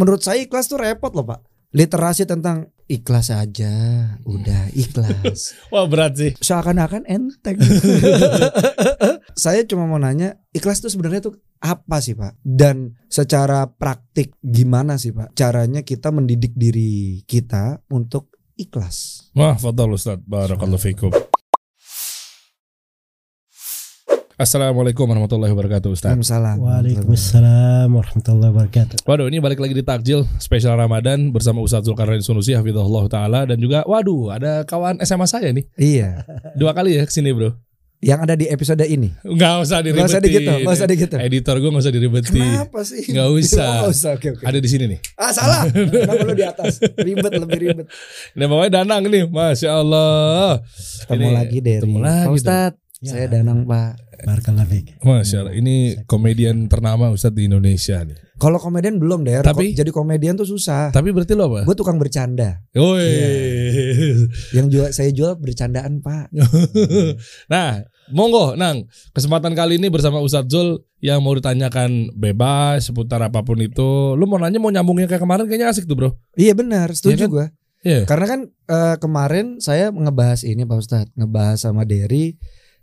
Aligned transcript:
menurut 0.00 0.24
saya 0.24 0.40
ikhlas 0.40 0.72
tuh 0.72 0.80
repot 0.80 1.12
loh 1.12 1.28
pak. 1.28 1.44
Literasi 1.70 2.26
tentang 2.26 2.72
ikhlas 2.90 3.30
aja, 3.30 3.70
udah 4.26 4.74
ikhlas. 4.74 5.54
Wah 5.72 5.86
berat 5.86 6.18
sih. 6.18 6.34
Seakan-akan 6.40 7.06
enteng. 7.06 7.60
saya 9.44 9.62
cuma 9.68 9.86
mau 9.86 10.00
nanya, 10.00 10.40
ikhlas 10.50 10.82
tuh 10.82 10.90
sebenarnya 10.90 11.30
tuh 11.30 11.38
apa 11.62 12.02
sih 12.02 12.18
pak? 12.18 12.34
Dan 12.42 12.98
secara 13.06 13.70
praktik 13.70 14.34
gimana 14.42 14.98
sih 14.98 15.14
pak? 15.14 15.36
Caranya 15.38 15.86
kita 15.86 16.10
mendidik 16.10 16.58
diri 16.58 17.22
kita 17.22 17.86
untuk 17.94 18.34
ikhlas. 18.58 19.30
Wah, 19.38 19.54
fadal 19.54 19.94
Ustaz. 19.94 20.18
Barakallahu 20.26 20.82
fikum. 20.82 21.29
Assalamualaikum 24.40 25.04
warahmatullahi 25.04 25.52
wabarakatuh 25.52 25.92
Ustaz. 25.92 26.16
Waalaikumsalam. 26.16 26.56
Waalaikumsalam 26.64 27.88
warahmatullahi 27.92 28.48
wabarakatuh. 28.48 28.96
Waduh 29.04 29.28
ini 29.28 29.36
balik 29.36 29.60
lagi 29.60 29.76
di 29.76 29.84
takjil 29.84 30.24
spesial 30.40 30.80
Ramadan 30.80 31.28
bersama 31.28 31.60
Ustaz 31.60 31.84
Zulkarnain 31.84 32.24
Sunusi 32.24 32.56
Hafizahullah 32.56 33.04
Ta'ala 33.04 33.44
dan 33.44 33.60
juga 33.60 33.84
waduh 33.84 34.32
ada 34.32 34.64
kawan 34.64 34.96
SMA 35.04 35.28
saya 35.28 35.52
nih 35.52 35.68
Iya. 35.76 36.24
dua 36.56 36.72
kali 36.72 36.96
ya 36.96 37.04
ke 37.04 37.12
sini 37.12 37.36
bro 37.36 37.52
Yang 38.00 38.20
ada 38.24 38.32
di 38.32 38.48
episode 38.48 38.80
ini. 38.80 39.12
Nggak 39.20 39.54
usah 39.60 39.84
diribetin 39.84 40.00
Nggak 40.00 40.08
usah 40.08 40.20
digitu, 40.24 40.50
nggak 40.56 40.72
usah 40.72 40.88
digitu. 40.88 41.14
Editor 41.20 41.54
gue 41.60 41.68
nggak 41.68 41.84
usah 41.84 41.92
diribetin 41.92 42.32
Kenapa 42.32 42.80
sih? 42.80 43.02
Nggak 43.12 43.28
usah. 43.44 43.60
Nggak 43.76 43.92
usah. 43.92 44.10
Oke 44.16 44.28
oke. 44.32 44.44
Ada 44.48 44.56
di 44.56 44.68
sini 44.72 44.84
nih 44.88 44.98
Ah 45.20 45.32
salah. 45.36 45.68
Kenapa 46.00 46.24
lu 46.24 46.32
di 46.32 46.46
atas? 46.48 46.80
Ribet 46.80 47.32
lebih 47.36 47.58
ribet. 47.60 47.86
Nah 48.32 48.46
bawahnya 48.48 48.72
Danang 48.72 49.04
nih 49.04 49.28
Masya 49.28 49.68
Allah 49.76 50.64
Ketemu 51.04 51.28
Ini- 51.28 51.36
lagi 51.36 51.58
dari 51.60 51.76
ketemu 51.76 51.98
lagi 52.00 52.24
Pak 52.24 52.32
Ustadz. 52.32 52.88
Ya. 53.00 53.16
Saya 53.16 53.26
Danang 53.32 53.64
Pak. 53.64 53.96
Barakallahu 54.28 54.68
fiik. 54.68 55.00
Masya 55.00 55.40
Allah 55.40 55.56
Ini 55.56 56.04
komedian 56.04 56.68
ternama 56.68 57.08
Ustaz 57.08 57.32
di 57.32 57.48
Indonesia 57.48 58.04
nih 58.04 58.12
Kalau 58.36 58.60
komedian 58.60 59.00
belum 59.00 59.24
deh. 59.24 59.40
Tapi- 59.40 59.72
Ko- 59.72 59.78
jadi 59.80 59.88
komedian 59.88 60.36
tuh 60.36 60.44
susah. 60.44 60.92
Tapi 60.92 61.08
berarti 61.08 61.32
lo 61.32 61.48
apa? 61.48 61.64
Gue 61.64 61.72
tukang 61.72 61.96
bercanda. 61.96 62.60
Woi 62.76 63.08
Yang 64.52 64.66
jual 64.68 64.88
saya 64.92 65.08
jual 65.16 65.32
bercandaan 65.36 66.04
Pak. 66.04 66.28
Nah, 67.52 67.80
monggo 68.12 68.52
Nang, 68.52 68.84
kesempatan 69.10 69.56
kali 69.56 69.80
ini 69.80 69.88
bersama 69.88 70.20
Ustadz 70.20 70.52
Zul 70.52 70.84
yang 71.00 71.24
mau 71.24 71.32
ditanyakan 71.32 72.12
bebas 72.12 72.84
seputar 72.84 73.24
apa 73.24 73.40
pun 73.40 73.56
itu. 73.56 74.12
Lu 74.12 74.28
mau 74.28 74.36
nanya 74.36 74.60
mau 74.60 74.68
nyambungnya 74.68 75.08
kayak 75.08 75.24
kemarin 75.24 75.48
kayaknya 75.48 75.72
asik 75.72 75.88
tuh, 75.88 75.96
Bro. 75.96 76.10
Iya 76.36 76.52
benar, 76.52 76.92
setuju 76.92 77.16
Iya 77.16 77.24
kan? 77.24 77.30
gue. 77.32 77.46
Iya. 77.80 78.00
Karena 78.04 78.26
kan 78.28 78.40
eh, 78.68 78.96
kemarin 79.00 79.56
saya 79.56 79.88
ngebahas 79.88 80.44
ini 80.44 80.68
Pak 80.68 80.76
Ustadz, 80.76 81.12
ngebahas 81.16 81.56
sama 81.56 81.88
Derry 81.88 82.36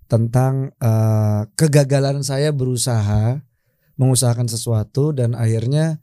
tentang 0.07 0.71
eh, 0.79 1.41
kegagalan 1.59 2.23
saya 2.23 2.55
berusaha 2.55 3.43
mengusahakan 3.99 4.47
sesuatu 4.47 5.11
dan 5.11 5.35
akhirnya 5.35 5.99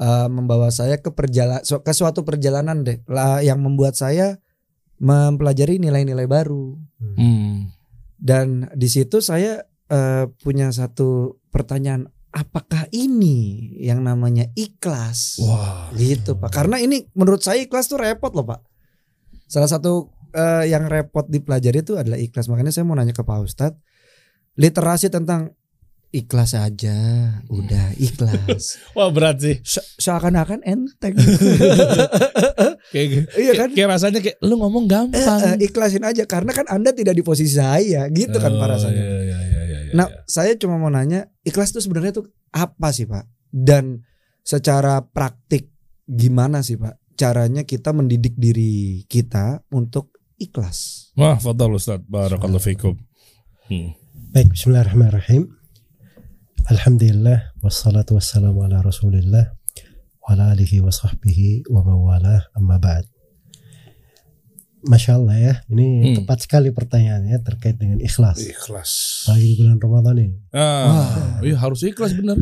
eh, 0.00 0.28
membawa 0.28 0.68
saya 0.68 1.00
ke 1.00 1.10
perjalanan 1.10 1.64
ke 1.64 1.92
suatu 1.92 2.22
perjalanan 2.22 2.84
deh. 2.84 3.00
Lah 3.08 3.40
yang 3.40 3.60
membuat 3.64 3.96
saya 3.96 4.38
mempelajari 5.00 5.80
nilai-nilai 5.80 6.28
baru. 6.28 6.76
Hmm. 6.96 7.68
dan 8.16 8.72
di 8.72 8.88
situ 8.88 9.20
saya 9.20 9.60
eh, 9.92 10.24
punya 10.40 10.72
satu 10.72 11.36
pertanyaan 11.52 12.08
apakah 12.36 12.84
ini 12.92 13.72
yang 13.80 14.04
namanya 14.04 14.48
ikhlas? 14.52 15.40
Wah. 15.40 15.88
gitu 15.96 16.36
pak. 16.36 16.52
Karena 16.52 16.76
ini 16.76 17.08
menurut 17.16 17.40
saya 17.40 17.64
ikhlas 17.64 17.88
tuh 17.88 18.00
repot 18.00 18.32
loh 18.36 18.44
pak. 18.44 18.60
Salah 19.48 19.70
satu 19.72 20.12
eh, 20.36 20.64
yang 20.68 20.84
repot 20.86 21.24
dipelajari 21.24 21.80
itu 21.80 21.96
adalah 21.96 22.16
ikhlas 22.16 22.46
makanya 22.46 22.70
saya 22.70 22.84
mau 22.84 22.92
nanya 22.92 23.10
ke 23.10 23.20
Pak 23.20 23.40
Ustadz 23.40 23.80
literasi 24.54 25.08
tentang 25.08 25.56
ikhlas 26.08 26.52
aja 26.52 26.96
udah 27.46 27.92
ikhlas 28.06 28.78
Wah, 28.92 29.08
berat 29.08 29.36
sih. 29.38 29.56
Se- 29.62 29.84
seakan-akan 29.98 30.60
enteng 30.62 31.16
Kayak 32.86 33.28
iya 33.34 33.52
kan 33.52 33.68
kayak 33.70 33.88
rasanya 33.90 34.20
kayak 34.20 34.38
lu 34.40 34.56
ngomong 34.56 34.86
Eh, 34.86 34.90
gampang. 34.90 35.40
eh, 35.42 35.56
ikhlasin 35.60 36.04
aja 36.04 36.22
karena 36.24 36.52
kan 36.52 36.66
anda 36.68 36.92
tidak 36.92 37.12
di 37.12 37.22
posisi 37.22 37.52
saya 37.52 38.06
gitu 38.08 38.36
kan 38.36 38.52
pak 38.52 38.62
Oh, 38.62 38.70
rasanya 38.70 39.02
Iya, 39.02 39.18
iya, 39.20 39.38
iya, 39.42 39.60
iya, 39.60 39.78
iya. 39.82 39.92
Nah, 39.92 40.06
saya 40.24 40.54
cuma 40.54 40.76
mau 40.76 40.88
nanya, 40.88 41.26
ikhlas 41.42 41.70
itu 41.70 41.80
sebenarnya 41.80 42.14
tuh 42.14 42.26
apa 42.50 42.90
sih, 42.90 43.04
Pak? 43.04 43.22
Dan 43.48 44.02
secara 44.40 45.02
praktik 45.02 45.70
gimana 46.04 46.60
sih, 46.60 46.74
Pak? 46.74 47.14
Caranya 47.14 47.62
kita 47.62 47.90
mendidik 47.90 48.34
diri 48.34 49.02
kita 49.04 49.66
untuk 49.70 50.14
ikhlas. 50.38 51.10
Wah, 51.16 51.36
fadal 51.40 51.74
Ustaz. 51.76 52.00
Barakallahu 52.04 52.60
fikum. 52.62 52.94
Hmm. 53.68 53.96
Baik, 54.32 54.52
bismillahirrahmanirrahim. 54.52 55.48
Alhamdulillah 56.66 57.54
wassalatu 57.62 58.18
wassalamu 58.18 58.66
ala 58.66 58.82
Rasulillah 58.82 59.54
wa 60.18 60.34
ala 60.34 60.50
alihi 60.52 60.82
wa 60.82 60.90
sahbihi 60.90 61.70
wa 61.70 61.80
mawalah 61.86 62.50
amma 62.58 62.76
ba'd. 62.76 63.06
Masya 64.86 65.18
Allah 65.18 65.36
ya, 65.38 65.54
ini 65.66 65.86
Hmm. 66.14 66.14
tepat 66.22 66.46
sekali 66.46 66.70
pertanyaannya 66.70 67.42
terkait 67.42 67.74
dengan 67.74 67.98
ikhlas. 67.98 68.38
Ikhlas. 68.38 68.90
Di 69.34 69.58
bulan 69.58 69.82
Ramadan 69.82 70.14
ini. 70.20 70.36
Ah, 70.54 71.42
iya 71.42 71.58
harus 71.58 71.82
ikhlas 71.82 72.14
bener. 72.14 72.38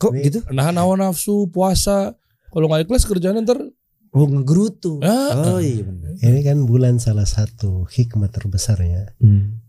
Kok 0.00 0.12
Ini- 0.16 0.24
gitu? 0.24 0.38
Nahan 0.48 0.80
hawa 0.80 0.96
nafsu, 0.96 1.52
puasa. 1.52 2.16
Kalau 2.48 2.68
nggak 2.68 2.88
ikhlas 2.88 3.04
kerjaan 3.04 3.44
ntar 3.44 3.60
Oh, 4.12 4.28
ngegerutu. 4.28 5.00
Ah. 5.00 5.56
Oh 5.56 5.60
iya 5.60 5.88
benar. 5.88 6.12
Ini 6.20 6.40
kan 6.44 6.68
bulan 6.68 7.00
salah 7.00 7.24
satu 7.24 7.88
hikmah 7.88 8.28
terbesarnya 8.28 9.16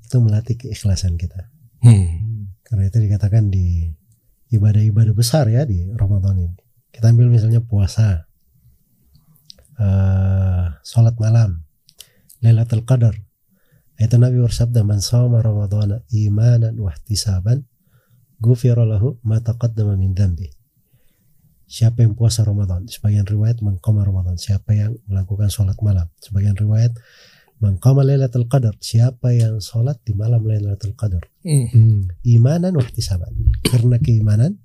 itu 0.03 0.17
melatih 0.19 0.59
keikhlasan 0.59 1.15
kita. 1.15 1.47
Hmm. 1.79 2.51
Karena 2.67 2.91
itu 2.91 2.99
dikatakan 2.99 3.47
di 3.47 3.87
ibadah-ibadah 4.51 5.15
besar 5.15 5.47
ya 5.47 5.63
di 5.63 5.87
Ramadan 5.95 6.43
ini. 6.43 6.59
Kita 6.93 7.09
ambil 7.09 7.31
misalnya 7.31 7.63
puasa, 7.63 8.27
eh 9.79 10.65
sholat 10.85 11.17
malam, 11.17 11.63
Lailatul 12.43 12.85
Qadar. 12.85 13.17
Itu 13.97 14.19
Nabi 14.19 14.43
bersabda, 14.43 14.83
"Man 14.83 14.99
shoma 14.99 15.39
Ramadhana 15.39 16.03
imanan 16.11 16.75
wa 16.77 16.91
ihtisaban, 16.91 17.63
ghufira 18.43 18.83
lahu 18.83 19.17
ma 19.23 19.39
taqaddama 19.39 19.95
min 19.95 20.11
dhanbi." 20.13 20.51
Siapa 21.73 22.05
yang 22.05 22.13
puasa 22.13 22.45
Ramadan? 22.45 22.85
Sebagian 22.85 23.25
riwayat 23.25 23.65
mengkoma 23.65 24.05
Ramadan. 24.05 24.37
Siapa 24.37 24.77
yang 24.77 24.93
melakukan 25.09 25.49
sholat 25.49 25.73
malam? 25.81 26.05
Sebagian 26.21 26.53
riwayat 26.53 26.93
mengkoma 27.57 28.05
Lailatul 28.05 28.45
Qadar. 28.45 28.77
Siapa 28.77 29.33
yang 29.33 29.57
sholat 29.57 29.97
di 30.05 30.13
malam 30.13 30.45
Lailatul 30.45 30.93
Qadar? 30.93 31.25
Hmm. 31.41 32.13
imanan 32.21 32.77
ihtisaban. 32.77 33.33
Karena 33.65 33.97
keimanan 33.97 34.61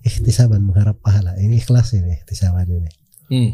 ihtisaban 0.00 0.64
mengharap 0.64 1.04
pahala. 1.04 1.36
Ini 1.36 1.60
ikhlas 1.60 1.92
ini 1.92 2.16
ihtisaban 2.24 2.64
ini. 2.64 2.90
Hmm. 3.28 3.52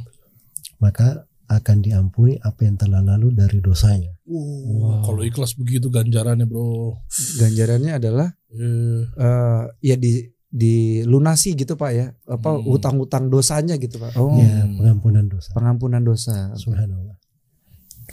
Maka 0.79 1.27
akan 1.51 1.83
diampuni 1.83 2.39
apa 2.47 2.63
yang 2.63 2.79
telah 2.79 3.03
lalu 3.03 3.35
dari 3.35 3.59
dosanya. 3.59 4.15
Wah, 4.23 5.03
kalau 5.03 5.27
ikhlas 5.27 5.59
begitu 5.59 5.91
ganjarannya, 5.91 6.47
Bro. 6.47 6.95
Ganjarannya 7.43 7.99
adalah 7.99 8.31
Eh, 8.57 9.03
eh 9.05 9.65
ya 9.85 9.97
di 10.01 10.23
dilunasi 10.57 11.53
gitu, 11.53 11.77
Pak 11.77 11.91
ya. 11.93 12.07
Apa 12.25 12.57
Hmm. 12.57 12.65
hutang-hutang 12.65 13.29
dosanya 13.29 13.77
gitu, 13.77 14.01
Pak. 14.01 14.17
Oh, 14.17 14.33
Ya, 14.41 14.65
pengampunan 14.65 15.29
dosa. 15.29 15.53
pengampunan 15.53 16.01
dosa. 16.01 16.57
Subhanallah. 16.57 17.21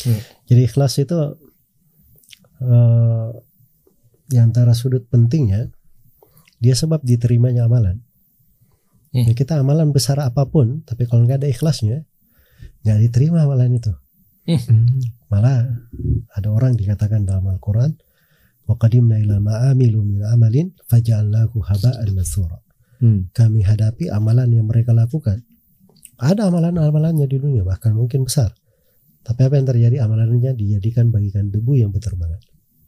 Hmm. 0.03 0.19
Jadi 0.45 0.61
ikhlas 0.67 0.99
itu 0.99 1.15
eh 2.59 3.27
di 4.23 4.37
antara 4.39 4.71
sudut 4.73 5.03
pentingnya 5.07 5.69
dia 6.59 6.73
sebab 6.73 7.03
diterimanya 7.03 7.67
amalan. 7.67 8.03
Hmm. 9.11 9.27
Ya, 9.27 9.33
kita 9.33 9.59
amalan 9.59 9.91
besar 9.91 10.17
apa 10.19 10.47
pun, 10.47 10.81
tapi 10.83 11.05
kalau 11.05 11.23
nggak 11.23 11.43
ada 11.43 11.49
ikhlasnya, 11.51 12.07
nggak 12.81 12.97
diterima 13.03 13.43
amalan 13.45 13.77
itu. 13.77 13.93
Hmm. 14.43 14.99
Malah 15.27 15.69
ada 16.31 16.49
orang 16.49 16.75
dikatakan 16.75 17.23
dalam 17.23 17.47
Al-Quran 17.47 17.95
wa 18.63 18.75
ila 18.79 19.35
ma 19.43 19.75
min 19.75 20.23
amalin 20.23 20.71
faja'alnahu 20.87 21.59
haba'an 21.59 22.07
Kami 23.35 23.59
hadapi 23.67 24.07
amalan 24.07 24.47
yang 24.55 24.67
mereka 24.67 24.95
lakukan. 24.95 25.43
Ada 26.15 26.47
amalan-amalannya 26.47 27.27
di 27.27 27.35
dunia 27.35 27.67
bahkan 27.67 27.91
mungkin 27.91 28.23
besar. 28.23 28.55
Tapi 29.23 29.39
apa 29.43 29.59
yang 29.59 29.67
terjadi 29.67 29.95
amalannya 30.07 30.55
dijadikan 30.55 31.11
bagikan 31.11 31.51
debu 31.51 31.79
yang 31.79 31.91
berterbangan. 31.91 32.39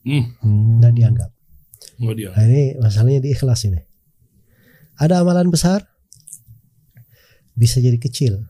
Hmm. 0.07 0.79
Dan 0.79 0.95
dianggap. 0.95 1.35
Oh, 1.99 2.11
nah, 2.11 2.43
ini 2.47 2.75
masalahnya 2.79 3.23
di 3.23 3.29
ikhlas 3.31 3.67
ini. 3.67 3.79
Ada 4.95 5.23
amalan 5.23 5.51
besar 5.51 5.83
bisa 7.55 7.79
jadi 7.83 7.99
kecil 7.99 8.47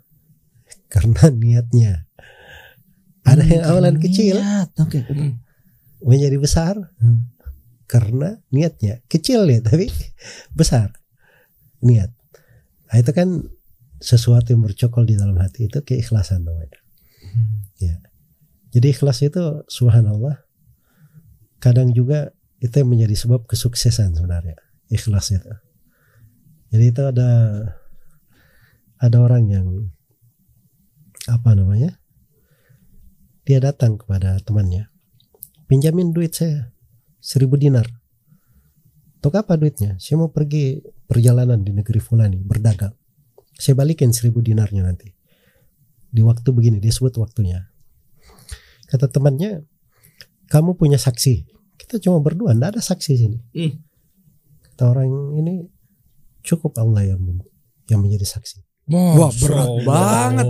karena 0.93 1.29
niatnya. 1.33 2.05
Ada 3.25 3.41
yang 3.41 3.63
amalan 3.73 3.97
kecil 3.97 4.37
menjadi 6.05 6.37
besar? 6.37 6.77
Hmm. 7.01 7.33
karena 7.85 8.41
niatnya 8.49 9.05
kecil 9.05 9.45
ya 9.45 9.61
tapi 9.61 9.93
besar. 10.57 10.89
Niat. 11.85 12.09
Nah, 12.89 12.97
itu 12.97 13.11
kan 13.13 13.45
sesuatu 14.01 14.57
yang 14.57 14.65
bercokol 14.65 15.05
di 15.05 15.13
dalam 15.13 15.37
hati 15.37 15.69
itu 15.69 15.85
keikhlasan 15.85 16.49
namanya. 16.49 16.81
Ya. 17.77 18.01
Jadi 18.73 18.91
ikhlas 18.91 19.21
itu 19.21 19.61
subhanallah 19.69 20.41
kadang 21.61 21.93
juga 21.93 22.33
itu 22.57 22.73
yang 22.73 22.89
menjadi 22.89 23.15
sebab 23.15 23.45
kesuksesan 23.45 24.17
sebenarnya 24.17 24.57
ikhlas 24.89 25.31
itu. 25.31 25.53
Jadi 26.73 26.85
itu 26.91 27.01
ada 27.05 27.31
ada 28.99 29.17
orang 29.21 29.43
yang 29.51 29.67
apa 31.29 31.53
namanya? 31.53 31.97
Dia 33.45 33.61
datang 33.61 34.01
kepada 34.01 34.41
temannya, 34.41 34.89
pinjamin 35.65 36.13
duit 36.13 36.33
saya 36.33 36.71
seribu 37.21 37.57
dinar. 37.57 37.89
Untuk 39.21 39.41
apa 39.41 39.57
duitnya? 39.57 39.97
Saya 39.97 40.21
mau 40.21 40.29
pergi 40.29 40.85
perjalanan 41.09 41.65
di 41.65 41.73
negeri 41.73 41.97
fulani 41.97 42.37
berdagang. 42.45 42.93
Saya 43.57 43.73
balikin 43.73 44.13
seribu 44.13 44.45
dinarnya 44.45 44.85
nanti. 44.85 45.09
Di 46.13 46.21
waktu 46.21 46.45
begini 46.53 46.77
dia 46.77 46.93
sebut 46.93 47.17
waktunya. 47.17 47.65
Kata 48.85 49.09
temannya, 49.09 49.65
kamu 50.53 50.77
punya 50.77 51.01
saksi. 51.01 51.49
Kita 51.75 51.97
cuma 51.97 52.21
berdua, 52.21 52.53
tidak 52.53 52.77
ada 52.77 52.81
saksi 52.85 53.11
sini. 53.17 53.39
Hmm. 53.57 53.73
Kata 54.61 54.93
orang 54.93 55.09
ini 55.41 55.65
cukup 56.45 56.77
Allah 56.77 57.17
yang 57.17 57.41
yang 57.89 58.05
menjadi 58.05 58.29
saksi. 58.37 58.61
Wah, 58.85 59.33
berat 59.33 59.69
banget. 59.81 60.45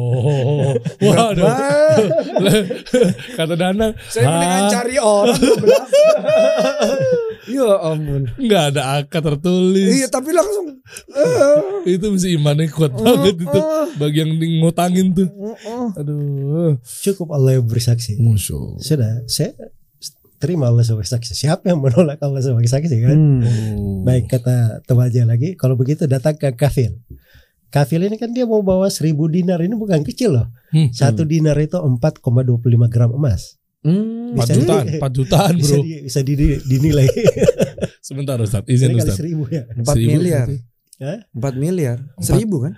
Waduh. 1.07 1.39
Wah, 1.39 1.95
Kata 3.39 3.55
Danang, 3.55 3.95
saya 4.05 4.27
mendingan 4.27 4.59
"Hah? 4.59 4.69
cari 4.69 4.95
orang. 4.99 5.39
ya 7.47 7.67
ampun. 7.79 8.21
nggak 8.35 8.63
ada 8.73 8.81
akad 8.99 9.21
tertulis. 9.23 9.91
Iya, 9.95 10.07
tapi 10.09 10.29
langsung. 10.31 10.81
eh, 11.15 11.57
Itu 11.87 12.11
mesti 12.11 12.35
imannya 12.35 12.67
kuat 12.67 12.91
banget 12.91 13.35
itu. 13.39 13.59
Bagi 13.95 14.17
yang 14.19 14.31
ngutangin 14.59 15.13
tuh. 15.13 15.29
eh. 15.31 15.87
Aduh. 15.95 16.75
Cukup 16.83 17.31
Allah 17.31 17.55
yang 17.55 17.65
bersaksi. 17.65 18.19
Musuh. 18.19 18.75
Sudah, 18.77 19.23
saya 19.25 19.55
terima 20.35 20.67
Allah 20.67 20.83
sebagai 20.83 21.07
saksi. 21.07 21.31
Siapa 21.31 21.71
yang 21.71 21.79
menolak 21.79 22.19
Allah 22.19 22.43
sebagai 22.43 22.67
saksi 22.67 22.95
kan? 22.99 23.15
Hmm. 23.15 24.03
Baik 24.03 24.27
kata 24.27 24.83
temannya 24.83 25.23
lagi, 25.25 25.49
kalau 25.55 25.73
begitu 25.73 26.03
datang 26.05 26.35
ke 26.35 26.51
kafil. 26.51 26.99
Kafil 27.69 28.07
ini 28.07 28.15
kan 28.15 28.31
dia 28.31 28.43
mau 28.43 28.61
bawa 28.61 28.87
seribu 28.87 29.27
dinar 29.27 29.59
ini 29.59 29.75
bukan 29.75 30.01
kecil 30.01 30.35
loh. 30.35 30.47
Hmm. 30.71 30.89
Satu 30.91 31.23
dinar 31.23 31.59
itu 31.59 31.75
4,25 31.75 32.61
gram 32.87 33.11
emas. 33.11 33.59
Hmm. 33.85 34.33
4 34.33 34.41
Bisa 34.41 34.53
jutaan, 34.55 34.85
di- 34.87 34.97
4 34.97 35.11
jutaan 35.13 35.53
Bisa, 35.59 35.75
bro. 35.75 35.83
di, 35.83 35.93
bisa 36.03 36.19
di- 36.23 36.61
dinilai. 36.65 37.07
Sebentar 38.07 38.37
Ustaz, 38.39 38.63
izin 38.65 38.95
Ustaz. 38.95 39.17
seribu 39.17 39.45
ya. 39.49 39.65
4 39.71 39.85
Seribu 39.85 40.09
miliar. 40.15 40.47
Hah? 41.01 41.19
4 41.33 41.55
miliar. 41.59 41.97
Seribu 42.17 42.55
kan? 42.65 42.73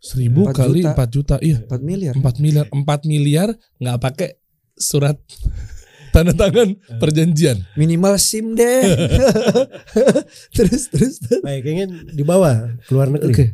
Seribu 0.00 0.48
Empat 0.48 0.56
kali 0.56 0.80
juta. 0.80 0.92
4 0.96 1.12
juta, 1.12 1.36
iya. 1.44 1.58
4 1.68 1.84
miliar. 1.84 2.14
4 2.16 2.40
miliar, 2.40 2.66
4 2.72 3.04
miliar 3.04 3.48
nggak 3.76 3.98
pakai 4.00 4.30
surat 4.72 5.20
tanda 6.16 6.32
tangan 6.32 6.72
perjanjian. 6.96 7.60
Minimal 7.76 8.16
SIM 8.16 8.56
deh. 8.56 8.80
terus 10.56 10.88
terus. 10.88 11.20
terus. 11.20 11.42
Baik, 11.44 11.68
ingin 11.68 11.90
dibawa 12.10 12.74
ke 12.80 12.90
luar 12.90 13.12
negeri. 13.12 13.30
Oke. 13.30 13.46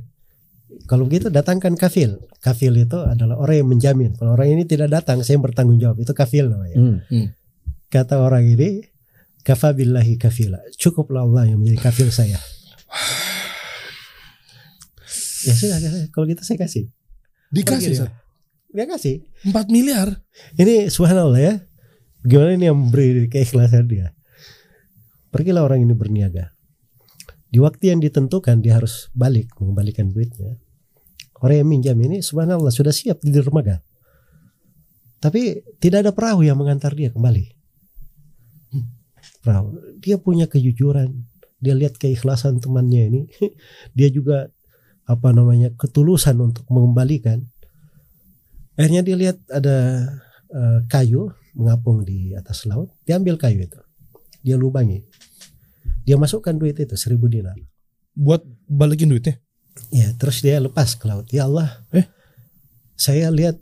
Kalau 0.86 1.04
begitu 1.06 1.28
datangkan 1.28 1.74
kafil. 1.74 2.22
Kafil 2.38 2.78
itu 2.78 2.98
adalah 3.02 3.36
orang 3.42 3.56
yang 3.60 3.68
menjamin. 3.68 4.10
Kalau 4.14 4.38
orang 4.38 4.54
ini 4.54 4.62
tidak 4.64 4.94
datang, 4.94 5.26
saya 5.26 5.36
yang 5.38 5.44
bertanggung 5.44 5.82
jawab. 5.82 5.98
Itu 5.98 6.14
kafil 6.14 6.46
namanya. 6.46 6.78
Hmm. 6.78 7.26
Kata 7.90 8.22
orang 8.22 8.46
ini, 8.46 8.86
kafabillahi 9.42 10.14
kafila. 10.18 10.62
Cukuplah 10.78 11.26
Allah 11.26 11.50
yang 11.50 11.58
menjadi 11.58 11.90
kafil 11.90 12.08
saya. 12.14 12.38
ya 15.46 15.54
sudah, 15.54 15.78
kalau 16.10 16.26
gitu 16.30 16.42
saya 16.42 16.58
kasih. 16.58 16.90
Dikasih 17.50 17.94
Pergi 17.94 17.96
Ustaz. 18.02 18.10
Dia 18.74 18.86
kasih. 18.90 19.16
4 19.46 19.70
miliar. 19.70 20.08
Ini 20.58 20.90
subhanallah 20.90 21.40
ya. 21.40 21.54
Gimana 22.26 22.58
ini 22.58 22.66
yang 22.66 22.78
memberi 22.78 23.30
keikhlasan 23.30 23.86
dia. 23.86 24.10
Pergilah 25.30 25.62
orang 25.62 25.86
ini 25.86 25.94
berniaga. 25.94 26.50
Di 27.46 27.62
waktu 27.62 27.94
yang 27.94 28.02
ditentukan 28.02 28.60
dia 28.60 28.76
harus 28.76 29.08
balik 29.14 29.54
mengembalikan 29.62 30.10
duitnya. 30.10 30.58
Orang 31.40 31.56
yang 31.60 31.68
minjam 31.68 31.96
ini 32.00 32.24
subhanallah 32.24 32.72
sudah 32.72 32.92
siap 32.92 33.20
di 33.20 33.28
dermaga. 33.28 33.84
Tapi 35.20 35.64
tidak 35.80 36.06
ada 36.06 36.12
perahu 36.12 36.44
yang 36.44 36.56
mengantar 36.56 36.92
dia 36.96 37.12
kembali. 37.12 37.44
Perahu. 39.44 39.98
Dia 40.00 40.16
punya 40.20 40.48
kejujuran. 40.48 41.12
Dia 41.60 41.74
lihat 41.76 41.96
keikhlasan 41.96 42.60
temannya 42.60 43.02
ini. 43.08 43.22
Dia 43.96 44.08
juga 44.12 44.52
apa 45.06 45.30
namanya 45.30 45.70
ketulusan 45.78 46.36
untuk 46.42 46.66
mengembalikan. 46.66 47.46
Akhirnya 48.76 49.06
dia 49.06 49.16
lihat 49.16 49.38
ada 49.48 50.04
eh, 50.52 50.78
kayu 50.90 51.32
mengapung 51.56 52.04
di 52.04 52.34
atas 52.36 52.66
laut. 52.68 52.92
Dia 53.06 53.16
ambil 53.16 53.40
kayu 53.40 53.64
itu. 53.64 53.80
Dia 54.44 54.58
lubangi. 54.58 55.00
Dia 56.04 56.18
masukkan 56.20 56.52
duit 56.52 56.76
itu 56.76 56.92
seribu 56.98 57.30
dinar. 57.30 57.56
Buat 58.12 58.44
balikin 58.68 59.14
duitnya. 59.14 59.40
Ya, 59.93 60.12
terus 60.17 60.43
dia 60.43 60.58
lepas 60.58 60.99
ke 60.99 61.05
laut. 61.08 61.28
Ya 61.31 61.46
Allah. 61.46 61.82
Eh? 61.94 62.06
Saya 62.96 63.31
lihat 63.31 63.61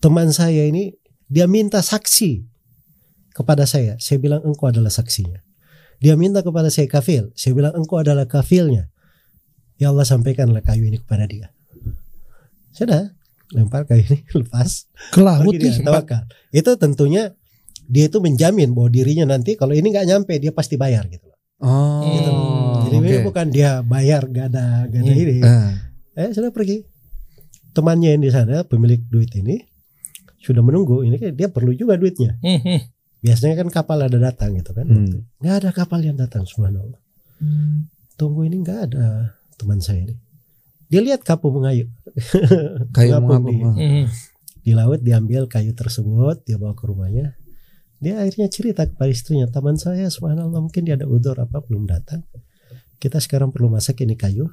teman 0.00 0.30
saya 0.30 0.66
ini 0.66 0.94
dia 1.26 1.50
minta 1.50 1.82
saksi 1.82 2.46
kepada 3.34 3.66
saya. 3.66 3.98
Saya 3.98 4.22
bilang 4.22 4.42
engkau 4.46 4.70
adalah 4.70 4.90
saksinya. 4.90 5.42
Dia 6.00 6.14
minta 6.14 6.44
kepada 6.44 6.68
saya 6.68 6.86
kafil. 6.88 7.32
Saya 7.34 7.52
bilang 7.56 7.74
engkau 7.76 8.00
adalah 8.00 8.28
kafilnya. 8.28 8.88
Ya 9.76 9.92
Allah 9.92 10.08
sampaikanlah 10.08 10.64
kayu 10.64 10.88
ini 10.88 11.00
kepada 11.00 11.28
dia. 11.28 11.52
Sudah, 12.72 13.12
lempar 13.52 13.84
kayu 13.84 14.04
ini 14.08 14.24
lepas. 14.40 14.88
Ke 15.12 15.20
laut 15.20 15.52
dia, 15.56 15.72
tawakal. 15.80 16.24
Itu 16.52 16.76
tentunya 16.80 17.36
dia 17.86 18.10
itu 18.10 18.18
menjamin 18.18 18.74
bahwa 18.74 18.90
dirinya 18.90 19.36
nanti 19.36 19.54
kalau 19.54 19.72
ini 19.76 19.92
nggak 19.94 20.06
nyampe 20.08 20.34
dia 20.40 20.50
pasti 20.50 20.74
bayar 20.80 21.06
gitu. 21.08 21.28
loh. 21.28 21.38
Oh. 21.62 22.02
Gitu. 22.04 22.30
Jadi 22.88 22.96
ini 22.96 23.18
bukan 23.20 23.46
dia 23.48 23.70
bayar 23.80 24.22
gak 24.26 24.46
ada 24.48 24.64
gak 24.86 25.00
ada 25.00 25.10
Hmm. 25.10 25.22
ini. 25.22 25.36
Ah. 25.40 25.70
Eh 26.14 26.30
sudah 26.30 26.48
pergi. 26.48 26.82
Temannya 27.70 28.08
yang 28.10 28.22
di 28.22 28.30
sana 28.30 28.62
pemilik 28.62 29.04
duit 29.04 29.28
ini 29.34 29.60
sudah 30.38 30.60
menunggu. 30.60 31.02
Ini 31.02 31.16
kan 31.16 31.32
dia 31.32 31.48
perlu 31.48 31.70
juga 31.70 31.94
duitnya. 31.94 32.38
Hmm, 32.38 32.56
hmm. 32.58 32.80
Biasanya 33.18 33.54
kan 33.56 33.68
kapal 33.70 33.98
ada 34.00 34.16
datang 34.16 34.54
gitu 34.54 34.70
kan. 34.70 34.84
Hmm. 34.84 35.26
Nggak 35.38 35.54
ada 35.58 35.70
kapal 35.72 36.00
yang 36.00 36.14
datang 36.14 36.42
subhanallah. 36.42 36.96
Tunggu 38.14 38.42
ini 38.42 38.56
nggak 38.58 38.80
ada 38.86 39.36
teman 39.54 39.78
saya 39.78 40.02
ini. 40.02 40.16
Dia 40.86 41.02
lihat 41.02 41.20
kapal 41.20 41.50
mengayuh. 41.50 41.90
Kayu 42.96 43.18
Mengapung 43.18 43.44
di- 43.44 43.60
ah. 43.60 43.74
Hmm, 43.74 43.90
hmm. 44.00 44.06
di 44.62 44.72
laut 44.72 44.98
diambil 44.98 45.46
kayu 45.46 45.70
tersebut 45.72 46.42
dia 46.42 46.56
bawa 46.56 46.72
ke 46.72 46.84
rumahnya 46.84 47.38
dia 47.96 48.18
akhirnya 48.18 48.44
cerita 48.46 48.82
kepada 48.82 49.06
istrinya 49.06 49.46
teman 49.46 49.74
saya 49.74 50.10
subhanallah 50.10 50.58
mungkin 50.58 50.82
dia 50.82 50.96
ada 50.96 51.06
udor 51.06 51.38
apa 51.38 51.62
belum 51.62 51.86
datang 51.86 52.26
kita 52.96 53.18
sekarang 53.18 53.50
perlu 53.50 53.68
masak 53.68 54.00
ini 54.00 54.14
kayu 54.14 54.48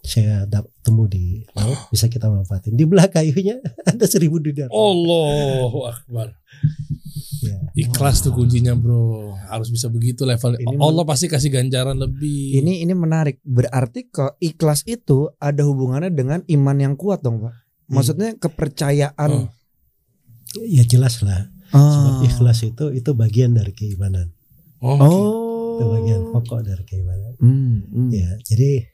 saya 0.00 0.46
dap- 0.46 0.70
temu 0.80 1.04
di 1.04 1.42
laut 1.52 1.76
bisa 1.92 2.06
kita 2.06 2.26
manfaatin 2.26 2.72
di 2.72 2.84
belah 2.84 3.06
kayunya 3.06 3.58
ada 3.90 4.04
seribu 4.04 4.38
dinar 4.38 4.70
Allahu 4.70 5.82
Akbar. 5.84 6.30
ya. 7.42 7.58
Ikhlas 7.76 8.22
tuh 8.22 8.30
kuncinya 8.30 8.72
bro. 8.72 9.34
Harus 9.46 9.68
bisa 9.68 9.86
begitu 9.86 10.22
level. 10.22 10.56
Ini 10.56 10.74
Allah 10.76 11.04
pasti 11.04 11.26
kasih 11.26 11.50
ganjaran 11.50 11.94
lebih. 11.94 12.58
Ini 12.58 12.82
ini 12.82 12.94
menarik. 12.94 13.38
Berarti 13.42 14.06
kok 14.06 14.38
ikhlas 14.38 14.82
itu 14.84 15.28
ada 15.36 15.62
hubungannya 15.62 16.08
dengan 16.08 16.40
iman 16.46 16.76
yang 16.76 16.94
kuat 16.94 17.20
dong, 17.20 17.42
Pak. 17.42 17.54
Maksudnya 17.86 18.34
kepercayaan. 18.34 19.30
Oh. 19.30 19.46
ya 20.56 20.82
jelas 20.82 21.20
lah 21.20 21.50
sebab 21.68 22.14
Ah. 22.16 22.24
ikhlas 22.24 22.62
itu 22.62 22.88
itu 22.90 23.10
bagian 23.12 23.52
dari 23.52 23.74
keimanan 23.74 24.30
Oh. 24.78 24.96
Oh. 24.96 25.45
Itu 25.76 25.84
bagian 25.84 26.22
pokok 26.32 26.60
dari 26.64 26.82
keimanan 26.88 27.32
Hmm, 27.36 27.84
hmm. 27.92 28.10
ya 28.10 28.30
jadi 28.48 28.88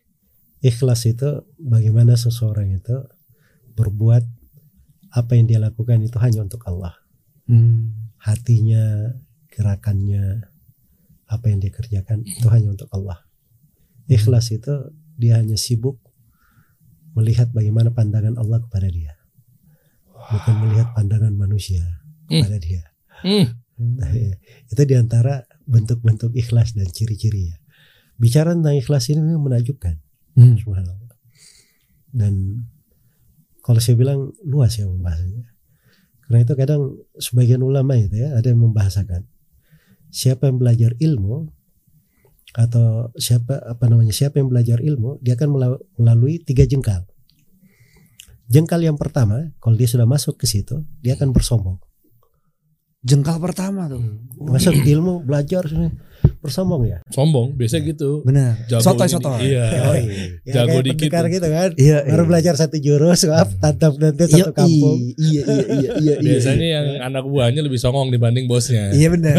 ikhlas 0.62 1.06
itu 1.06 1.46
bagaimana 1.58 2.18
seseorang 2.18 2.74
itu 2.74 2.96
berbuat 3.78 4.26
apa 5.12 5.32
yang 5.38 5.46
dia 5.46 5.62
lakukan 5.62 6.02
itu 6.02 6.18
hanya 6.18 6.42
untuk 6.42 6.62
Allah 6.66 6.98
Hmm. 7.42 8.14
hatinya, 8.22 9.18
gerakannya, 9.50 10.46
apa 11.26 11.44
yang 11.50 11.58
dia 11.58 11.74
kerjakan 11.74 12.22
itu 12.22 12.46
hanya 12.54 12.70
untuk 12.70 12.86
Allah. 12.94 13.18
Ikhlas 14.06 14.54
itu 14.54 14.70
dia 15.18 15.42
hanya 15.42 15.58
sibuk 15.58 15.98
melihat 17.18 17.50
bagaimana 17.50 17.90
pandangan 17.90 18.38
Allah 18.38 18.62
kepada 18.62 18.86
dia, 18.88 19.18
bukan 20.30 20.54
melihat 20.64 20.94
pandangan 20.94 21.34
manusia 21.34 21.82
kepada 22.30 22.56
dia. 22.62 22.82
Hmm. 23.26 23.58
Nah, 23.80 24.12
ya, 24.14 24.38
itu 24.70 24.82
di 24.86 24.94
antara 24.94 25.42
bentuk-bentuk 25.72 26.36
ikhlas 26.36 26.76
dan 26.76 26.86
ciri-cirinya. 26.92 27.56
Bicara 28.20 28.52
tentang 28.52 28.76
ikhlas 28.76 29.08
ini 29.08 29.24
memang 29.24 29.48
menakjubkan, 29.48 29.96
Hmm. 30.36 30.60
subhanallah. 30.60 31.16
Dan 32.12 32.68
kalau 33.64 33.80
saya 33.80 33.96
bilang 33.96 34.36
luas 34.44 34.76
ya 34.76 34.84
pembahasannya. 34.84 35.48
Karena 36.28 36.38
itu 36.44 36.54
kadang 36.54 36.82
sebagian 37.16 37.64
ulama 37.64 37.96
itu 37.96 38.20
ya 38.20 38.36
ada 38.36 38.52
yang 38.52 38.60
membahasakan 38.60 39.26
siapa 40.12 40.44
yang 40.48 40.60
belajar 40.60 40.92
ilmu 41.00 41.48
atau 42.52 43.08
siapa 43.16 43.56
apa 43.64 43.84
namanya 43.88 44.12
siapa 44.12 44.36
yang 44.36 44.52
belajar 44.52 44.76
ilmu 44.84 45.16
dia 45.24 45.40
akan 45.40 45.48
mela- 45.56 45.80
melalui 45.96 46.36
tiga 46.44 46.68
jengkal. 46.68 47.08
Jengkal 48.52 48.84
yang 48.84 49.00
pertama 49.00 49.56
kalau 49.56 49.72
dia 49.72 49.88
sudah 49.88 50.04
masuk 50.04 50.36
ke 50.36 50.44
situ 50.44 50.84
dia 51.00 51.16
akan 51.16 51.32
bersombong. 51.32 51.80
Jengkal 53.02 53.42
pertama 53.42 53.90
tuh. 53.90 53.98
Masuk 54.38 54.78
di 54.78 54.94
ilmu 54.94 55.22
belajar 55.22 55.66
bersombong 56.38 56.86
ya. 56.86 56.98
Sombong, 57.10 57.50
biasa 57.52 57.82
gitu. 57.82 58.22
Benar. 58.22 58.62
Jago 58.66 58.82
Sotoy 58.82 59.06
ini- 59.06 59.12
sotoy. 59.12 59.38
Iya. 59.42 59.64
Ya, 60.46 60.52
Jago 60.54 60.78
kayak 60.78 60.86
dikit. 60.86 61.10
gitu 61.10 61.48
kan. 61.48 61.70
Iya. 61.74 61.98
Baru 62.06 62.24
belajar 62.26 62.54
satu 62.54 62.78
jurus, 62.78 63.26
maaf, 63.26 63.50
tantap 63.58 63.98
nanti 63.98 64.22
Iya, 64.22 64.46
satu 64.46 64.52
kampung. 64.54 64.98
Iya 65.14 65.42
iya 65.42 65.42
iya 65.42 65.62
iya. 65.74 65.92
iya. 65.98 66.14
Biasanya 66.22 66.66
yang 66.68 66.86
anak 67.04 67.24
buahnya 67.26 67.60
lebih 67.60 67.78
songong 67.78 68.10
dibanding 68.10 68.46
bosnya. 68.46 68.90
Iya 68.90 69.10
benar. 69.10 69.34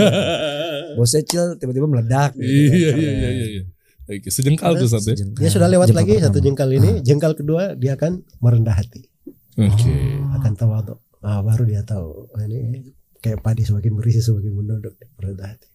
Bosnya 1.00 1.24
chill 1.24 1.56
tiba-tiba 1.58 1.88
meledak. 1.88 2.36
gitu. 2.36 2.44
Iya 2.46 2.90
Keren. 2.92 3.00
iya 3.00 3.12
iya 3.12 3.30
iya. 3.32 3.48
iya. 3.50 3.64
Oke, 4.04 4.28
sejengkal 4.28 4.76
tuh 4.76 4.86
satu. 4.86 5.10
Sejengkal. 5.10 5.40
Dia 5.40 5.50
sudah 5.50 5.68
lewat 5.68 5.88
Jengkal 5.88 6.00
lagi 6.04 6.14
pertama. 6.14 6.28
satu 6.28 6.38
jengkal 6.40 6.70
ini, 6.70 6.90
jengkal 7.02 7.34
kedua 7.34 7.64
dia 7.74 7.96
akan 7.96 8.12
merendah 8.38 8.76
hati, 8.76 9.08
Oke. 9.56 9.96
akan 10.36 10.52
tawadhu. 10.54 10.96
Ah, 11.24 11.40
baru 11.40 11.64
dia 11.64 11.82
tahu 11.82 12.28
ah, 12.30 12.44
ini 12.44 12.92
kayak 13.24 13.40
padi 13.40 13.64
semakin 13.64 13.96
berisi 13.96 14.20
semakin 14.20 14.52
menunduk 14.52 15.00
hati. 15.40 15.72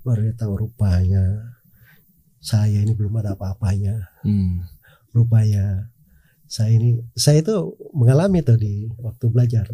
Baru 0.00 0.24
dia 0.24 0.32
tahu 0.32 0.64
rupanya 0.64 1.52
saya 2.40 2.80
ini 2.80 2.96
belum 2.96 3.20
ada 3.20 3.36
apa-apanya. 3.36 4.08
Hmm. 4.24 4.64
Rupanya 5.12 5.92
saya 6.48 6.72
ini 6.72 6.96
saya 7.12 7.44
itu 7.44 7.76
mengalami 7.92 8.40
tuh 8.40 8.56
di 8.56 8.88
waktu 8.96 9.28
belajar. 9.28 9.68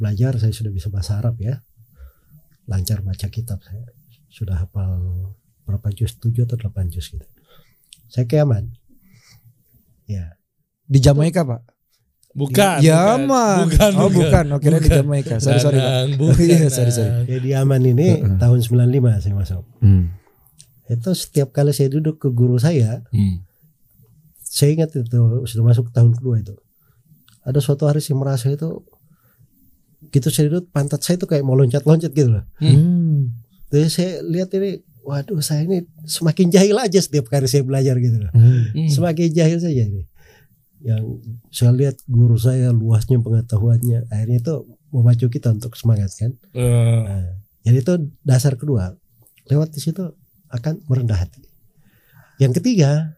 Belajar 0.00 0.40
saya 0.40 0.50
sudah 0.56 0.72
bisa 0.72 0.88
bahasa 0.88 1.20
Arab 1.20 1.36
ya. 1.44 1.60
Lancar 2.64 3.04
baca 3.04 3.28
kitab 3.28 3.60
saya. 3.60 3.84
Sudah 4.32 4.64
hafal 4.64 5.36
berapa 5.68 5.92
juz? 5.92 6.16
7 6.16 6.48
atau 6.48 6.56
8 6.56 6.88
juz 6.88 7.12
gitu. 7.12 7.28
Saya 8.08 8.24
ke 8.24 8.40
Yaman. 8.40 8.72
Ya, 10.08 10.36
Di 10.84 11.00
Jamaika 11.00 11.44
pak? 11.44 11.73
Bukan. 12.34 12.82
Yaman. 12.82 13.70
Bukan. 13.70 13.92
Oh 13.94 14.10
bukan. 14.10 14.44
Oke 14.52 14.66
di 14.66 14.74
Bukan. 14.76 14.90
Jamaika. 15.00 15.38
Sorry 15.38 15.58
sorry 15.58 15.78
pak. 15.78 16.18
Bukan. 16.18 16.42
Iya, 16.50 16.66
sorry, 16.68 16.90
sorry. 16.90 17.10
Danang. 17.14 17.30
ya 17.30 17.38
di 17.38 17.48
Yaman 17.50 17.82
ini 17.86 18.08
Heeh. 18.18 18.36
tahun 18.36 18.58
95 18.58 19.22
saya 19.22 19.34
masuk. 19.34 19.62
Hmm. 19.78 20.10
Itu 20.84 21.10
setiap 21.12 21.48
kali 21.50 21.70
saya 21.70 21.88
duduk 21.88 22.18
ke 22.18 22.28
guru 22.28 22.58
saya, 22.58 23.06
Hmm. 23.08 23.40
saya 24.36 24.74
ingat 24.74 24.90
itu 24.92 25.06
sudah 25.46 25.64
masuk 25.64 25.88
tahun 25.90 26.12
kedua 26.12 26.38
itu. 26.38 26.54
Ada 27.40 27.58
suatu 27.58 27.86
hari 27.86 27.98
saya 27.98 28.14
merasa 28.14 28.48
itu 28.48 28.82
gitu 30.10 30.28
saya 30.28 30.48
duduk 30.48 30.68
pantat 30.68 31.00
saya 31.00 31.16
itu 31.16 31.24
kayak 31.24 31.40
mau 31.40 31.54
loncat-loncat 31.54 32.10
gitu 32.10 32.28
loh. 32.30 32.44
Hmm. 32.58 33.30
Jadi 33.68 33.88
saya 33.88 34.10
lihat 34.22 34.50
ini, 34.52 34.78
waduh 35.00 35.38
saya 35.38 35.62
ini 35.62 35.82
semakin 36.02 36.50
jahil 36.50 36.76
aja 36.76 36.98
setiap 36.98 37.26
kali 37.26 37.46
saya 37.46 37.62
belajar 37.62 37.96
gitu 37.96 38.18
loh. 38.18 38.32
Hmm. 38.32 38.68
Hmm. 38.70 38.88
Semakin 38.88 39.30
jahil 39.30 39.58
saja 39.58 39.82
ini. 39.82 40.04
Yang 40.84 41.24
saya 41.48 41.72
lihat 41.72 41.96
guru 42.04 42.36
saya 42.36 42.68
luasnya 42.70 43.16
pengetahuannya, 43.24 44.12
akhirnya 44.12 44.38
itu 44.38 44.54
memacu 44.92 45.26
kita 45.32 45.56
untuk 45.56 45.72
semangat 45.74 46.12
kan. 46.14 46.36
Eh, 46.52 47.00
Nah, 47.00 47.24
jadi 47.64 47.80
itu 47.80 47.94
dasar 48.20 48.60
kedua. 48.60 48.92
Lewat 49.48 49.72
di 49.72 49.80
situ 49.80 50.04
akan 50.52 50.84
merendah 50.86 51.16
hati. 51.16 51.40
Yang 52.36 52.60
ketiga, 52.60 53.16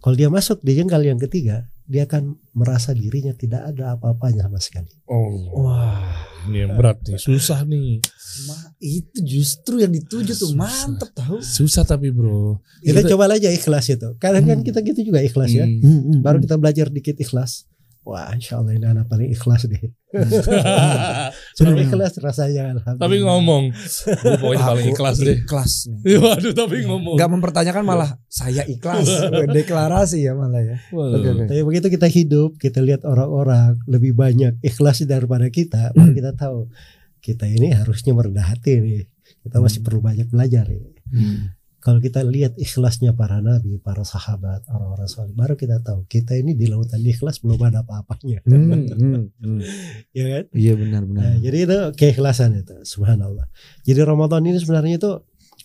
kalau 0.00 0.16
dia 0.16 0.32
masuk 0.32 0.64
di 0.64 0.72
jengkal 0.78 1.04
yang 1.04 1.20
ketiga, 1.20 1.68
dia 1.88 2.04
akan 2.04 2.36
merasa 2.52 2.92
dirinya 2.92 3.32
tidak 3.32 3.64
ada 3.64 3.96
apa-apanya 3.96 4.48
sama 4.48 4.60
sekali. 4.60 4.92
Oh, 5.08 5.64
Wah. 5.64 6.27
Ini 6.48 6.58
yang 6.58 6.72
berat 6.74 6.98
nih, 7.02 7.16
susah 7.16 7.62
nih. 7.62 8.00
Ma- 8.44 8.70
itu 8.78 9.18
justru 9.20 9.78
yang 9.78 9.90
dituju 9.90 10.32
tuh 10.32 10.50
Susah. 10.50 10.58
mantep 10.58 11.10
tahu. 11.12 11.38
Susah 11.38 11.82
tapi 11.82 12.08
bro. 12.08 12.58
Kita 12.80 13.00
Itu- 13.00 13.10
coba 13.12 13.28
aja 13.28 13.48
ikhlas 13.48 13.86
itu. 13.88 14.08
Kadang 14.16 14.44
kan 14.44 14.58
Hmm. 14.58 14.66
kita 14.66 14.78
gitu 14.80 15.00
juga 15.04 15.20
ikhlas 15.20 15.50
ya. 15.50 15.64
Hmm. 15.64 15.78
Hmm, 15.78 16.00
hmm, 16.00 16.20
Baru 16.20 16.38
kita 16.38 16.54
belajar 16.54 16.86
dikit 16.88 17.14
ikhlas. 17.14 17.66
Wah, 18.08 18.32
insya 18.32 18.56
Allah 18.56 18.72
ini 18.72 18.88
anak 18.88 19.04
paling 19.04 19.28
ikhlas 19.28 19.68
deh. 19.68 19.76
Sudah 21.56 21.76
ikhlas 21.76 22.16
rasanya. 22.18 22.72
Alhamdulillah. 22.72 23.04
tapi 23.04 23.16
ngomong, 23.20 23.62
gue 23.68 24.36
pokoknya 24.40 24.64
paling 24.64 24.86
ikhlas 24.96 25.16
deh. 25.20 25.36
Ikhlas 25.44 25.72
nih. 25.92 26.16
Waduh, 26.24 26.52
tapi 26.56 26.76
ngomong. 26.88 27.20
Nggak 27.20 27.30
mempertanyakan 27.36 27.84
malah 27.84 28.16
saya 28.24 28.64
ikhlas. 28.64 29.04
Deklarasi 29.60 30.24
ya 30.24 30.32
malah 30.32 30.64
ya. 30.64 30.76
Oke, 30.88 31.28
oke. 31.28 31.44
Tapi 31.52 31.60
begitu 31.68 31.86
kita 31.92 32.08
hidup, 32.08 32.56
kita 32.56 32.80
lihat 32.80 33.04
orang-orang 33.04 33.76
lebih 33.84 34.16
banyak 34.16 34.56
ikhlas 34.64 35.04
daripada 35.04 35.52
kita, 35.52 35.92
Hmm. 35.92 36.16
kita 36.16 36.32
tahu 36.32 36.72
kita 37.20 37.44
ini 37.44 37.76
harusnya 37.76 38.16
merendah 38.16 38.56
hati 38.56 38.80
nih. 38.80 39.04
Kita 39.44 39.60
masih 39.60 39.84
perlu 39.84 40.00
banyak 40.00 40.32
belajar. 40.32 40.64
Ya. 40.64 40.80
Hmm. 41.12 41.52
Kalau 41.88 42.04
kita 42.04 42.20
lihat 42.20 42.52
ikhlasnya 42.60 43.16
para 43.16 43.40
nabi, 43.40 43.80
para 43.80 44.04
sahabat, 44.04 44.68
orang-orang 44.68 45.08
soleh, 45.08 45.32
baru 45.32 45.56
kita 45.56 45.80
tahu 45.80 46.04
kita 46.04 46.36
ini 46.36 46.52
di 46.52 46.68
lautan 46.68 47.00
ikhlas 47.00 47.40
belum 47.40 47.56
ada 47.64 47.80
apa-apanya, 47.80 48.44
Hmm, 48.44 48.92
hmm, 48.92 49.24
hmm. 49.40 49.60
ya 50.20 50.24
kan? 50.28 50.44
Iya 50.52 50.72
benar 50.76 51.08
Nah, 51.08 51.40
jadi 51.40 51.64
itu 51.64 51.78
keikhlasan 51.96 52.60
itu, 52.60 52.76
subhanallah. 52.84 53.48
Jadi 53.88 54.04
Ramadan 54.04 54.44
ini 54.44 54.60
sebenarnya 54.60 55.00
itu 55.00 55.16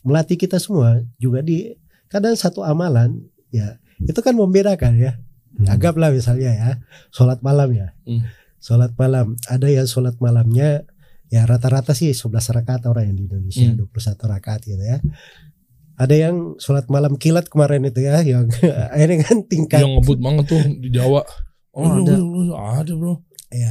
melatih 0.07 0.39
kita 0.39 0.63
semua 0.63 1.03
juga 1.19 1.43
di 1.43 1.75
kadang 2.07 2.39
satu 2.39 2.63
amalan, 2.63 3.19
ya 3.51 3.83
itu 3.99 4.23
kan 4.23 4.31
membedakan 4.31 4.95
ya. 4.95 5.19
Hmm. 5.59 5.75
Anggaplah 5.75 6.07
misalnya 6.15 6.55
ya, 6.55 6.71
sholat 7.11 7.43
malam 7.43 7.67
ya. 7.75 7.91
Hmm. 8.07 8.23
Sholat 8.63 8.95
malam. 8.95 9.35
Ada 9.51 9.67
yang 9.67 9.91
sholat 9.91 10.15
malamnya 10.23 10.87
ya 11.27 11.43
rata-rata 11.43 11.91
sih 11.91 12.15
11 12.15 12.31
rakaat 12.31 12.87
orang 12.87 13.11
yang 13.11 13.17
di 13.19 13.23
Indonesia, 13.27 13.67
Hmm. 13.75 13.91
21 13.91 14.23
rakaat 14.23 14.61
gitu 14.71 14.79
ya. 14.79 15.03
Ada 15.93 16.15
yang 16.17 16.35
sholat 16.57 16.89
malam 16.89 17.15
kilat 17.15 17.45
kemarin 17.47 17.85
itu 17.85 18.01
ya, 18.01 18.19
yang 18.19 18.49
akhirnya 18.93 19.21
kan 19.21 19.37
tingkat 19.45 19.79
Yang 19.79 20.01
ngebut 20.01 20.19
banget 20.19 20.45
tuh 20.49 20.61
di 20.79 20.89
Jawa. 20.89 21.21
Oh, 21.73 21.81
Oh, 21.81 22.01
ada. 22.01 22.13
ada. 22.13 22.81
ada 22.81 22.91
bro. 22.93 23.13
ya, 23.49 23.69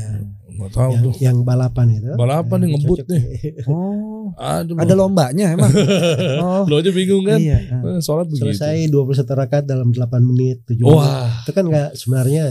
Nggak 0.53 0.71
tahu 0.71 0.91
yang, 0.93 1.03
tuh. 1.03 1.15
yang 1.19 1.37
balapan 1.43 1.87
itu. 1.93 2.11
Balapan 2.15 2.59
yang 2.63 2.73
ngebut 2.77 2.99
cocok 3.03 3.09
nih. 3.11 3.25
Oh. 3.71 4.31
Ada 4.35 4.71
bro. 4.71 4.81
Ada 4.81 4.95
lombanya 4.95 5.47
emang. 5.51 5.71
Oh. 6.43 6.63
Lo 6.67 6.79
aja 6.79 6.91
bingung 6.91 7.23
kan? 7.23 7.39
Iya. 7.39 7.59
Eh, 7.83 7.99
Sholat 7.99 8.27
begitu. 8.27 8.47
Selesai 8.51 8.87
21 8.87 9.27
rakaat 9.35 9.65
dalam 9.67 9.91
8 9.91 10.03
menit, 10.23 10.63
7 10.65 10.79
menit. 10.79 10.87
Wah. 10.95 11.43
Itu 11.43 11.51
kan 11.51 11.65
nggak 11.67 11.91
sebenarnya 11.95 12.45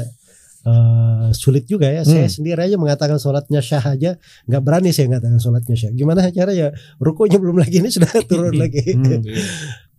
eh, 0.62 1.28
sulit 1.32 1.66
juga 1.66 1.88
ya. 1.88 2.02
Saya 2.02 2.26
Hmm. 2.26 2.34
sendiri 2.34 2.60
aja 2.60 2.76
mengatakan 2.76 3.18
sholatnya 3.18 3.60
syah 3.60 3.82
aja 3.88 4.12
nggak 4.46 4.62
berani 4.62 4.90
saya 4.90 5.08
mengatakan 5.08 5.38
sholatnya 5.38 5.76
syah. 5.76 5.92
Gimana 5.92 6.30
caranya? 6.30 6.70
Rukunya 6.98 7.38
belum 7.38 7.58
lagi 7.58 7.80
ini 7.80 7.90
sudah 7.90 8.10
turun 8.30 8.56
lagi. 8.56 8.82
Hmm. 8.92 9.22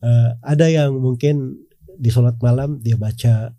Eh, 0.03 0.31
ada 0.43 0.67
yang 0.67 0.99
mungkin 0.99 1.63
di 1.95 2.11
sholat 2.11 2.35
malam 2.39 2.79
dia 2.79 2.99
baca 2.99 3.55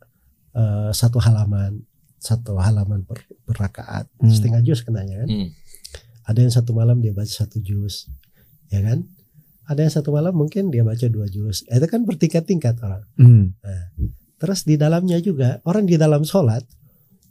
eh, 0.52 0.90
satu 0.92 1.16
halaman, 1.18 1.80
satu 2.18 2.60
halaman 2.60 3.02
per, 3.02 3.24
per 3.42 3.56
rakaat, 3.58 4.12
Hmm. 4.20 4.28
setengah 4.28 4.60
juz 4.60 4.84
kenanya 4.84 5.24
kan. 5.24 5.30
Hmm. 5.30 5.50
Ada 6.24 6.40
yang 6.40 6.52
satu 6.52 6.72
malam 6.72 7.00
dia 7.00 7.12
baca 7.12 7.28
satu 7.28 7.58
juz, 7.58 8.12
ya 8.68 8.80
kan? 8.80 9.08
Ada 9.64 9.80
yang 9.82 9.94
satu 9.94 10.12
malam 10.12 10.36
mungkin 10.36 10.68
dia 10.68 10.84
baca 10.84 11.08
dua 11.08 11.26
juz. 11.26 11.64
Itu 11.64 11.88
kan 11.88 12.04
bertingkat-tingkat 12.04 12.76
orang. 12.78 13.04
Hmm. 13.16 13.56
Terus 14.36 14.68
di 14.68 14.76
dalamnya 14.76 15.18
juga 15.18 15.64
orang 15.64 15.88
di 15.88 15.96
dalam 15.96 16.22
sholat 16.22 16.68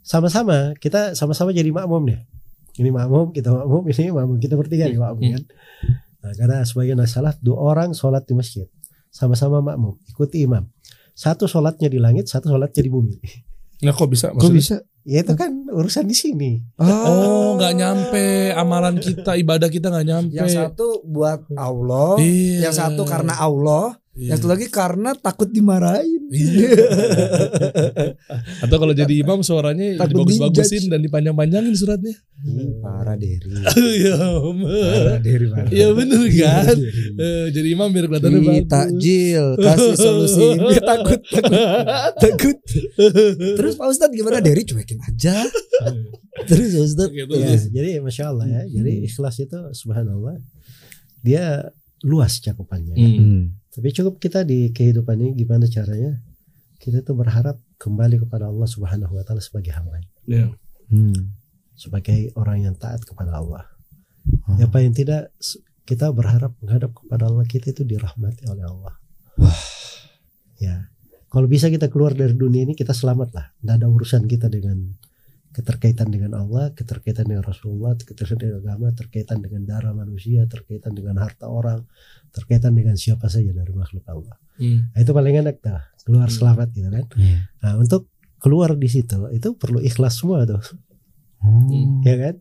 sama-sama 0.02 0.75
kita 0.78 1.14
sama-sama 1.14 1.54
jadi 1.54 1.71
makmum 1.71 2.02
nih. 2.11 2.21
Ini 2.73 2.88
makmum, 2.88 3.30
kita 3.37 3.52
makmum, 3.52 3.85
ini 3.88 4.11
makmum, 4.11 4.37
kita 4.40 4.54
bertiga 4.56 4.88
nih 4.88 4.97
makmum 4.99 5.23
kan. 5.38 5.44
Nah, 6.23 6.32
karena 6.38 6.56
sebagian 6.62 6.99
salah 7.04 7.35
dua 7.42 7.59
orang 7.59 7.90
sholat 7.92 8.23
di 8.25 8.35
masjid 8.35 8.66
sama-sama 9.11 9.61
makmum 9.61 9.99
ikuti 10.09 10.42
imam. 10.44 10.64
Satu 11.12 11.44
sholatnya 11.44 11.92
di 11.92 12.00
langit, 12.00 12.26
satu 12.26 12.49
sholatnya 12.49 12.80
di 12.80 12.90
bumi. 12.90 13.16
Nah 13.82 13.92
kok 13.92 14.09
bisa? 14.09 14.30
Kok 14.32 14.38
Maksudnya? 14.40 14.56
bisa? 14.56 14.76
Ya 15.02 15.26
itu 15.26 15.35
kan 15.35 15.50
urusan 15.66 16.06
di 16.06 16.14
sini. 16.14 16.62
Oh, 16.78 17.59
nggak 17.59 17.75
nyampe 17.75 18.54
amalan 18.54 19.02
kita, 19.02 19.35
ibadah 19.35 19.66
kita 19.66 19.90
nggak 19.90 20.06
nyampe. 20.06 20.38
Yang 20.38 20.54
satu 20.54 21.02
buat 21.02 21.42
Allah, 21.59 22.23
Iya. 22.23 22.71
yang 22.71 22.75
satu 22.75 23.02
karena 23.02 23.35
Allah, 23.35 23.99
Iya. 24.12 24.37
yang 24.37 24.38
satu 24.38 24.49
lagi 24.52 24.69
karena 24.69 25.16
takut 25.16 25.49
dimarahin. 25.49 26.28
Iya. 26.28 26.69
Atau 28.64 28.76
kalau 28.76 28.92
jadi 28.92 29.25
imam 29.25 29.40
suaranya 29.40 29.97
Takut 29.97 30.28
dibagus-bagusin 30.28 30.92
dan 30.92 31.00
dipanjang-panjangin 31.00 31.73
suratnya. 31.73 32.12
Ih, 32.45 32.76
Parah 32.85 33.16
Deri. 33.16 33.49
Iya, 33.73 34.16
Parah 34.52 35.16
Deri 35.16 35.47
parah. 35.52 35.71
Iya 35.73 35.97
bener 35.97 36.21
kan? 36.28 36.76
Deri. 36.76 37.16
Eh, 37.16 37.47
jadi 37.57 37.69
imam 37.73 37.88
biar 37.88 38.04
kelihatannya 38.04 38.37
Ih, 38.37 38.45
bagus. 38.45 38.69
takjil 38.69 39.45
kasih 39.57 39.95
solusi 39.97 40.47
ini 40.61 40.76
takut 40.83 41.21
takut 41.25 41.57
takut 42.21 42.59
terus 43.57 43.75
Pak 43.76 43.87
Ustadz 43.88 44.12
gimana 44.12 44.45
Deri 44.45 44.69
cuekin 44.69 45.00
aja 45.00 45.40
terus 46.45 46.69
Pak 46.69 46.85
Ustadz 46.85 47.12
Gitu. 47.12 47.33
Ya, 47.33 47.57
jadi 47.57 47.90
masya 48.00 48.28
Allah 48.28 48.45
ya. 48.45 48.62
Jadi 48.69 49.09
ikhlas 49.09 49.40
itu 49.40 49.57
subhanallah 49.73 50.37
dia 51.23 51.73
luas 52.02 52.42
cakupannya. 52.42 52.92
Hmm. 52.92 53.45
Tapi 53.72 53.88
cukup 53.96 54.20
kita 54.20 54.44
di 54.44 54.68
kehidupan 54.68 55.16
ini 55.16 55.30
gimana 55.32 55.64
caranya 55.64 56.20
kita 56.76 57.00
tuh 57.00 57.16
berharap 57.16 57.56
kembali 57.80 58.26
kepada 58.26 58.52
Allah 58.52 58.68
Subhanahu 58.68 59.16
wa 59.16 59.22
taala 59.24 59.40
sebagai 59.40 59.72
hamba, 59.72 60.02
Iya. 60.28 60.52
Hmm. 60.92 61.40
sebagai 61.72 62.30
orang 62.36 62.68
yang 62.68 62.74
taat 62.76 63.00
kepada 63.02 63.40
Allah. 63.40 63.64
Oh. 64.44 64.60
Ya 64.60 64.68
paling 64.68 64.92
tidak 64.92 65.32
kita 65.88 66.12
berharap 66.12 66.52
menghadap 66.60 66.92
kepada 66.92 67.32
Allah 67.32 67.48
kita 67.48 67.72
itu 67.72 67.82
dirahmati 67.82 68.44
oleh 68.46 68.64
Allah. 68.68 68.94
Ya. 70.62 70.92
Kalau 71.32 71.48
bisa 71.48 71.72
kita 71.72 71.88
keluar 71.88 72.12
dari 72.12 72.36
dunia 72.36 72.62
ini 72.62 72.76
kita 72.76 72.92
selamat 72.92 73.28
lah. 73.34 73.46
Tidak 73.56 73.74
ada 73.82 73.88
urusan 73.88 74.28
kita 74.28 74.52
dengan 74.52 74.94
keterkaitan 75.52 76.09
dengan 76.09 76.32
Allah, 76.40 76.73
keterkaitan 76.73 77.28
dengan 77.28 77.44
Rasulullah, 77.44 77.92
keterkaitan 77.94 78.40
dengan 78.40 78.59
agama, 78.64 78.88
terkaitan 78.97 79.38
dengan 79.44 79.62
darah 79.68 79.92
manusia, 79.92 80.49
terkaitan 80.49 80.97
dengan 80.97 81.21
harta 81.21 81.47
orang, 81.47 81.85
terkaitan 82.32 82.73
dengan 82.73 82.97
siapa 82.97 83.28
saja 83.28 83.52
dari 83.52 83.73
makhluk 83.76 84.02
Allah. 84.09 84.37
Hmm. 84.56 84.88
Nah, 84.97 84.99
itu 85.04 85.12
paling 85.12 85.37
enak 85.44 85.61
dah, 85.61 85.85
keluar 86.09 86.32
Hmm. 86.32 86.37
selamat 86.40 86.68
gitu 86.73 86.88
kan. 86.88 87.04
Iya. 87.21 87.38
Nah, 87.62 87.73
untuk 87.76 88.09
keluar 88.40 88.75
di 88.75 88.88
situ 88.88 89.28
itu 89.30 89.49
perlu 89.54 89.78
ikhlas 89.85 90.18
semua 90.18 90.49
tuh, 90.49 90.64
Oh. 91.44 92.00
ya 92.02 92.16
kan? 92.16 92.35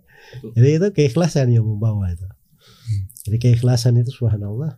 Jadi 0.56 0.70
itu 0.78 0.88
keikhlasan 0.94 1.52
yang 1.52 1.66
membawa 1.68 2.10
itu. 2.14 2.26
Jadi 3.28 3.38
keikhlasan 3.38 3.98
itu 4.02 4.10
subhanallah 4.14 4.78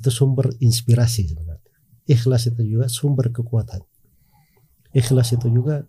itu 0.00 0.10
sumber 0.12 0.52
inspirasi 0.60 1.28
sebenarnya. 1.28 1.64
Ikhlas 2.06 2.46
itu 2.52 2.62
juga 2.62 2.86
sumber 2.86 3.32
kekuatan. 3.32 3.80
Ikhlas 4.92 5.32
itu 5.34 5.48
juga 5.48 5.84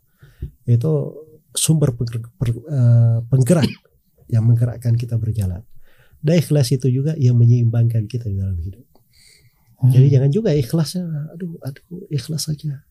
itu 0.67 0.91
sumber 1.57 1.91
eh, 1.91 3.17
penggerak 3.27 3.67
yang 4.29 4.45
menggerakkan 4.45 4.93
kita 4.93 5.17
berjalan. 5.17 5.65
Dan 6.21 6.41
ikhlas 6.41 6.69
itu 6.73 6.89
juga 6.89 7.13
yang 7.17 7.37
menyeimbangkan 7.37 8.05
kita 8.05 8.29
di 8.29 8.37
dalam 8.37 8.57
hidup. 8.57 8.85
Oh. 9.77 9.89
Jadi 9.89 10.07
jangan 10.09 10.29
juga 10.33 10.49
ikhlasnya, 10.57 11.05
aduh, 11.37 11.53
aduh, 11.61 12.09
ikhlas 12.09 12.49
saja. 12.49 12.81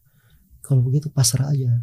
Kalau 0.63 0.83
begitu 0.83 1.11
pasrah 1.11 1.51
aja. 1.51 1.83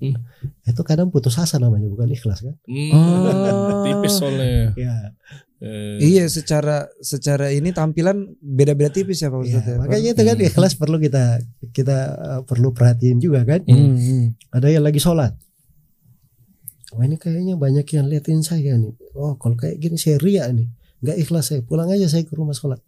Hmm. 0.00 0.16
Itu 0.64 0.82
kadang 0.84 1.08
putus 1.08 1.36
asa 1.40 1.56
namanya, 1.56 1.88
bukan 1.88 2.08
ikhlas 2.12 2.44
kan? 2.44 2.56
Hmm. 2.68 2.90
Oh. 2.92 3.80
Tipis 3.84 4.12
soalnya. 4.16 4.72
Ya, 4.76 4.94
Eh, 5.60 6.00
Iya 6.00 6.24
secara 6.32 6.88
secara 7.04 7.52
ini 7.52 7.68
tampilan 7.68 8.32
beda-beda 8.40 8.88
tipis 8.88 9.20
ya 9.20 9.28
Pak 9.28 9.44
ya. 9.44 9.60
Ustadz 9.60 9.68
ya. 9.68 9.76
makanya 9.76 10.08
itu 10.16 10.22
kan 10.24 10.36
Hmm. 10.40 10.48
ikhlas 10.48 10.72
perlu 10.72 10.96
kita 10.96 11.36
kita 11.76 11.98
uh, 12.16 12.40
perlu 12.48 12.72
perhatiin 12.72 13.20
juga 13.20 13.44
kan. 13.44 13.60
Hmm, 13.68 13.92
hmm. 13.92 14.24
Ada 14.56 14.72
yang 14.72 14.84
lagi 14.88 14.96
sholat. 14.96 15.36
Wah 16.94 17.06
ini 17.06 17.16
kayaknya 17.16 17.54
banyak 17.54 17.86
yang 17.94 18.06
liatin 18.10 18.42
saya 18.42 18.74
nih. 18.74 18.94
Oh 19.14 19.38
kalau 19.38 19.54
kayak 19.54 19.78
gini 19.78 19.94
saya 19.94 20.18
ria 20.18 20.50
nih. 20.50 20.66
Nggak 21.00 21.16
ikhlas 21.22 21.44
saya. 21.54 21.60
Pulang 21.62 21.88
aja 21.88 22.10
saya 22.10 22.26
ke 22.26 22.34
rumah 22.34 22.52
sholat. 22.52 22.82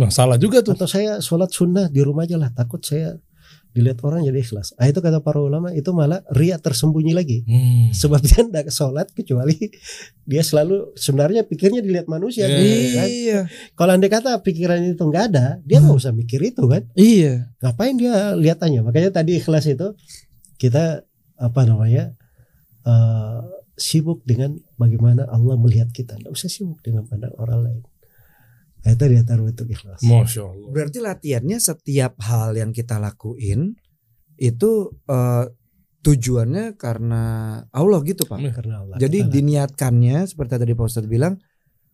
Nah, 0.00 0.08
salah 0.08 0.40
juga 0.40 0.64
tuh. 0.64 0.72
Atau 0.72 0.88
saya 0.88 1.20
sholat 1.20 1.52
sunnah 1.52 1.90
di 1.92 2.00
rumah 2.00 2.24
aja 2.24 2.40
lah. 2.40 2.48
Takut 2.54 2.80
saya 2.80 3.18
dilihat 3.72 4.04
orang 4.04 4.20
jadi 4.28 4.36
ikhlas. 4.44 4.76
Ah 4.76 4.84
itu 4.84 5.00
kata 5.00 5.24
para 5.24 5.40
ulama 5.40 5.72
itu 5.72 5.88
malah 5.96 6.20
ria 6.36 6.60
tersembunyi 6.60 7.12
lagi. 7.16 7.40
Hmm. 7.48 7.88
Sebab 7.92 8.20
dia 8.28 8.44
tidak 8.44 8.68
sholat 8.68 9.08
kecuali 9.16 9.56
dia 10.28 10.44
selalu 10.44 10.92
sebenarnya 10.94 11.48
pikirnya 11.48 11.80
dilihat 11.80 12.06
manusia. 12.06 12.46
Iya. 12.46 12.56
gitu 12.60 12.88
kan. 12.94 13.08
Iya. 13.08 13.38
Kalau 13.72 13.92
andai 13.96 14.12
kata 14.12 14.30
pikiran 14.44 14.80
itu 14.84 15.02
nggak 15.02 15.24
ada, 15.32 15.46
dia 15.64 15.80
nggak 15.80 15.98
usah 15.98 16.12
mikir 16.12 16.40
itu 16.44 16.62
kan. 16.68 16.84
Iya. 16.94 17.48
Ngapain 17.64 17.96
dia 17.96 18.36
lihatannya? 18.36 18.80
Makanya 18.84 19.10
tadi 19.10 19.40
ikhlas 19.40 19.64
itu 19.64 19.96
kita 20.60 21.02
apa 21.40 21.60
namanya 21.66 22.14
eh, 22.86 23.40
sibuk 23.76 24.22
dengan 24.22 24.58
bagaimana 24.76 25.26
Allah 25.26 25.56
melihat 25.58 25.90
kita. 25.90 26.18
Nggak 26.20 26.32
usah 26.32 26.50
sibuk 26.50 26.82
dengan 26.84 27.08
pandang 27.08 27.34
orang 27.38 27.60
lain. 27.64 27.82
Nah, 28.82 28.90
itu 28.98 29.04
dia 29.06 29.22
taruh 29.22 29.46
itu 29.46 29.62
ikhlas. 29.62 30.02
Masya 30.02 30.42
Allah. 30.42 30.68
Berarti 30.74 30.98
latihannya 30.98 31.58
setiap 31.62 32.18
hal 32.26 32.58
yang 32.58 32.74
kita 32.74 32.98
lakuin 32.98 33.78
itu 34.36 34.90
eh, 35.06 35.46
tujuannya 36.02 36.74
karena 36.74 37.22
Allah 37.70 38.00
gitu 38.02 38.26
Pak. 38.26 38.38
Karena 38.58 38.82
Allah. 38.82 38.96
Jadi 38.98 39.18
Kita 39.22 39.30
diniatkannya 39.30 40.26
seperti 40.26 40.58
tadi 40.58 40.74
Pak 40.74 40.86
Ustadz 40.90 41.10
bilang, 41.10 41.38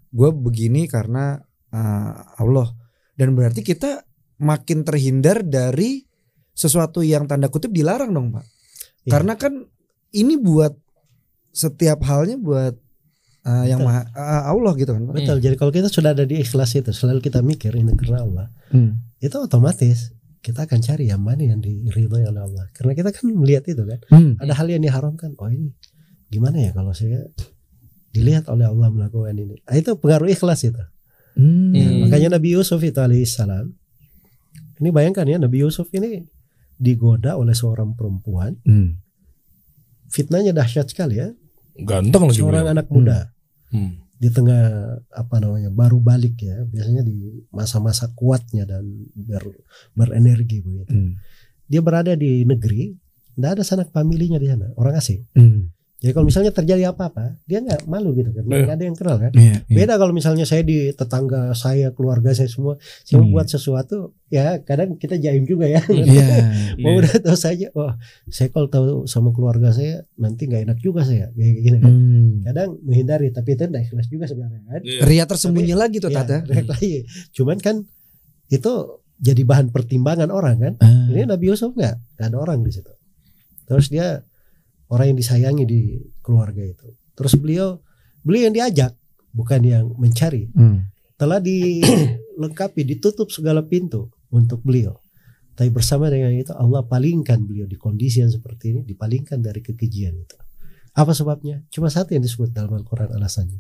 gue 0.09 0.31
begini 0.33 0.89
karena 0.89 1.37
eh, 1.73 2.13
Allah. 2.41 2.69
Dan 3.13 3.37
berarti 3.37 3.61
kita 3.61 4.09
makin 4.41 4.87
terhindar 4.87 5.45
dari 5.45 6.09
sesuatu 6.57 7.05
yang 7.05 7.29
tanda 7.29 7.53
kutip 7.53 7.71
dilarang 7.71 8.11
dong 8.11 8.33
Pak. 8.33 8.45
Iya. 9.05 9.11
Karena 9.13 9.35
kan 9.37 9.55
ini 10.15 10.35
buat 10.41 10.73
setiap 11.53 12.05
halnya 12.07 12.39
buat 12.39 12.77
eh, 13.45 13.65
yang 13.69 13.83
maha, 13.83 14.07
eh, 14.15 14.43
Allah 14.49 14.73
gitu 14.79 14.95
kan 14.95 15.03
betul. 15.11 15.41
Jadi 15.43 15.55
kalau 15.59 15.73
kita 15.75 15.89
sudah 15.91 16.15
ada 16.15 16.25
di 16.25 16.41
ikhlas 16.41 16.77
itu, 16.77 16.93
selalu 16.95 17.25
kita 17.25 17.43
mikir 17.43 17.75
ini 17.75 17.93
karena 17.99 18.25
Allah. 18.25 18.47
Hmm. 18.71 19.01
Itu 19.19 19.43
otomatis 19.43 20.15
kita 20.39 20.65
akan 20.65 20.81
cari 20.81 21.11
yang 21.11 21.21
mana 21.21 21.43
yang 21.45 21.61
diridhoi 21.61 22.25
oleh 22.25 22.43
Allah. 22.43 22.65
Karena 22.73 22.93
kita 22.95 23.11
kan 23.11 23.25
melihat 23.35 23.67
itu 23.67 23.83
kan. 23.83 23.99
Hmm. 24.09 24.33
Ada 24.39 24.55
hal 24.55 24.67
yang 24.71 24.83
diharamkan. 24.83 25.35
Oh 25.37 25.51
ini 25.51 25.75
gimana 26.29 26.61
ya 26.61 26.71
kalau 26.77 26.93
saya 26.93 27.25
dilihat 28.13 28.47
oleh 28.49 28.69
Allah 28.69 28.89
melakukan 28.89 29.35
ini. 29.35 29.61
Nah, 29.65 29.77
itu 29.77 29.97
pengaruh 29.99 30.29
ikhlas 30.31 30.65
itu. 30.65 30.81
Hmm. 31.35 31.75
Hmm. 31.75 32.07
Makanya 32.07 32.39
Nabi 32.39 32.55
Yusuf 32.55 32.81
itu 32.83 32.99
alaihissalam. 32.99 33.71
Ini 34.79 34.89
bayangkan 34.95 35.27
ya 35.27 35.43
Nabi 35.43 35.67
Yusuf 35.67 35.91
ini 35.91 36.23
digoda 36.79 37.35
oleh 37.35 37.55
seorang 37.55 37.99
perempuan. 37.99 38.57
Hmm. 38.63 39.03
Fitnahnya 40.09 40.53
dahsyat 40.53 40.89
sekali 40.89 41.21
ya. 41.21 41.29
Ganteng 41.79 42.27
lagi. 42.27 42.41
Seorang 42.41 42.67
anak 42.69 42.89
muda 42.89 43.31
Hmm. 43.69 44.01
di 44.17 44.29
tengah 44.29 44.65
apa 45.13 45.37
namanya 45.39 45.69
baru 45.69 46.01
balik 46.01 46.41
ya. 46.41 46.65
Biasanya 46.65 47.05
di 47.05 47.45
masa-masa 47.49 48.11
kuatnya 48.13 48.65
dan 48.65 48.83
ber- 49.15 49.63
berenergi 49.93 50.59
begitu. 50.59 50.91
Hmm. 50.91 51.13
Dia 51.69 51.79
berada 51.79 52.17
di 52.17 52.43
negeri, 52.43 52.97
tidak 53.37 53.51
ada 53.55 53.63
sanak 53.63 53.93
familinya 53.93 54.41
di 54.41 54.49
sana, 54.49 54.73
orang 54.75 54.97
asing. 54.97 55.23
Hmm. 55.37 55.71
Jadi 55.99 56.15
kalau 56.15 56.27
misalnya 56.27 56.55
terjadi 56.55 56.95
apa-apa, 56.95 57.43
dia 57.43 57.59
nggak 57.59 57.83
malu 57.85 58.15
gitu 58.15 58.31
kan, 58.31 58.47
nggak 58.47 58.71
ada 58.71 58.85
yang 58.87 58.95
kenal 58.95 59.19
kan. 59.19 59.35
Iya, 59.35 59.67
iya. 59.67 59.77
Beda 59.83 59.99
kalau 59.99 60.15
misalnya 60.15 60.47
saya 60.47 60.63
di 60.63 60.95
tetangga 60.95 61.51
saya, 61.53 61.91
keluarga 61.91 62.31
saya 62.31 62.47
semua, 62.47 62.79
saya 63.03 63.19
mau 63.19 63.27
Hmm. 63.27 63.35
buat 63.35 63.47
sesuatu, 63.47 63.97
ya 64.29 64.63
kadang 64.63 64.95
kita 64.95 65.19
jaim 65.19 65.43
juga 65.43 65.67
ya. 65.67 65.83
Iya. 65.91 66.29
mau 66.87 66.95
Iya. 66.95 66.99
udah 67.03 67.15
tahu 67.19 67.35
saja, 67.35 67.67
wah 67.75 67.99
saya 68.27 68.47
kalau 68.49 68.71
tahu 68.71 68.87
sama 69.05 69.35
keluarga 69.35 69.75
saya 69.75 70.07
nanti 70.15 70.47
nggak 70.47 70.71
enak 70.71 70.79
juga 70.79 71.03
saya, 71.03 71.35
kayak 71.35 71.55
gini 71.61 71.79
kan. 71.79 71.91
Hmm. 71.91 72.31
Kadang 72.47 72.69
menghindari, 72.81 73.29
tapi 73.29 73.49
itu 73.53 73.67
tidak 73.67 73.83
ikhlas 73.85 74.07
juga 74.07 74.25
sebenarnya 74.25 74.63
kan. 74.65 74.81
Iya. 74.87 75.01
Ria 75.03 75.25
tersembunyi 75.27 75.75
lagi 75.75 75.99
tuh 75.99 76.15
Ya, 76.15 76.23
Tata. 76.23 76.47
relate 76.47 76.71
lagi. 76.71 76.95
Cuman 77.35 77.59
kan 77.59 77.83
itu 78.49 78.73
jadi 79.19 79.43
bahan 79.43 79.75
pertimbangan 79.75 80.31
orang 80.31 80.57
kan. 80.57 80.73
Ah. 80.79 81.11
Ini 81.11 81.27
Nabi 81.27 81.51
Yusuf 81.51 81.75
nggak, 81.75 81.95
nggak 82.15 82.27
ada 82.29 82.39
orang 82.39 82.63
di 82.63 82.71
situ. 82.71 82.93
Terus 83.67 83.91
dia 83.91 84.23
orang 84.89 85.15
yang 85.15 85.19
disayangi 85.19 85.65
di 85.65 85.81
keluarga 86.25 86.65
itu. 86.65 86.89
Terus 87.17 87.35
beliau, 87.37 87.81
beliau 88.25 88.49
yang 88.49 88.55
diajak, 88.57 88.93
bukan 89.33 89.61
yang 89.65 89.85
mencari. 89.97 90.49
Hmm. 90.53 90.89
Telah 91.19 91.43
dilengkapi, 91.43 92.87
ditutup 92.87 93.29
segala 93.35 93.67
pintu 93.67 94.09
untuk 94.31 94.63
beliau. 94.63 94.97
Tapi 95.59 95.75
bersama 95.75 96.07
dengan 96.07 96.31
itu 96.31 96.55
Allah 96.55 96.87
palingkan 96.87 97.43
beliau 97.43 97.67
di 97.67 97.75
kondisi 97.75 98.23
yang 98.23 98.31
seperti 98.31 98.71
ini, 98.71 98.81
dipalingkan 98.87 99.43
dari 99.43 99.59
kekejian 99.59 100.15
itu. 100.15 100.39
Apa 100.95 101.11
sebabnya? 101.11 101.67
Cuma 101.75 101.91
satu 101.91 102.15
yang 102.15 102.23
disebut 102.23 102.55
dalam 102.55 102.79
Al-Quran 102.79 103.11
alasannya. 103.11 103.59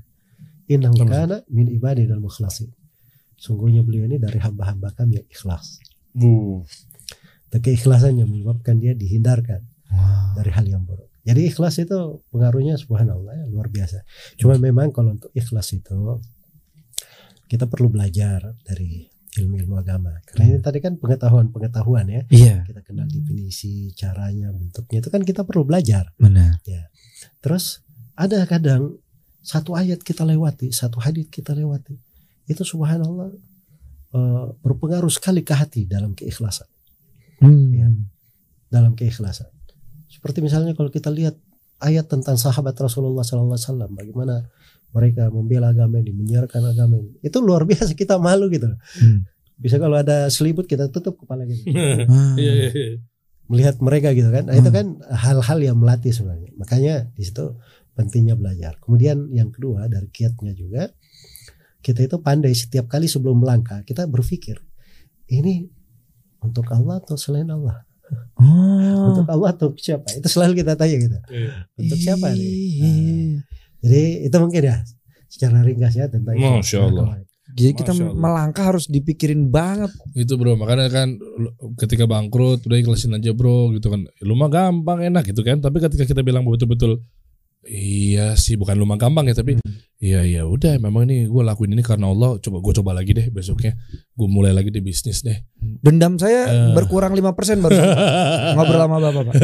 Innahu 0.71 0.95
kana 1.03 1.43
min 1.51 1.67
ibadi 1.75 2.07
dan 2.07 2.23
mukhlasin. 2.23 2.71
Sungguhnya 3.38 3.83
beliau 3.83 4.07
ini 4.07 4.19
dari 4.19 4.38
hamba-hamba 4.38 4.95
kami 4.95 5.23
yang 5.23 5.27
ikhlas. 5.27 5.83
Bu. 6.14 6.62
Dan 7.49 7.59
keikhlasannya 7.64 8.29
menyebabkan 8.29 8.77
dia 8.77 8.93
dihindarkan 8.93 9.64
Wah. 9.91 10.37
dari 10.37 10.51
hal 10.53 10.67
yang 10.69 10.85
buruk. 10.85 11.08
Jadi 11.29 11.53
ikhlas 11.53 11.77
itu 11.85 12.25
pengaruhnya 12.33 12.81
subhanallah 12.81 13.37
ya, 13.37 13.45
luar 13.53 13.69
biasa. 13.69 14.01
Cuma 14.41 14.57
memang 14.57 14.88
kalau 14.97 15.12
untuk 15.12 15.29
ikhlas 15.37 15.77
itu 15.77 16.25
kita 17.45 17.69
perlu 17.69 17.93
belajar 17.93 18.57
dari 18.64 19.05
ilmu-ilmu 19.37 19.77
agama. 19.77 20.17
Karena 20.25 20.57
ini 20.57 20.59
tadi 20.64 20.81
kan 20.81 20.97
pengetahuan-pengetahuan 20.97 22.09
ya. 22.09 22.23
Iya, 22.33 22.57
Kita 22.64 22.81
kenal 22.81 23.12
definisi, 23.12 23.93
caranya, 23.93 24.49
bentuknya 24.57 25.05
itu 25.05 25.11
kan 25.12 25.21
kita 25.21 25.45
perlu 25.45 25.69
belajar. 25.69 26.17
benar. 26.17 26.64
Terus 27.45 27.85
ada 28.17 28.49
kadang 28.49 28.97
satu 29.45 29.77
ayat 29.77 30.01
kita 30.01 30.25
lewati, 30.25 30.73
satu 30.73 30.97
hadis 30.97 31.29
kita 31.29 31.53
lewati. 31.53 32.01
Itu 32.49 32.64
subhanallah 32.64 33.29
eh, 34.17 34.47
berpengaruh 34.64 35.12
sekali 35.12 35.45
ke 35.45 35.53
hati 35.53 35.85
dalam 35.85 36.17
keikhlasan. 36.17 36.69
Hmm. 37.38 37.71
Ya. 37.71 37.87
dalam 38.69 38.93
keikhlasan. 38.93 39.49
Seperti 40.18 40.42
misalnya 40.42 40.74
kalau 40.74 40.90
kita 40.90 41.09
lihat 41.14 41.38
ayat 41.78 42.11
tentang 42.11 42.35
sahabat 42.35 42.74
Rasulullah 42.74 43.22
SAW, 43.22 43.54
bagaimana 43.94 44.50
mereka 44.90 45.31
membela 45.31 45.70
agama 45.70 46.02
ini, 46.02 46.11
menyiarkan 46.11 46.62
agama 46.74 46.98
ini, 46.98 47.14
itu 47.22 47.38
luar 47.38 47.62
biasa 47.70 47.94
kita 47.94 48.18
malu 48.18 48.50
gitu. 48.50 48.66
Hmm. 48.98 49.22
Bisa 49.59 49.78
kalau 49.78 49.94
ada 49.98 50.26
selimut 50.31 50.66
kita 50.66 50.90
tutup 50.90 51.22
kepala 51.22 51.46
gitu, 51.46 51.62
Ah. 52.11 52.35
Iya, 52.35 52.52
iya, 52.54 52.68
iya. 52.74 52.90
melihat 53.46 53.78
mereka 53.78 54.11
gitu 54.12 54.28
kan. 54.31 54.50
Nah, 54.50 54.59
itu 54.59 54.70
Hmm. 54.70 54.76
kan 54.76 54.87
hal-hal 55.09 55.59
yang 55.62 55.76
melatih 55.78 56.11
sebenarnya. 56.12 56.50
Makanya 56.59 56.94
di 57.14 57.22
situ 57.24 57.57
pentingnya 57.96 58.35
belajar. 58.38 58.78
Kemudian 58.78 59.31
yang 59.35 59.50
kedua 59.50 59.87
dari 59.90 60.07
kiatnya 60.12 60.54
juga 60.54 60.92
kita 61.78 62.04
itu 62.04 62.18
pandai 62.20 62.52
setiap 62.54 62.90
kali 62.90 63.07
sebelum 63.07 63.42
melangkah 63.42 63.83
kita 63.87 64.04
berpikir 64.11 64.59
ini 65.31 65.66
untuk 66.42 66.68
Allah 66.70 67.02
atau 67.02 67.16
selain 67.18 67.48
Allah. 67.50 67.88
Oh. 68.38 69.12
Untuk 69.12 69.27
Allah 69.29 69.51
atau 69.53 69.75
siapa? 69.75 70.07
Itu 70.14 70.29
selalu 70.31 70.62
kita 70.62 70.79
tanya 70.79 70.97
gitu. 70.97 71.18
Iya. 71.29 71.53
Untuk 71.75 71.99
siapa 71.99 72.27
nih? 72.33 72.40
Iya. 72.40 72.87
Nah, 72.87 73.40
jadi 73.83 74.03
itu 74.27 74.37
mungkin 74.38 74.62
ya 74.62 74.77
secara 75.29 75.61
ringkas 75.62 75.94
ya 75.94 76.07
tentang 76.09 76.35
itu. 76.38 76.47
Masya 76.47 76.79
Allah. 76.88 77.07
Jadi 77.49 77.73
kita 77.75 77.92
Masya 77.97 78.05
Allah. 78.07 78.21
melangkah 78.21 78.64
harus 78.71 78.87
dipikirin 78.87 79.49
banget. 79.49 79.90
Itu 80.14 80.38
bro, 80.38 80.55
makanya 80.55 80.87
kan 80.92 81.18
ketika 81.81 82.07
bangkrut 82.07 82.62
udah 82.64 82.79
ikhlasin 82.79 83.16
aja 83.16 83.33
bro 83.35 83.73
gitu 83.75 83.88
kan. 83.90 84.07
Lu 84.23 84.37
mah 84.38 84.53
gampang 84.53 85.03
enak 85.03 85.29
gitu 85.29 85.42
kan. 85.42 85.59
Tapi 85.59 85.83
ketika 85.83 86.05
kita 86.07 86.21
bilang 86.23 86.47
betul-betul 86.47 87.03
Iya 87.61 88.33
sih, 88.35 88.55
bukan 88.55 88.79
lumang 88.79 88.97
gampang 88.97 89.27
ya, 89.27 89.35
tapi 89.35 89.59
iya 89.99 90.23
iya 90.23 90.47
udah. 90.47 90.79
Memang 90.79 91.05
ini 91.05 91.27
gue 91.27 91.42
lakuin 91.42 91.75
ini 91.75 91.83
karena 91.83 92.07
Allah. 92.07 92.38
Coba 92.38 92.59
gue 92.59 92.73
coba 92.73 92.90
lagi 92.92 93.11
deh 93.11 93.29
besoknya. 93.29 93.75
Gue 94.14 94.25
mulai 94.25 94.51
lagi 94.51 94.71
di 94.71 94.79
bisnis 94.79 95.21
deh. 95.21 95.35
Dendam 95.59 96.16
saya 96.16 96.47
Eh. 96.47 96.73
berkurang 96.73 97.12
5% 97.12 97.59
baru 97.59 97.75
ngobrol 98.57 98.79
sama 98.79 98.97
Bapak, 99.01 99.23
Pak. 99.27 99.35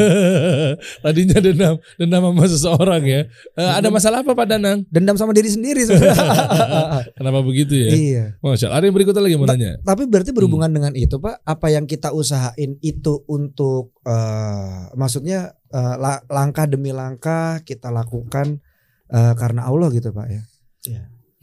Tadinya 1.01 1.37
dendam, 1.37 1.73
dendam 1.95 2.21
sama 2.25 2.43
seseorang 2.47 3.03
ya. 3.03 3.21
Eh, 3.51 3.71
ada 3.77 3.87
masalah 3.89 4.23
apa 4.23 4.31
Pak 4.31 4.47
Danang? 4.47 4.87
Dendam 4.87 5.15
sama 5.15 5.35
diri 5.35 5.51
sendiri 5.51 5.83
sebenarnya. 5.83 6.15
Kenapa 7.19 7.39
begitu 7.41 7.75
ya? 7.75 7.89
iya. 7.91 8.23
Masya 8.39 8.71
Allah. 8.71 8.79
Ada 8.79 8.85
yang 8.87 8.95
berikutnya 8.95 9.21
lagi 9.21 9.35
mau 9.35 9.45
Ta- 9.45 9.53
nanya? 9.53 9.71
Tapi 9.81 10.03
berarti 10.07 10.31
berhubungan 10.31 10.71
Hmm. 10.71 10.77
dengan 10.81 10.93
itu, 10.95 11.19
Pak, 11.19 11.35
apa 11.41 11.67
yang 11.67 11.85
kita 11.85 12.09
usahain 12.09 12.79
itu 12.79 13.21
untuk 13.27 13.91
eh, 14.01 14.81
maksudnya 14.93 15.57
eh, 15.75 15.95
la- 15.99 16.23
langkah 16.31 16.63
demi 16.63 16.95
langkah 16.95 17.59
kita 17.61 17.91
lakukan 17.91 18.63
eh, 19.11 19.33
karena 19.35 19.67
Allah 19.67 19.91
gitu, 19.91 20.15
Pak 20.15 20.27
ya. 20.31 20.43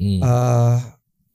Hmm. 0.01 0.21
Eh, 0.25 0.79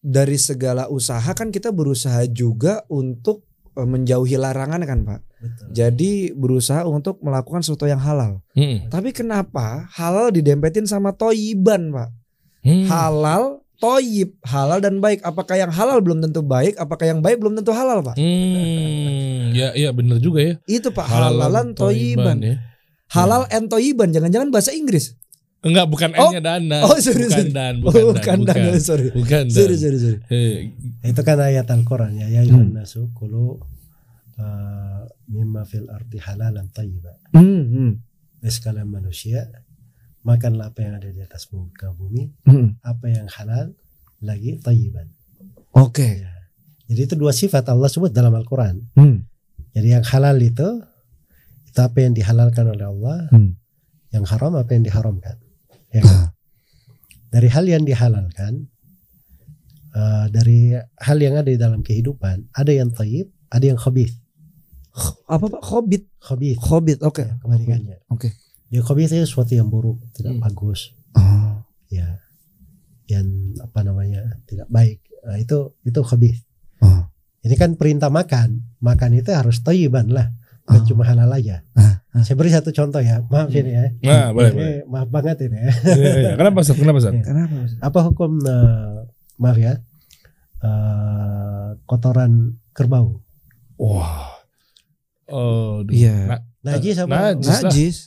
dari 0.02 0.36
segala 0.36 0.90
usaha 0.90 1.30
kan 1.32 1.54
kita 1.54 1.70
berusaha 1.70 2.26
juga 2.28 2.82
untuk 2.90 3.46
menjauhi 3.78 4.36
larangan 4.36 4.82
kan, 4.84 5.00
Pak. 5.06 5.22
Betul. 5.38 5.68
Jadi 5.70 6.12
berusaha 6.34 6.82
untuk 6.84 7.22
melakukan 7.22 7.62
sesuatu 7.62 7.86
yang 7.86 8.02
halal. 8.02 8.42
Hmm. 8.58 8.90
Tapi 8.90 9.14
kenapa 9.14 9.86
halal 9.94 10.34
didempetin 10.34 10.90
sama 10.90 11.14
toyiban, 11.14 11.94
Pak? 11.94 12.10
Hmm. 12.66 12.90
Halal, 12.90 13.62
toyib, 13.78 14.34
halal 14.42 14.82
dan 14.82 14.98
baik. 14.98 15.22
Apakah 15.22 15.56
yang 15.62 15.70
halal 15.70 16.02
belum 16.02 16.26
tentu 16.26 16.42
baik? 16.42 16.74
Apakah 16.82 17.06
yang 17.06 17.22
baik 17.22 17.38
belum 17.38 17.54
tentu 17.54 17.70
halal, 17.70 18.02
Pak? 18.02 18.18
Hmm, 18.18 19.54
ya 19.54 19.78
iya 19.78 19.94
bener 19.94 20.18
juga 20.18 20.42
ya. 20.42 20.54
Itu 20.66 20.90
Pak 20.90 21.06
halalan 21.06 21.78
toyiban. 21.78 22.42
ya. 22.42 22.58
Halal 23.08 23.48
and 23.50 23.72
toyiban, 23.72 24.12
jangan-jangan 24.12 24.52
bahasa 24.52 24.76
Inggris. 24.76 25.16
Enggak, 25.64 25.90
bukan 25.90 26.12
Oh. 26.16 26.30
N-nya 26.30 26.42
Dana. 26.44 26.86
Oh, 26.86 26.96
sorry, 27.00 27.26
bukan 27.28 27.34
sorry. 27.34 27.52
Dan, 27.52 27.74
Oh, 27.82 27.90
bukan, 27.90 28.04
bukan, 28.14 28.38
Dan, 28.46 28.46
dan, 28.46 28.58
bukan. 28.70 28.82
sorry. 28.84 29.08
Bukan 29.10 29.44
Dan. 29.50 29.56
Sorry, 29.58 29.76
sorry, 29.76 29.98
sorry. 30.00 30.20
Eh, 30.30 30.56
Itu 31.02 31.22
kan 31.26 31.38
ayat 31.42 31.66
Al-Quran 31.68 32.14
ya. 32.14 32.28
Ya 32.30 32.40
ayuhan 32.46 32.78
nasu 32.78 33.10
kulu 33.18 33.58
uh, 34.38 35.02
mimma 35.28 35.66
fil 35.66 35.88
arti 35.90 36.22
halalan 36.22 36.70
tayyiba. 36.70 37.10
Hmm, 37.34 37.64
hmm, 37.74 37.92
sekalian 38.46 38.88
manusia, 38.88 39.50
makanlah 40.22 40.72
apa 40.72 40.80
yang 40.86 40.94
ada 41.00 41.10
di 41.10 41.20
atas 41.20 41.50
muka 41.52 41.92
bumi, 41.92 42.32
hmm. 42.46 42.80
apa 42.86 43.06
yang 43.10 43.28
halal 43.28 43.74
lagi 44.22 44.62
tayyiban. 44.62 45.10
Oke. 45.74 46.22
Ya. 46.22 46.34
Jadi 46.88 47.02
itu 47.04 47.16
dua 47.20 47.36
sifat 47.36 47.68
Allah 47.68 47.90
sebut 47.92 48.14
dalam 48.14 48.32
Al-Quran. 48.32 48.80
Hmm, 48.96 49.26
Jadi 49.76 49.88
yang 49.92 50.06
halal 50.08 50.38
itu 50.40 50.64
apa 51.80 51.98
yang 52.02 52.14
dihalalkan 52.18 52.66
oleh 52.66 52.86
Allah, 52.86 53.30
hmm. 53.30 53.52
yang 54.14 54.26
haram 54.26 54.58
apa 54.58 54.72
yang 54.74 54.84
diharamkan. 54.86 55.38
Ya 55.94 56.02
kan? 56.02 56.34
Dari 57.28 57.48
hal 57.52 57.66
yang 57.68 57.84
dihalalkan, 57.84 58.72
eh, 59.94 60.26
dari 60.32 60.74
hal 60.80 61.18
yang 61.20 61.36
ada 61.38 61.50
di 61.52 61.60
dalam 61.60 61.84
kehidupan, 61.84 62.50
ada 62.56 62.72
yang 62.72 62.90
tayyib, 62.90 63.30
ada 63.52 63.66
yang 63.68 63.80
khabith. 63.80 64.16
Apa 65.30 65.46
Pak? 65.46 65.62
Hobbit. 65.62 66.04
Khabith, 66.18 66.58
Hobbit. 66.58 67.00
Oke. 67.06 67.22
ya, 67.28 67.38
kebalikannya. 67.38 67.98
Oke. 68.10 68.34
Ya 68.68 68.82
khabith 68.84 69.14
itu 69.14 69.24
sesuatu 69.24 69.54
yang 69.56 69.72
buruk, 69.72 70.02
tidak 70.12 70.36
Hmm. 70.36 70.44
bagus, 70.44 70.92
Oh. 71.16 71.64
ya, 71.88 72.20
yang 73.08 73.56
apa 73.64 73.80
namanya 73.88 74.44
tidak 74.44 74.68
baik. 74.68 75.00
Nah, 75.24 75.40
itu 75.40 75.72
itu 75.88 76.00
khabith. 76.04 76.40
Oh. 76.84 77.08
Ini 77.48 77.56
kan 77.56 77.80
perintah 77.80 78.12
makan, 78.12 78.76
makan 78.84 79.12
itu 79.16 79.32
harus 79.32 79.64
tayyiban 79.64 80.12
lah, 80.12 80.28
Oh. 80.68 80.84
cuma 80.84 81.08
halal 81.08 81.32
aja. 81.32 81.64
Ah, 81.80 82.04
ah. 82.12 82.22
Saya 82.28 82.36
beri 82.36 82.52
satu 82.52 82.76
contoh 82.76 83.00
ya, 83.00 83.24
maaf 83.32 83.48
ini 83.56 83.72
ya. 83.72 83.86
Nah, 84.04 84.36
boleh, 84.36 84.52
Ini 84.52 84.58
boleh. 84.60 84.78
maaf 84.92 85.08
banget 85.08 85.38
ini 85.48 85.58
ya. 85.64 85.72
Iya, 85.96 86.12
iya. 86.20 86.32
Kenapa 86.36 86.58
Ustaz? 86.60 86.76
Kenapa 86.76 86.98
Ustaz? 87.00 87.14
Iya. 87.16 87.24
Kenapa? 87.24 87.54
Mas? 87.56 87.74
Apa 87.80 88.00
hukum 88.04 88.32
eh, 88.44 88.98
maaf 89.40 89.58
ya 89.58 89.74
eh, 90.60 91.70
kotoran 91.88 92.60
kerbau? 92.76 93.24
Wah. 93.80 94.36
Oh, 95.28 95.84
Iya. 95.88 96.44
Najis 96.64 97.00
apa? 97.00 97.36
Najis. 97.36 97.48
lah. 97.48 97.62
Najis. 97.72 97.98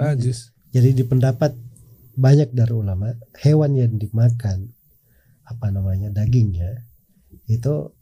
najis. 0.00 0.38
Jadi 0.72 0.96
di 0.96 1.04
pendapat 1.04 1.52
banyak 2.12 2.52
dari 2.52 2.72
ulama 2.72 3.12
hewan 3.40 3.76
yang 3.76 3.96
dimakan 3.96 4.72
apa 5.44 5.66
namanya 5.68 6.08
dagingnya 6.08 6.84
itu 7.44 7.92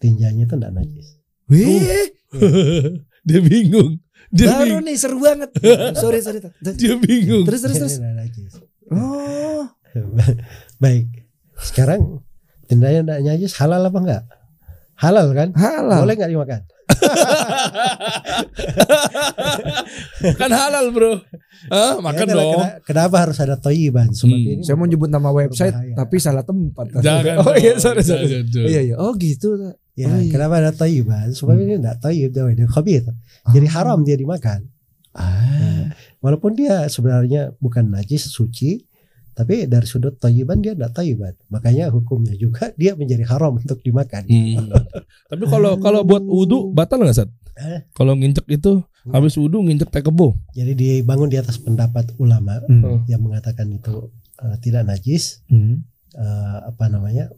tinjanya 0.00 0.48
itu 0.48 0.54
tidak 0.56 0.72
najis. 0.80 1.08
Wih, 1.48 2.08
Dia 3.24 3.40
bingung. 3.40 3.98
Dia 4.28 4.46
baru 4.50 4.78
bingung. 4.78 4.82
nih 4.84 4.94
seru 4.94 5.18
banget. 5.18 5.50
sorry, 5.96 6.20
sorry. 6.20 6.38
Dia 6.60 6.94
bingung. 6.96 7.44
Terus, 7.44 7.60
terus, 7.60 7.76
terus. 7.78 7.94
Tidak 7.96 8.14
najis. 8.14 8.52
Oh. 8.88 9.64
Baik. 10.78 11.06
Sekarang 11.56 12.20
tindanya 12.64 13.00
tidak 13.02 13.20
najis 13.26 13.52
halal 13.56 13.82
apa 13.82 13.96
enggak? 13.96 14.22
Halal 14.94 15.26
kan? 15.32 15.48
Halal. 15.52 16.00
Boleh 16.02 16.14
nggak 16.14 16.30
dimakan? 16.30 16.60
kan 20.36 20.50
halal, 20.50 20.90
Bro. 20.90 21.22
Hah, 21.66 21.94
makan 21.98 22.24
Ya, 22.24 22.34
dong. 22.34 22.52
kena- 22.54 22.74
Kenapa 22.84 23.16
harus 23.18 23.36
ada 23.38 23.54
toyiban? 23.56 24.10
Sebab 24.10 24.30
Hmm. 24.30 24.50
ini 24.50 24.62
Saya 24.62 24.74
mau 24.76 24.84
nyebut 24.84 25.08
nama 25.08 25.30
website 25.30 25.72
Berbahaya. 25.72 25.94
tapi 25.96 26.16
salah 26.18 26.42
tempat. 26.42 26.84
Jangan. 26.98 27.34
Oh 27.40 27.54
iya, 27.54 27.72
sorry, 27.76 28.02
sorry. 28.02 28.26
jangan, 28.26 28.46
dong. 28.48 28.66
Iya, 28.66 28.80
iya. 28.82 28.94
Oh 28.96 29.12
gitu. 29.14 29.48
Ya, 29.94 30.10
Oh, 30.10 30.18
iya. 30.18 30.26
kenapa 30.26 30.58
ada 30.58 30.74
tayyiban? 30.74 31.30
Sebab 31.30 31.54
ini 31.56 31.78
tidak 31.78 32.02
tayyib 32.02 32.30
dia 32.30 32.66
khabith. 32.66 33.06
Jadi 33.46 33.66
Oh. 33.66 33.72
haram 33.72 33.98
dia 34.02 34.18
dimakan. 34.18 34.66
Ah. 35.14 35.94
Walaupun 36.18 36.58
dia 36.58 36.82
sebenarnya 36.88 37.54
bukan 37.56 37.86
najis 37.86 38.26
suci, 38.26 38.82
tapi 39.32 39.66
dari 39.66 39.86
sudut 39.86 40.18
tayyiban 40.18 40.58
dia 40.58 40.74
tidak 40.74 40.90
tayyiban. 40.92 41.34
Makanya 41.46 41.90
hukumnya 41.90 42.34
juga 42.34 42.74
dia 42.74 42.98
menjadi 42.98 43.22
haram 43.24 43.54
untuk 43.54 43.78
dimakan. 43.80 44.26
Hmm. 44.26 44.66
Tapi 45.30 45.44
kalau 45.46 45.78
kalau 45.78 46.02
buat 46.02 46.22
wudhu 46.22 46.70
batal 46.70 46.98
nggak 46.98 47.14
Sat? 47.14 47.30
Eh? 47.54 47.86
Kalau 47.94 48.18
nginjek 48.18 48.50
itu 48.50 48.82
habis 49.06 49.38
wudhu 49.38 49.62
nginjek 49.62 49.90
teh 49.90 50.02
kebo. 50.02 50.34
Jadi 50.50 50.74
dibangun 50.74 51.30
di 51.30 51.38
atas 51.38 51.58
pendapat 51.58 52.10
ulama 52.18 52.58
Hmm. 52.66 53.06
yang 53.06 53.22
mengatakan 53.22 53.70
itu 53.70 54.10
eh, 54.34 54.56
tidak 54.58 54.82
najis, 54.84 55.46
Hmm. 55.46 55.86
eh, 56.10 56.58
apa 56.66 56.90
namanya? 56.90 57.30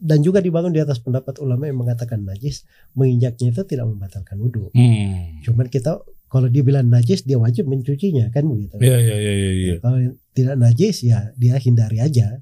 Dan 0.00 0.24
juga 0.24 0.40
dibangun 0.40 0.72
di 0.72 0.80
atas 0.80 0.96
pendapat 1.04 1.36
ulama 1.44 1.68
yang 1.68 1.76
mengatakan 1.76 2.24
najis, 2.24 2.64
menginjaknya 2.96 3.52
itu 3.52 3.62
tidak 3.68 3.84
membatalkan 3.84 4.40
wudhu. 4.40 4.72
Hmm. 4.72 5.44
Cuman 5.44 5.68
kita 5.68 6.00
kalau 6.30 6.48
dia 6.48 6.64
bilang 6.64 6.88
najis, 6.88 7.26
dia 7.28 7.36
wajib 7.36 7.68
mencucinya 7.68 8.32
kan 8.32 8.48
begitu. 8.48 8.80
Iya 8.80 8.96
iya 8.96 9.16
iya 9.18 9.32
iya. 9.34 9.50
iya. 9.52 9.74
Kalau 9.82 9.98
tidak 10.32 10.56
najis 10.56 11.04
ya 11.04 11.36
dia 11.36 11.60
hindari 11.60 12.00
aja. 12.00 12.40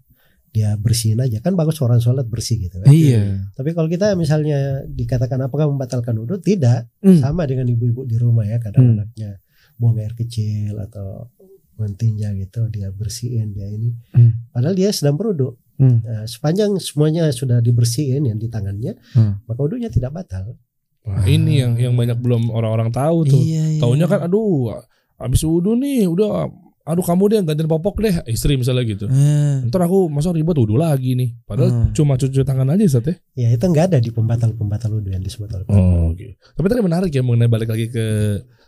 Dia 0.48 0.78
bersihin 0.80 1.20
aja. 1.20 1.44
Kan 1.44 1.58
bagus 1.58 1.76
orang 1.84 2.00
sholat 2.00 2.24
bersih 2.24 2.56
gitu 2.62 2.80
kan. 2.80 2.88
Iya. 2.88 3.52
Tapi 3.52 3.76
kalau 3.76 3.90
kita 3.90 4.16
misalnya 4.16 4.86
dikatakan 4.88 5.36
apakah 5.44 5.68
membatalkan 5.68 6.14
wudhu? 6.14 6.40
Tidak. 6.40 7.04
Hmm. 7.04 7.18
Sama 7.20 7.44
dengan 7.44 7.68
ibu-ibu 7.68 8.06
di 8.06 8.16
rumah 8.16 8.46
ya. 8.46 8.56
Kadang 8.62 8.86
Hmm. 8.86 8.94
anaknya 9.02 9.40
buang 9.76 9.98
air 10.00 10.14
kecil 10.16 10.78
atau 10.78 11.28
mentinja 11.76 12.32
gitu. 12.36 12.68
Dia 12.72 12.92
bersihin 12.94 13.52
dia 13.52 13.68
ini. 13.72 13.92
Hmm. 14.12 14.48
Padahal 14.52 14.76
dia 14.76 14.88
sedang 14.92 15.16
berwudhu. 15.20 15.56
Hmm. 15.78 16.02
Nah, 16.02 16.26
sepanjang 16.26 16.74
semuanya 16.82 17.30
sudah 17.30 17.62
dibersihin 17.62 18.26
yang 18.26 18.38
di 18.38 18.50
tangannya. 18.50 18.98
Hmm. 19.14 19.38
Maka 19.46 19.58
wudhunya 19.62 19.88
tidak 19.88 20.10
batal. 20.10 20.58
Wah, 21.06 21.24
ini 21.24 21.62
yang 21.62 21.78
yang 21.78 21.94
banyak 21.94 22.18
belum 22.18 22.50
orang-orang 22.50 22.90
tahu 22.90 23.24
tuh. 23.24 23.40
Iya, 23.40 23.78
iya. 23.78 23.80
Taunya 23.80 24.04
kan 24.10 24.26
aduh 24.26 24.76
habis 25.16 25.40
wudhu 25.40 25.78
nih 25.78 26.04
udah 26.04 26.50
aduh 26.88 27.04
kamu 27.04 27.22
deh 27.28 27.36
yang 27.40 27.46
gantiin 27.46 27.68
popok 27.68 28.00
deh 28.00 28.14
istri 28.28 28.58
misalnya 28.58 28.84
gitu. 28.84 29.06
Eh. 29.08 29.64
Ntar 29.70 29.86
aku 29.86 30.08
masa 30.10 30.34
ribet 30.34 30.58
wudhu 30.58 30.76
lagi 30.76 31.14
nih. 31.16 31.32
Padahal 31.46 31.70
Hmm. 31.70 31.90
cuma 31.94 32.18
cuci 32.18 32.42
tangan 32.44 32.74
aja 32.74 32.98
Sat 32.98 33.08
ya. 33.38 33.48
Itu 33.48 33.64
enggak 33.70 33.94
ada 33.94 33.98
di 34.02 34.10
pembatal-pembatal 34.12 34.90
wudhu 34.98 35.14
yang 35.14 35.22
disebut 35.22 35.48
oleh 35.52 35.64
Oh, 35.70 36.12
oke. 36.12 36.26
Tapi 36.58 36.66
tadi 36.68 36.80
menarik 36.82 37.10
ya 37.14 37.22
mengenai 37.22 37.48
balik 37.48 37.70
lagi 37.70 37.86
ke 37.88 38.06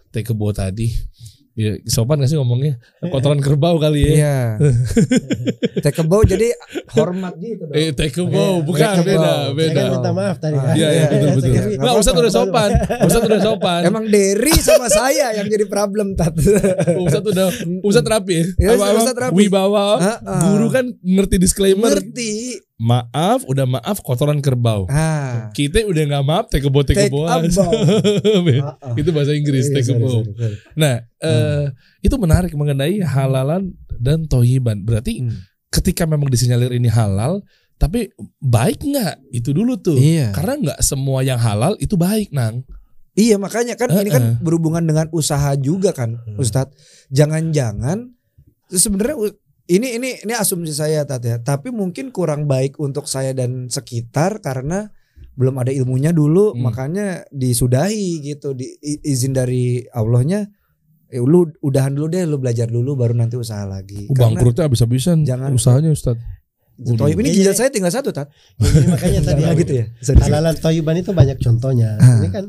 teh 0.09 0.23
kebo 0.23 0.55
tadi. 0.55 0.88
Ya, 1.58 1.76
sopan 1.84 2.22
gak 2.22 2.30
sih 2.30 2.38
ngomongnya? 2.38 2.78
Kotoran 3.02 3.42
kerbau 3.42 3.76
kali 3.76 4.06
ya. 4.06 4.10
Iya. 4.14 4.38
Teh 5.84 5.92
kebo 5.92 6.22
jadi 6.22 6.54
hormat 6.94 7.34
gitu 7.36 7.66
dong. 7.66 7.74
Eh, 7.74 7.90
teh 7.90 8.06
kebo, 8.06 8.62
bukan 8.62 9.02
kebo. 9.02 9.04
beda, 9.04 9.32
Saya 9.50 9.52
beda. 9.52 9.74
kan 9.74 9.84
minta 9.92 10.10
maaf 10.14 10.36
tadi. 10.38 10.56
Ah. 10.56 10.72
Iya, 10.72 10.88
iya, 10.88 11.04
betul, 11.10 11.28
betul. 11.36 11.52
Enggak, 11.74 11.94
Ustaz 11.98 12.14
udah 12.14 12.32
sopan. 12.32 12.70
Ustaz 13.02 13.22
udah 13.26 13.40
sopan. 13.42 13.80
Emang 13.82 14.04
Derry 14.06 14.54
sama 14.56 14.86
saya 14.86 15.34
yang 15.34 15.46
jadi 15.46 15.64
problem 15.66 16.14
tat. 16.14 16.32
Ustaz 17.04 17.22
udah 17.22 17.46
Ustaz 17.82 18.06
rapi 18.06 18.32
ya. 18.32 18.44
Iya, 18.56 18.68
Apa- 18.78 18.86
apa, 18.86 18.98
Ustaz 19.02 19.16
rapi. 19.18 19.34
Wibawa. 19.34 19.84
Ah, 19.98 20.06
ah. 20.22 20.40
Guru 20.46 20.70
kan 20.70 20.86
ngerti 20.96 21.36
disclaimer. 21.36 21.90
Ngerti. 21.90 22.62
Maaf, 22.80 23.44
udah 23.44 23.68
maaf 23.68 24.00
kotoran 24.00 24.40
kerbau. 24.40 24.88
Ah. 24.88 25.52
Kita 25.52 25.84
udah 25.84 26.00
nggak 26.00 26.24
maaf 26.24 26.48
teh 26.48 26.58
kebo 26.58 26.80
teh 26.80 26.96
Take 26.96 27.12
keboan. 27.12 27.44
abau. 27.44 27.68
Ah, 28.64 28.72
ah. 28.80 28.94
Itu 28.96 29.12
bahasa 29.12 29.36
Inggris 29.36 29.68
Iya, 29.68 29.84
kebo. 29.84 30.08
sorry, 30.08 30.32
sorry. 30.32 30.56
Nah, 30.74 31.04
eh, 31.20 31.64
itu 32.00 32.16
menarik 32.16 32.56
mengenai 32.56 33.04
halalan 33.04 33.76
dan 33.94 34.24
toyiban. 34.24 34.80
Berarti 34.80 35.20
Hmm. 35.20 35.36
ketika 35.68 36.08
memang 36.08 36.26
disinyalir 36.26 36.72
ini 36.72 36.88
halal, 36.88 37.44
tapi 37.76 38.08
baik 38.40 38.80
nggak? 38.80 39.28
Itu 39.28 39.52
dulu 39.52 39.76
tuh. 39.76 40.00
Iya. 40.00 40.32
Karena 40.32 40.56
nggak 40.58 40.80
semua 40.80 41.20
yang 41.20 41.36
halal 41.36 41.76
itu 41.76 41.94
baik, 41.94 42.32
nang. 42.32 42.64
Iya 43.12 43.36
makanya 43.36 43.76
kan 43.76 43.92
ini 43.92 44.08
Eh, 44.08 44.14
kan 44.14 44.24
eh. 44.24 44.34
berhubungan 44.40 44.80
dengan 44.80 45.04
usaha 45.12 45.52
juga 45.54 45.92
kan 45.92 46.16
Hmm. 46.16 46.40
Ustadz. 46.40 46.72
Jangan-jangan 47.12 48.08
sebenarnya 48.68 49.36
ini 49.70 49.94
ini 49.94 50.11
ini 50.20 50.33
asumsi 50.33 50.74
saya 50.74 51.02
Tat 51.02 51.22
ya. 51.22 51.38
Tapi 51.38 51.70
mungkin 51.70 52.11
kurang 52.11 52.44
baik 52.44 52.76
untuk 52.76 53.06
saya 53.06 53.30
dan 53.30 53.66
sekitar 53.66 54.38
karena 54.38 54.90
belum 55.33 55.56
ada 55.56 55.70
ilmunya 55.70 56.11
dulu, 56.11 56.52
Hmm. 56.52 56.66
makanya 56.66 57.22
disudahi 57.30 58.20
gitu, 58.20 58.52
di, 58.52 58.66
izin 59.00 59.30
dari 59.30 59.80
Allahnya. 59.88 60.44
Eh, 61.06 61.18
lu 61.18 61.42
udahan 61.61 61.90
dulu 61.90 62.06
deh, 62.06 62.22
lu 62.22 62.37
belajar 62.37 62.66
dulu, 62.66 62.94
baru 62.94 63.14
nanti 63.14 63.35
usaha 63.35 63.64
lagi. 63.64 64.06
Uh, 64.06 64.14
bangkrutnya 64.14 64.66
habis-habisan 64.66 65.24
Jangan- 65.24 65.50
usahanya 65.50 65.90
Ustaz. 65.90 66.18
Toyib 66.80 67.20
ini 67.20 67.28
Iya, 67.28 67.37
ginjal 67.37 67.52
iya. 67.52 67.61
saya 67.61 67.68
tinggal 67.68 67.90
satu 67.90 68.09
tat. 68.09 68.30
Jadi 68.56 68.87
makanya 68.88 69.20
tadi 69.28 69.42
aku- 69.44 69.59
gitu 69.61 69.72
ya. 69.74 69.85
Halalan 70.16 70.54
toyiban 70.56 70.96
itu 70.96 71.11
banyak 71.11 71.37
contohnya. 71.37 71.98
Ah. 71.98 72.20
Ini 72.20 72.28
kan 72.30 72.44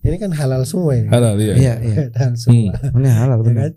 ini 0.00 0.16
kan 0.16 0.30
halal 0.32 0.62
semua 0.64 0.96
ini. 0.96 1.06
Halal 1.06 1.34
iya. 1.36 1.54
Iya 1.54 1.74
iya. 1.78 1.96
halal 2.18 2.34
semua. 2.34 2.72
Ini 2.74 3.08
halal 3.10 3.38
Ya 3.38 3.44
benar. 3.46 3.62
kan? 3.62 3.72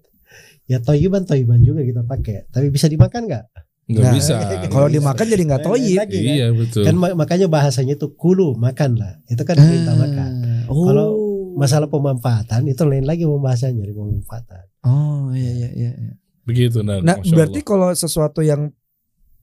Ya 0.68 0.80
toyiban 0.80 1.28
toyiban 1.28 1.60
juga 1.60 1.84
kita 1.84 2.02
pakai. 2.08 2.48
Tapi 2.50 2.72
bisa 2.72 2.88
dimakan 2.88 3.28
nggak? 3.28 3.46
Enggak 3.92 4.04
Nah, 4.04 4.14
bisa. 4.16 4.34
Kalau 4.74 4.88
bisa. 4.88 4.96
dimakan 5.00 5.26
jadi 5.28 5.44
nggak 5.44 5.64
toyib. 5.64 5.98
lagi 6.00 6.20
kan? 6.24 6.36
Iya 6.40 6.48
betul. 6.56 6.84
Kan 6.88 6.96
ma- 6.96 7.16
makanya 7.18 7.48
bahasanya 7.52 7.94
itu 8.00 8.08
kulu 8.16 8.56
makan 8.56 8.96
lah. 8.96 9.20
Itu 9.28 9.44
kan 9.44 9.60
perintah 9.60 9.96
makan. 10.00 10.30
Oh. 10.72 10.88
Kalau 10.88 11.08
Masalah 11.54 11.86
pemanfaatan 11.86 12.66
itu 12.66 12.82
lain 12.82 13.06
lagi 13.06 13.30
pembahasannya 13.30 13.78
dari 13.78 13.94
pemanfaatan. 13.94 14.64
Oh 14.90 15.30
iya 15.38 15.52
iya 15.54 15.70
iya. 15.70 15.92
iya. 15.94 16.14
Begitu 16.50 16.82
nah. 16.82 16.98
Nah 17.00 17.22
berarti 17.22 17.62
kalau 17.62 17.94
sesuatu 17.94 18.42
yang 18.42 18.74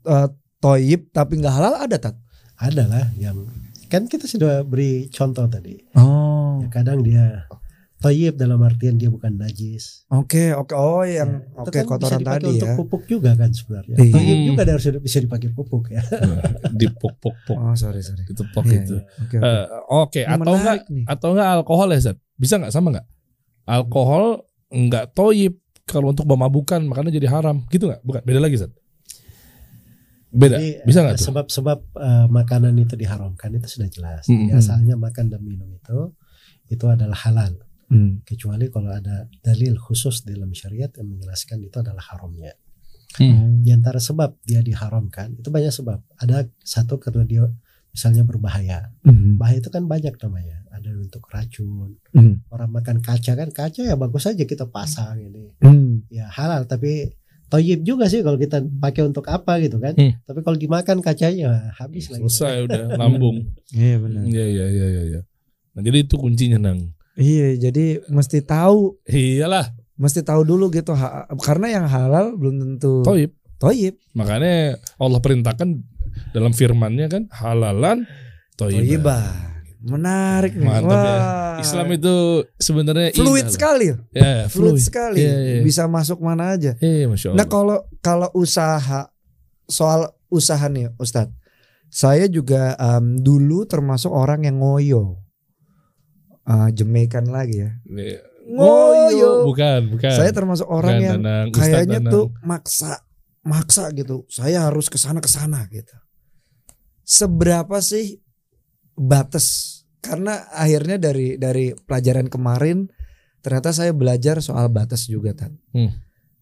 uh, 0.05 0.29
toyib 0.59 1.15
tapi 1.15 1.39
nggak 1.39 1.55
halal 1.55 1.75
ada 1.79 1.97
tat? 2.03 2.19
Ada 2.59 2.85
lah 2.91 3.07
yang 3.15 3.47
kan 3.87 4.11
kita 4.11 4.27
sudah 4.27 4.67
beri 4.67 5.07
contoh 5.15 5.47
tadi. 5.47 5.79
Oh. 5.95 6.59
Ya, 6.61 6.69
kadang 6.69 7.07
dia 7.07 7.47
toyib 8.01 8.35
dalam 8.35 8.57
artian 8.61 8.97
dia 8.97 9.07
bukan 9.07 9.37
najis. 9.37 10.09
Oke 10.09 10.51
oke 10.51 10.73
oh 10.73 11.05
yang 11.05 11.39
Ya, 11.39 11.53
itu 11.55 11.61
oke 11.61 11.71
kan 11.71 11.77
bisa 11.77 11.91
kotoran 11.91 12.19
dipakai 12.19 12.35
tadi 12.35 12.49
untuk 12.51 12.67
ya. 12.67 12.75
pupuk 12.75 13.03
juga 13.05 13.31
kan 13.35 13.51
sebenarnya. 13.51 13.95
Iya. 13.95 14.11
Toyib 14.11 14.35
Hmm. 14.35 14.47
juga 14.49 14.63
harus 14.67 14.85
bisa 14.99 15.19
dipakai 15.19 15.49
pupuk 15.51 15.85
ya. 15.89 16.03
dipok-pok-pok 16.81 17.57
Oh 17.57 17.75
sorry 17.75 18.01
sorry. 18.01 18.25
ditepok 18.25 18.65
Iya, 18.65 18.73
gitu. 18.75 18.95
iya. 18.97 19.05
Oke 19.21 19.37
oke. 19.37 19.45
Eh, 19.45 19.65
Oke, 19.91 20.21
Ini 20.23 20.33
atau 20.33 20.53
enggak 20.53 20.77
menarik 20.79 20.85
nih. 20.89 21.05
atau 21.07 21.29
enggak 21.31 21.49
alkohol 21.55 21.89
ya, 21.91 22.01
Zat? 22.03 22.17
Bisa 22.35 22.55
enggak 22.57 22.73
sama 22.73 22.89
enggak? 22.91 23.07
Alkohol 23.65 24.25
enggak 24.69 25.05
toyib 25.13 25.55
kalau 25.85 26.09
untuk 26.09 26.25
memabukan 26.25 26.81
makanya 26.83 27.13
jadi 27.13 27.29
haram. 27.29 27.69
Gitu 27.69 27.85
enggak? 27.85 28.01
Bukan, 28.01 28.21
beda 28.23 28.41
lagi, 28.41 28.57
Zat. 28.57 28.73
Beda. 30.31 30.57
Jadi, 30.57 30.81
Bisa 30.85 30.99
eh, 30.99 31.03
enggak 31.03 31.15
tuh? 31.19 31.27
Sebab-sebab 31.29 31.79
eh, 31.93 32.27
makanan 32.29 32.75
itu 32.79 32.95
diharamkan 32.95 33.51
itu 33.53 33.67
sudah 33.69 33.89
jelas. 33.89 34.25
Jadi 34.25 34.55
asalnya 34.55 34.95
makan 34.97 35.27
dan 35.29 35.43
minum 35.43 35.69
itu 35.69 36.15
itu 36.71 36.85
adalah 36.87 37.19
halal. 37.19 37.59
Hmm. 37.91 38.23
Kecuali 38.23 38.71
kalau 38.71 38.95
ada 38.95 39.27
dalil 39.43 39.75
khusus 39.75 40.23
dalam 40.23 40.55
syariat 40.55 40.89
yang 40.95 41.11
menjelaskan 41.11 41.59
itu 41.67 41.77
adalah 41.83 42.01
haramnya. 42.01 42.55
Hmm. 43.19 43.67
Di 43.67 43.75
antara 43.75 43.99
sebab 43.99 44.39
dia 44.47 44.63
diharamkan 44.63 45.35
itu 45.43 45.51
banyak 45.51 45.75
sebab. 45.75 45.99
Ada 46.23 46.47
satu 46.63 47.03
karena 47.03 47.27
dia 47.27 47.45
misalnya 47.91 48.23
berbahaya. 48.23 48.95
Hmm. 49.03 49.35
Bahaya 49.35 49.59
itu 49.59 49.71
kan 49.75 49.91
banyak 49.91 50.15
namanya. 50.15 50.63
Ada 50.71 50.95
untuk 50.95 51.27
racun. 51.27 51.99
Hmm. 52.15 52.47
Orang 52.55 52.71
makan 52.71 53.03
kaca 53.03 53.35
kan 53.35 53.51
kaca 53.51 53.83
ya 53.83 53.99
bagus 53.99 54.31
aja 54.31 54.47
kita 54.47 54.71
pasang 54.71 55.19
ini. 55.19 55.51
Hmm. 55.59 56.07
Ya 56.07 56.31
halal 56.31 56.71
tapi 56.71 57.11
toyib 57.51 57.83
juga 57.83 58.07
sih 58.07 58.23
kalau 58.23 58.39
kita 58.39 58.63
pakai 58.63 59.03
untuk 59.03 59.27
apa 59.27 59.59
gitu 59.59 59.83
kan. 59.83 59.99
Hmm. 59.99 60.15
Tapi 60.23 60.41
kalau 60.47 60.55
dimakan 60.55 61.03
kacanya 61.03 61.75
habis 61.75 62.07
lagi. 62.15 62.23
Selesai 62.23 62.71
udah 62.71 62.83
lambung. 63.03 63.51
Iya 63.75 63.99
benar. 63.99 64.23
Iya 64.23 64.45
iya 64.47 64.67
iya 64.71 64.87
iya 64.87 65.03
iya. 65.11 65.21
Nah, 65.75 65.83
jadi 65.83 66.03
itu 66.03 66.15
kuncinya, 66.19 66.59
Nang. 66.59 66.95
Iya 67.15 67.71
jadi 67.71 68.07
mesti 68.07 68.41
tahu 68.41 68.99
Iyalah, 69.05 69.75
mesti 69.95 70.23
tahu 70.23 70.43
dulu 70.43 70.71
gitu 70.71 70.95
karena 71.39 71.67
yang 71.71 71.87
halal 71.87 72.35
belum 72.35 72.59
tentu 72.59 73.03
toyib. 73.03 73.35
toyib. 73.59 73.99
Makanya 74.15 74.79
Allah 74.97 75.21
perintahkan 75.21 75.69
dalam 76.31 76.51
firman-Nya 76.51 77.07
kan 77.07 77.23
halalan 77.33 78.07
toyiban. 78.55 78.83
Toyiban. 78.83 79.25
Menarik 79.81 80.53
nih. 80.55 80.69
Mantap 80.69 80.93
ya. 80.93 81.17
Wah. 81.17 81.57
Islam 81.61 81.89
itu 81.89 82.15
sebenarnya 82.57 83.17
fluid 83.17 83.49
indah. 83.49 83.53
sekali. 83.53 83.87
Ya, 84.13 84.45
Fluid, 84.45 84.77
fluid. 84.77 84.81
sekali. 84.81 85.19
Iya, 85.25 85.37
iya. 85.41 85.61
Bisa 85.65 85.89
masuk 85.89 86.21
mana 86.21 86.53
aja. 86.53 86.77
Eh, 86.81 87.09
Masya 87.09 87.33
Allah. 87.33 87.39
Nah 87.41 87.47
kalau 87.49 87.79
kalau 88.01 88.29
usaha 88.33 89.09
soal 89.65 90.09
usaha 90.29 90.69
nih 90.69 90.93
Ustadz, 90.97 91.33
saya 91.89 92.29
juga 92.29 92.77
em, 92.77 93.21
dulu 93.21 93.65
termasuk 93.65 94.13
orang 94.13 94.45
yang 94.45 94.61
ngoyo, 94.61 95.20
Ah, 96.49 96.69
Jamaikan 96.73 97.29
lagi 97.29 97.63
ya. 97.63 97.71
Nih, 97.87 98.19
Ngoyo. 98.51 99.47
Bukan, 99.47 99.95
bukan. 99.95 100.11
Saya 100.11 100.33
termasuk 100.35 100.67
orang 100.67 100.99
Bukan, 100.99 101.07
yang 101.07 101.21
Danang. 101.23 101.47
Kayaknya 101.55 102.01
Danang. 102.03 102.13
tuh 102.13 102.25
maksa, 102.43 102.93
maksa 103.47 103.85
gitu. 103.95 104.27
Saya 104.27 104.67
harus 104.67 104.91
ke 104.91 104.99
sana 104.99 105.23
ke 105.23 105.31
sana 105.31 105.69
gitu. 105.71 105.95
Seberapa 107.07 107.79
sih 107.85 108.19
batas? 108.99 109.79
Karena 110.01 110.49
akhirnya 110.57 110.97
dari 110.97 111.37
dari 111.37 111.77
pelajaran 111.77 112.33
kemarin 112.33 112.89
ternyata 113.45 113.73
saya 113.73 113.93
belajar 113.93 114.41
soal 114.41 114.73
batas 114.73 115.05
juga 115.07 115.37
Tan. 115.37 115.61
Hmm. 115.77 115.93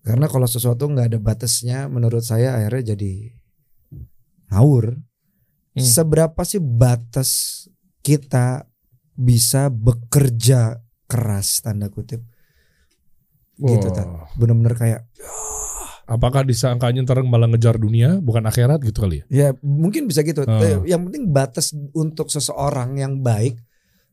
Karena 0.06 0.30
kalau 0.30 0.46
sesuatu 0.46 0.86
nggak 0.88 1.12
ada 1.14 1.20
batasnya, 1.20 1.90
menurut 1.90 2.22
saya 2.22 2.54
akhirnya 2.56 2.94
jadi 2.94 3.34
ngawur. 4.54 4.96
Hmm. 5.74 5.84
Seberapa 5.84 6.40
sih 6.46 6.62
batas 6.62 7.66
kita 8.00 8.64
bisa 9.18 9.66
bekerja 9.66 10.78
keras 11.10 11.58
tanda 11.66 11.90
kutip? 11.90 12.22
Gitu, 13.58 13.86
Wah. 13.90 13.94
Tan. 13.94 14.08
Bener-bener 14.38 14.78
kayak 14.78 15.02
Apakah 16.08 16.40
disangkanya 16.40 17.04
ntar 17.04 17.20
malah 17.20 17.52
ngejar 17.52 17.76
dunia 17.76 18.16
bukan 18.24 18.48
akhirat 18.48 18.80
gitu 18.80 19.04
kali 19.04 19.20
ya? 19.20 19.24
Ya 19.28 19.48
mungkin 19.60 20.08
bisa 20.08 20.24
gitu. 20.24 20.40
Eh, 20.48 20.80
Yang 20.88 21.12
penting 21.12 21.24
batas 21.28 21.76
untuk 21.92 22.32
seseorang 22.32 22.96
yang 22.96 23.20
baik 23.20 23.60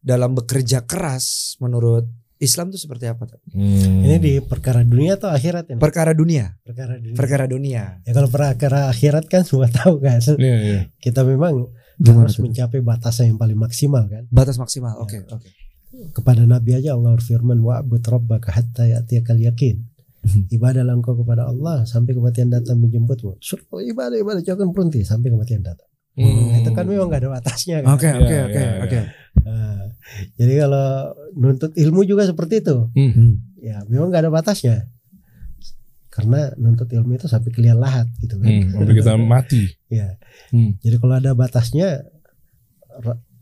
dalam 0.03 0.35
bekerja 0.35 0.83
keras 0.83 1.55
menurut 1.63 2.03
Islam 2.35 2.67
itu 2.75 2.83
seperti 2.83 3.07
apa? 3.07 3.31
Tan? 3.31 3.39
Hmm. 3.47 4.03
Ini 4.03 4.19
di 4.19 4.33
perkara 4.43 4.83
dunia 4.83 5.15
atau 5.15 5.31
akhirat 5.31 5.71
ini? 5.71 5.79
Perkara 5.79 6.11
dunia, 6.11 6.51
perkara 6.67 6.99
dunia. 6.99 7.15
perkara 7.15 7.45
dunia. 7.47 7.83
Ya 8.03 8.11
kalau 8.11 8.27
perkara 8.27 8.91
akhirat 8.91 9.31
kan 9.31 9.47
semua 9.47 9.71
tahu 9.71 10.03
kan. 10.03 10.19
Iya, 10.35 10.55
iya. 10.67 10.79
Kita 10.99 11.23
memang 11.23 11.71
Gimana 11.97 12.27
harus 12.27 12.35
tuh? 12.37 12.43
mencapai 12.43 12.79
batasan 12.79 13.33
yang 13.33 13.39
paling 13.39 13.55
maksimal 13.55 14.03
kan. 14.05 14.23
Batas 14.29 14.57
maksimal. 14.57 14.99
Oke, 14.99 15.21
Ya. 15.21 15.27
oke. 15.31 15.47
Kepada 16.11 16.43
Nabi 16.43 16.75
aja 16.75 16.91
Allah 16.91 17.15
berfirman 17.15 17.63
wa'bud 17.63 18.03
rabbaka 18.03 18.51
hatta 18.51 18.83
ya'tiyakal 18.83 19.39
yakin. 19.39 19.79
Ibadahlah 20.49 20.97
engkau 20.97 21.15
kepada 21.15 21.45
Allah 21.45 21.85
sampai 21.85 22.17
kematian 22.17 22.49
datang 22.49 22.81
menjemputmu. 22.81 23.37
Suruh 23.39 23.79
ibadah 23.79 24.17
ibadah 24.17 24.41
jangan 24.41 24.73
berhenti 24.73 25.05
sampai 25.05 25.29
kematian 25.29 25.61
datang. 25.61 25.87
Hmm. 26.17 26.55
Itu 26.57 26.71
kan 26.71 26.87
memang 26.87 27.11
gak 27.11 27.27
ada 27.27 27.31
batasnya 27.35 27.83
kan. 27.83 27.91
Oke, 27.93 28.07
oke, 28.09 28.33
ya, 28.33 28.43
oke, 28.47 28.59
ya. 28.59 28.71
oke. 28.81 28.99
Nah, 29.45 29.83
jadi 30.35 30.53
kalau 30.63 30.87
nuntut 31.35 31.71
ilmu 31.75 32.01
juga 32.03 32.23
seperti 32.25 32.63
itu. 32.63 32.75
Hmm. 32.91 33.11
Hmm. 33.13 33.33
Ya 33.61 33.83
memang 33.85 34.09
gak 34.09 34.23
ada 34.25 34.31
batasnya. 34.33 34.89
Karena 36.15 36.47
nuntut 36.55 36.87
ilmu 36.87 37.19
itu 37.19 37.27
sampai 37.27 37.51
kalian 37.51 37.75
lahat 37.75 38.07
gitu 38.23 38.39
kan. 38.39 38.47
Hmm. 38.47 38.71
Sampai 38.71 38.95
kita 38.95 39.19
mati. 39.19 39.67
Ya. 39.91 40.15
Hmm. 40.55 40.79
Jadi 40.79 40.95
kalau 40.95 41.19
ada 41.19 41.35
batasnya 41.35 42.07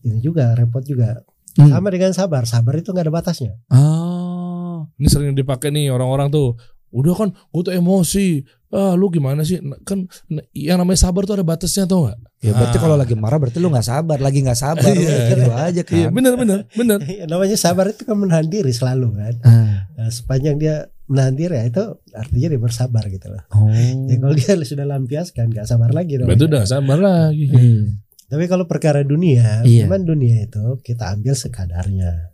ini 0.01 0.19
juga 0.25 0.57
repot 0.57 0.81
juga. 0.81 1.21
Hmm. 1.53 1.69
Sama 1.69 1.93
dengan 1.93 2.17
sabar. 2.17 2.49
Sabar 2.49 2.73
itu 2.81 2.89
nggak 2.89 3.05
ada 3.05 3.13
batasnya. 3.13 3.53
Oh. 3.69 4.89
Ini 4.97 5.05
sering 5.05 5.38
dipakai 5.38 5.69
nih 5.69 5.93
orang-orang 5.93 6.33
tuh. 6.33 6.57
Udah 6.89 7.13
kan 7.13 7.29
gue 7.29 7.62
tuh 7.62 7.73
emosi. 7.77 8.41
Ah 8.73 8.97
lu 8.97 9.07
gimana 9.07 9.45
sih? 9.45 9.62
Nah, 9.62 9.77
Kan 9.86 10.09
nah, 10.27 10.41
yang 10.51 10.81
namanya 10.81 10.97
sabar 10.99 11.23
tuh 11.23 11.38
ada 11.38 11.45
batasnya 11.45 11.86
tau 11.86 12.09
gak? 12.09 12.17
Ya 12.41 12.51
berarti 12.51 12.75
Ah. 12.75 12.81
kalau 12.81 12.97
lagi 12.97 13.13
marah 13.13 13.38
berarti 13.38 13.62
lu 13.62 13.69
nggak 13.69 13.86
sabar, 13.86 14.17
lagi 14.17 14.41
nggak 14.41 14.57
sabar, 14.57 14.83
lu 14.83 14.99
Iya, 14.99 15.15
gitu 15.29 15.41
iya. 15.45 15.55
aja 15.63 15.81
kan. 15.86 15.95
Iya 15.95 16.07
bener 16.09 16.33
bener 16.36 16.59
bener. 16.73 16.97
Namanya 17.31 17.55
sabar 17.55 17.86
itu 17.88 18.01
kan 18.01 18.17
menahan 18.17 18.49
diri 18.49 18.73
selalu 18.73 19.13
kan. 19.13 19.33
Ah. 19.45 19.88
Nah, 19.93 20.09
sepanjang 20.09 20.57
dia 20.57 20.89
menahan 21.05 21.38
diri 21.38 21.53
ya 21.53 21.63
itu 21.69 21.83
artinya 22.12 22.47
dia 22.49 22.59
bersabar 22.59 23.03
gitu 23.07 23.27
loh. 23.29 23.43
Oh. 23.53 23.69
Ya 24.09 24.15
kalau 24.17 24.33
dia 24.33 24.51
sudah 24.73 24.86
lampiaskan 24.86 25.53
nggak 25.53 25.63
sabar 25.63 25.93
lagi 25.93 26.17
dong. 26.17 26.27
Betul 26.27 26.49
dah 26.49 26.65
sabar 26.65 26.97
lagi. 26.97 27.47
Hmm. 27.47 28.01
Tapi 28.25 28.49
kalau 28.49 28.65
perkara 28.65 29.05
dunia, 29.05 29.62
Iya. 29.62 29.86
memang 29.86 30.09
dunia 30.09 30.43
itu 30.43 30.81
kita 30.81 31.13
ambil 31.13 31.38
sekadarnya. 31.38 32.33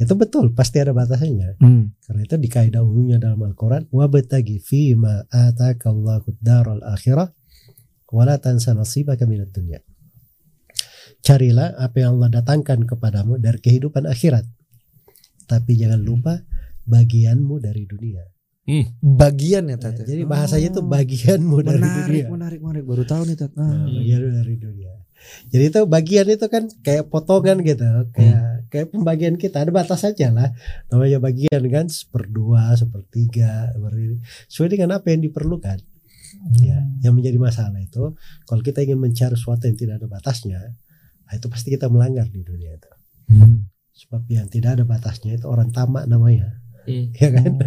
Itu 0.00 0.16
betul, 0.16 0.56
pasti 0.56 0.80
ada 0.80 0.96
batasannya. 0.96 1.60
Hmm. 1.60 1.92
Karena 2.00 2.20
itu 2.24 2.36
di 2.40 2.48
kaidah 2.48 2.80
umumnya 2.80 3.20
dalam 3.20 3.44
Al-Quran, 3.44 3.92
wabtagi 3.92 4.56
fima 4.64 5.28
atakallahu 5.28 6.40
daral 6.40 6.80
akhirah 6.80 7.28
wala 8.08 8.40
tansa 8.40 8.72
nasibaka 8.72 9.28
minad 9.28 9.52
dunya. 9.52 9.84
Carilah 11.20 11.76
apa 11.76 12.00
yang 12.00 12.16
Allah 12.16 12.40
datangkan 12.40 12.88
kepadamu 12.88 13.36
dari 13.36 13.60
kehidupan 13.60 14.08
akhirat. 14.08 14.48
Tapi 15.44 15.76
jangan 15.76 16.00
lupa 16.00 16.40
bagianmu 16.88 17.60
dari 17.60 17.84
dunia. 17.84 18.24
Bagian 19.02 19.66
ya 19.66 19.76
Nah, 19.76 19.82
Tat. 19.82 20.06
jadi 20.06 20.22
bahasanya 20.24 20.70
itu 20.70 20.80
bagianmu 20.80 21.56
dari 21.60 21.82
menarik, 21.82 22.06
dunia. 22.06 22.26
menarik, 22.30 22.60
menarik. 22.62 22.84
Baru 22.86 23.02
tahu 23.02 23.22
nih 23.26 23.36
Tat. 23.36 23.52
Ah. 23.58 23.66
Nah, 23.66 23.84
bagianmu 23.90 24.30
dari 24.30 24.54
dunia. 24.56 24.89
Jadi 25.52 25.64
itu 25.72 25.80
bagian 25.84 26.26
itu 26.28 26.46
kan 26.48 26.68
kayak 26.84 27.08
potongan 27.12 27.60
gitu, 27.60 27.86
kayak 28.16 28.68
kayak 28.70 28.88
pembagian 28.94 29.34
kita 29.36 29.66
ada 29.66 29.72
batas 29.74 30.06
aja 30.06 30.30
lah. 30.30 30.50
Namanya 30.88 31.18
bagian 31.20 31.62
kan 31.68 31.86
seperdua, 31.90 32.72
sepertiga, 32.78 33.74
seperti. 33.74 34.22
Sesuai 34.48 34.68
dengan 34.78 34.96
apa 34.96 35.10
yang 35.12 35.26
diperlukan. 35.26 35.78
Ya, 36.62 36.86
yang 37.02 37.18
menjadi 37.18 37.42
masalah 37.42 37.82
itu 37.82 38.14
kalau 38.46 38.62
kita 38.62 38.86
ingin 38.86 39.02
mencari 39.02 39.34
sesuatu 39.34 39.66
yang 39.66 39.74
tidak 39.74 39.98
ada 39.98 40.06
batasnya, 40.06 40.62
nah 41.26 41.32
itu 41.34 41.50
pasti 41.50 41.74
kita 41.74 41.90
melanggar 41.90 42.30
di 42.30 42.46
dunia 42.46 42.78
itu. 42.78 42.90
Hmm. 43.34 43.66
Sebab 43.90 44.30
yang 44.30 44.46
tidak 44.46 44.78
ada 44.78 44.86
batasnya 44.86 45.34
itu 45.34 45.50
orang 45.50 45.74
tamak 45.74 46.06
namanya, 46.06 46.60
Hmm. 46.86 47.12
ya 47.20 47.28
kan? 47.34 47.60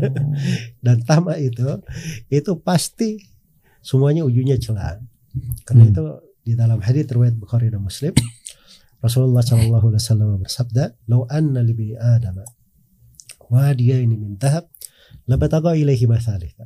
Dan 0.82 0.98
tamak 1.06 1.38
itu 1.44 1.70
itu 2.32 2.52
pasti 2.64 3.22
semuanya 3.84 4.26
ujungnya 4.26 4.58
celah. 4.58 4.98
Karena 5.68 5.84
Hmm. 5.86 5.92
itu 5.92 6.04
di 6.44 6.54
dalam 6.54 6.80
hadis 6.84 7.08
riwayat 7.08 7.36
Bukhari 7.40 7.72
dan 7.72 7.80
Muslim 7.82 8.12
Rasulullah 9.04 9.44
Shallallahu 9.44 9.92
Alaihi 9.92 10.00
Wasallam 10.00 10.40
bersabda, 10.40 10.96
"Lau 11.12 11.28
anna 11.28 11.60
libni 11.60 11.92
Adam 11.96 12.40
wadiyaini 13.52 14.16
min 14.16 14.40
dhahab, 14.40 14.64
labataga 15.28 15.76
ilaihi 15.76 16.08
mathalika." 16.08 16.64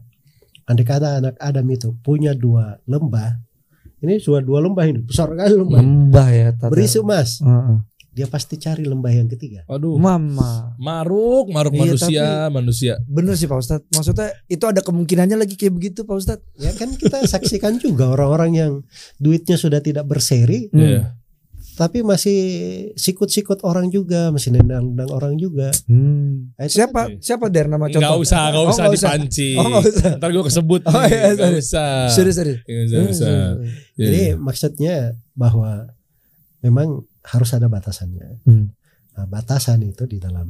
Andai 0.70 0.86
kata 0.86 1.18
anak 1.18 1.34
Adam 1.42 1.66
itu 1.74 1.98
punya 2.04 2.38
dua 2.38 2.78
lembah, 2.86 3.42
ini 4.04 4.20
sudah 4.22 4.44
dua 4.46 4.60
lembah 4.62 4.86
ini 4.86 5.00
besar 5.02 5.34
kali 5.34 5.56
lembah, 5.58 5.80
Lembah 5.82 6.28
ya 6.30 6.48
tata. 6.54 6.70
berisi 6.70 7.00
emas. 7.02 7.42
Heeh. 7.42 7.78
Dia 8.18 8.26
pasti 8.26 8.58
cari 8.58 8.82
lembah 8.82 9.14
yang 9.14 9.30
ketiga. 9.30 9.62
Aduh. 9.70 9.94
Mama. 9.96 10.74
Maruk, 10.76 11.54
maruk 11.54 11.70
Iya, 11.70 11.82
manusia, 11.86 12.28
manusia. 12.50 12.94
Bener 13.06 13.38
sih 13.38 13.46
Pak 13.46 13.62
Ustadz. 13.62 13.86
Maksudnya 13.94 14.34
itu 14.48 14.66
ada 14.66 14.82
kemungkinannya 14.82 15.38
lagi 15.38 15.54
kayak 15.54 15.70
begitu 15.72 16.02
Pak 16.02 16.18
Ustadz. 16.18 16.42
Ya 16.58 16.74
kan 16.74 16.90
kita 16.92 17.22
saksikan 17.24 17.78
juga 17.78 18.10
orang-orang 18.10 18.52
yang 18.52 18.72
duitnya 19.16 19.54
sudah 19.54 19.78
tidak 19.80 20.04
berseri, 20.04 20.66
Hmm. 20.68 20.82
Iya. 20.82 21.04
tapi 21.76 22.02
masih 22.02 22.40
sikut-sikut 22.98 23.62
orang 23.62 23.94
juga, 23.94 24.34
masih 24.34 24.50
nendang-nendang 24.50 25.14
orang 25.14 25.38
juga. 25.38 25.70
Hmm. 25.86 26.50
Siapa 26.58 27.22
siapa 27.22 27.54
der 27.54 27.70
nama 27.70 27.86
contoh? 27.86 28.02
Enggak 28.02 28.18
usah, 28.18 28.42
enggak 28.50 28.64
Oh, 28.66 28.72
usah 28.74 28.82
nggak 28.82 28.98
usah. 28.98 29.10
dipancing. 29.14 29.58
Oh, 29.62 29.80
usah. 29.86 30.12
Ntar 30.18 30.30
gue 30.34 30.46
kesebut. 30.50 30.82
Oh, 30.84 30.94
nih. 30.98 31.06
iya, 31.06 31.22
Nggak 31.30 31.50
sorry. 31.54 31.62
usah. 31.62 31.92
Serius 32.10 32.36
serius. 32.36 32.60
Usah. 32.90 33.30
Iya, 33.94 34.10
Jadi 34.10 34.22
iya. 34.26 34.34
maksudnya 34.36 34.96
bahwa 35.34 35.94
memang 36.60 37.06
harus 37.28 37.50
ada 37.52 37.68
batasannya. 37.68 38.48
Hmm. 38.48 38.72
Nah, 39.18 39.26
batasan 39.28 39.84
itu 39.84 40.08
di 40.08 40.18
dalam 40.18 40.48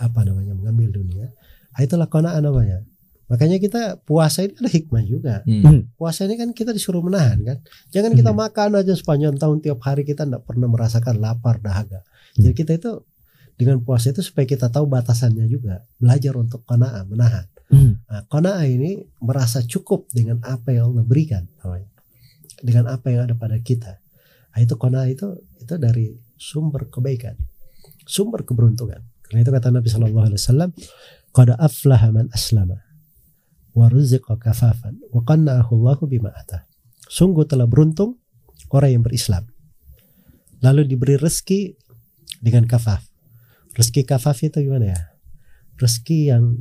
apa 0.00 0.20
namanya 0.24 0.56
mengambil 0.56 0.90
dunia, 0.90 1.30
ah, 1.72 1.80
itulah 1.84 2.08
konaan 2.08 2.42
namanya. 2.42 2.82
Makanya 3.30 3.62
kita 3.62 4.02
puasa 4.02 4.42
ini 4.42 4.58
ada 4.58 4.66
hikmah 4.66 5.04
juga. 5.06 5.46
Hmm. 5.46 5.86
Puasa 5.94 6.26
ini 6.26 6.34
kan 6.34 6.50
kita 6.50 6.74
disuruh 6.74 6.98
menahan 6.98 7.38
kan. 7.46 7.58
Jangan 7.94 8.18
kita 8.18 8.34
Hmm. 8.34 8.42
makan 8.42 8.70
aja 8.82 8.90
sepanjang 8.98 9.38
tahun 9.38 9.62
tiap 9.62 9.78
hari 9.86 10.02
kita 10.02 10.26
tidak 10.26 10.42
pernah 10.42 10.66
merasakan 10.66 11.22
lapar 11.22 11.62
dahaga. 11.62 12.02
Jadi 12.34 12.54
kita 12.58 12.72
itu 12.74 13.06
dengan 13.54 13.78
puasa 13.86 14.10
itu 14.10 14.18
supaya 14.24 14.50
kita 14.50 14.66
tahu 14.66 14.90
batasannya 14.90 15.46
juga. 15.46 15.86
Belajar 16.02 16.34
untuk 16.34 16.66
kona'ah, 16.66 17.06
menahan. 17.06 17.46
Hmm. 17.70 18.02
Nah, 18.10 18.26
kona'ah 18.26 18.66
ini 18.66 18.98
merasa 19.22 19.62
cukup 19.62 20.10
dengan 20.10 20.42
apa 20.42 20.74
yang 20.74 20.90
Allah 20.90 21.06
berikan. 21.06 21.46
namanya. 21.62 21.86
Dengan 22.66 22.90
apa 22.90 23.14
yang 23.14 23.30
ada 23.30 23.38
pada 23.38 23.62
kita. 23.62 23.99
Nah, 24.50 24.58
itu 24.62 24.74
kona'ah 24.74 25.06
itu 25.06 25.26
itu 25.62 25.74
dari 25.78 26.10
sumber 26.34 26.90
kebaikan. 26.90 27.38
Sumber 28.06 28.42
keberuntungan. 28.42 28.98
Karena 29.22 29.46
itu 29.46 29.50
kata 29.54 29.70
Nabi 29.70 29.86
Shallallahu 29.86 30.26
Alaihi 30.26 30.40
Wasallam, 30.42 30.70
"Qad 31.30 31.54
aflaha 31.54 32.10
man 32.10 32.26
aslama 32.34 32.82
wa 33.70 33.86
ruziqa 33.86 34.34
kafafan 34.34 34.98
wa 35.14 35.22
qanna'ahu 35.22 35.70
Allahu 35.78 36.10
bima 36.10 36.34
atah." 36.34 36.66
Sungguh 37.06 37.46
telah 37.46 37.70
beruntung 37.70 38.18
orang 38.74 38.98
yang 38.98 39.02
berislam. 39.06 39.46
Lalu 40.62 40.90
diberi 40.90 41.14
rezeki 41.14 41.78
dengan 42.42 42.66
kafaf. 42.66 43.06
Rezeki 43.74 44.02
kafaf 44.02 44.42
itu 44.42 44.58
gimana 44.66 44.94
ya? 44.94 45.00
Rezeki 45.78 46.18
yang 46.34 46.58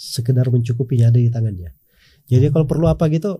sekedar 0.00 0.48
mencukupinya 0.48 1.12
ada 1.12 1.20
di 1.20 1.28
tangannya. 1.28 1.76
Jadi 2.26 2.50
kalau 2.50 2.66
perlu 2.66 2.90
apa 2.90 3.06
gitu, 3.12 3.38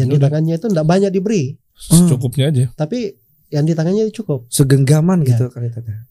yang 0.00 0.08
di 0.08 0.16
tangannya 0.16 0.56
itu 0.56 0.72
tidak 0.72 0.86
banyak 0.88 1.12
diberi, 1.12 1.52
Secukupnya 1.76 2.48
aja. 2.48 2.64
tapi 2.72 3.12
yang 3.52 3.68
di 3.68 3.76
tangannya 3.76 4.08
cukup. 4.08 4.48
Segenggaman 4.48 5.22
Ya. 5.22 5.36
gitu. 5.36 5.52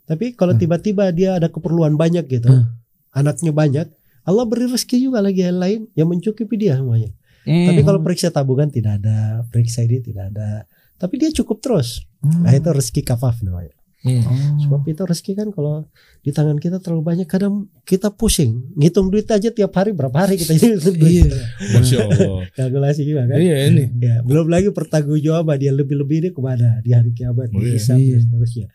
Tapi 0.06 0.38
kalau 0.38 0.54
Hmm. 0.54 0.62
tiba-tiba 0.62 1.10
dia 1.10 1.42
ada 1.42 1.50
keperluan 1.50 1.98
banyak 1.98 2.30
gitu, 2.30 2.48
Hmm. 2.48 2.78
anaknya 3.12 3.50
banyak, 3.52 3.88
Allah 4.22 4.46
beri 4.46 4.70
rezeki 4.70 5.10
juga 5.10 5.20
lagi 5.26 5.42
yang 5.42 5.58
lain 5.58 5.80
yang 5.98 6.08
mencukupi 6.08 6.56
dia 6.56 6.78
semuanya. 6.78 7.10
Hmm. 7.42 7.74
Tapi 7.74 7.82
kalau 7.82 8.00
periksa 8.06 8.30
tabungan 8.30 8.70
tidak 8.70 9.02
ada, 9.02 9.42
periksa 9.50 9.82
ini 9.82 9.98
tidak 9.98 10.30
ada, 10.30 10.70
tapi 11.02 11.18
dia 11.18 11.34
cukup 11.34 11.58
terus. 11.58 12.06
Nah 12.22 12.54
itu 12.54 12.70
rezeki 12.70 13.02
kafaf 13.02 13.42
namanya. 13.42 13.74
Hmm. 14.02 14.58
Sebab 14.66 14.82
itu 14.90 15.06
rezeki 15.06 15.34
kan 15.38 15.48
kalau 15.54 15.86
di 16.26 16.34
tangan 16.34 16.58
kita 16.58 16.82
terlalu 16.82 17.06
banyak, 17.06 17.28
kadang 17.30 17.70
kita 17.86 18.10
pusing, 18.10 18.74
ngitung 18.74 19.14
duit 19.14 19.30
aja 19.30 19.54
tiap 19.54 19.70
hari 19.78 19.94
berapa 19.94 20.14
hari 20.14 20.42
kita 20.42 20.58
ngitung 20.58 20.98
duit. 20.98 21.30
Iya. 21.30 21.38
Masya 21.78 21.98
Allah. 22.10 22.50
Kalkulasi 22.58 23.02
juga 23.06 23.30
kan. 23.30 23.38
Iya 23.38 23.56
ini. 23.70 23.86
Ya, 24.02 24.26
belum 24.26 24.50
lagi 24.50 24.74
pertanggungjawaban 24.74 25.62
dia 25.62 25.70
lebih-lebih 25.70 26.18
ini 26.18 26.30
ke 26.34 26.42
mana 26.42 26.82
di 26.82 26.98
hari 26.98 27.14
kiamat, 27.14 27.54
Oh, 27.54 27.62
iya. 27.62 27.78
dihisab 27.78 28.02
Iya. 28.02 28.18
dan 28.18 28.22
seterusnya. 28.26 28.68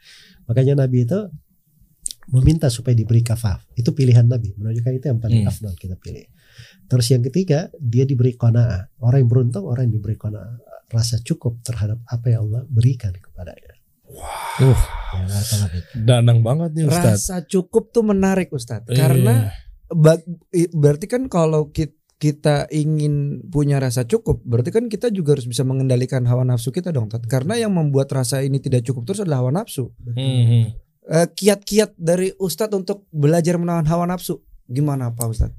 Makanya 0.47 0.75
Nabi 0.87 0.99
itu 1.03 1.19
meminta 2.27 2.67
supaya 2.71 2.95
diberi 2.95 3.23
kafaf. 3.23 3.67
Itu 3.75 3.95
pilihan 3.95 4.27
Nabi. 4.27 4.55
Menunjukkan 4.59 4.93
itu 4.95 5.07
yang 5.11 5.19
paling 5.19 5.43
Hmm. 5.43 5.51
afdal 5.51 5.75
kita 5.75 5.95
pilih. 5.99 6.27
Terus 6.87 7.07
yang 7.11 7.23
ketiga, 7.23 7.71
dia 7.79 8.07
diberi 8.07 8.35
kona'ah. 8.35 8.95
Orang 9.03 9.27
yang 9.27 9.31
beruntung, 9.31 9.67
orang 9.67 9.91
yang 9.91 9.99
diberi 9.99 10.15
kona'ah. 10.15 10.59
Rasa 10.87 11.19
cukup 11.19 11.67
terhadap 11.67 11.99
apa 12.07 12.31
yang 12.31 12.47
Allah 12.47 12.63
berikan 12.71 13.11
kepadanya. 13.11 13.75
Uh, 14.07 14.75
Ya, 15.17 15.25
kata 15.33 15.55
Nabi. 15.65 15.79
danang 16.05 16.39
banget 16.45 16.71
nih 16.77 16.85
Ustaz. 16.91 17.25
Rasa 17.25 17.37
cukup 17.47 17.89
tuh 17.89 18.05
menarik 18.05 18.53
Ustadz. 18.53 18.91
Iya. 18.91 19.07
Karena 19.07 19.35
berarti 20.77 21.07
kan 21.09 21.31
kalau 21.31 21.71
ki- 21.73 21.95
kita 22.17 22.65
ingin 22.73 23.45
punya 23.49 23.77
rasa 23.77 24.09
cukup, 24.09 24.41
berarti 24.45 24.73
kan 24.73 24.89
kita 24.89 25.13
juga 25.13 25.37
harus 25.37 25.45
bisa 25.45 25.65
mengendalikan 25.65 26.25
hawa 26.25 26.49
nafsu 26.49 26.73
kita 26.73 26.89
dong, 26.89 27.13
Tat. 27.13 27.25
Karena 27.29 27.61
yang 27.61 27.73
membuat 27.77 28.09
rasa 28.09 28.41
ini 28.41 28.57
tidak 28.57 28.89
cukup 28.89 29.05
terus 29.05 29.21
adalah 29.25 29.45
hawa 29.45 29.53
nafsu. 29.63 29.93
Hmm, 30.05 30.17
hmm. 30.17 30.65
Eh, 31.07 31.29
kiat-kiat 31.33 31.95
dari 31.95 32.33
Ustadz 32.35 32.73
untuk 32.73 33.05
belajar 33.13 33.61
menahan 33.61 33.85
hawa 33.87 34.09
nafsu, 34.09 34.41
gimana 34.67 35.13
Pak 35.13 35.27
Ustadz? 35.29 35.57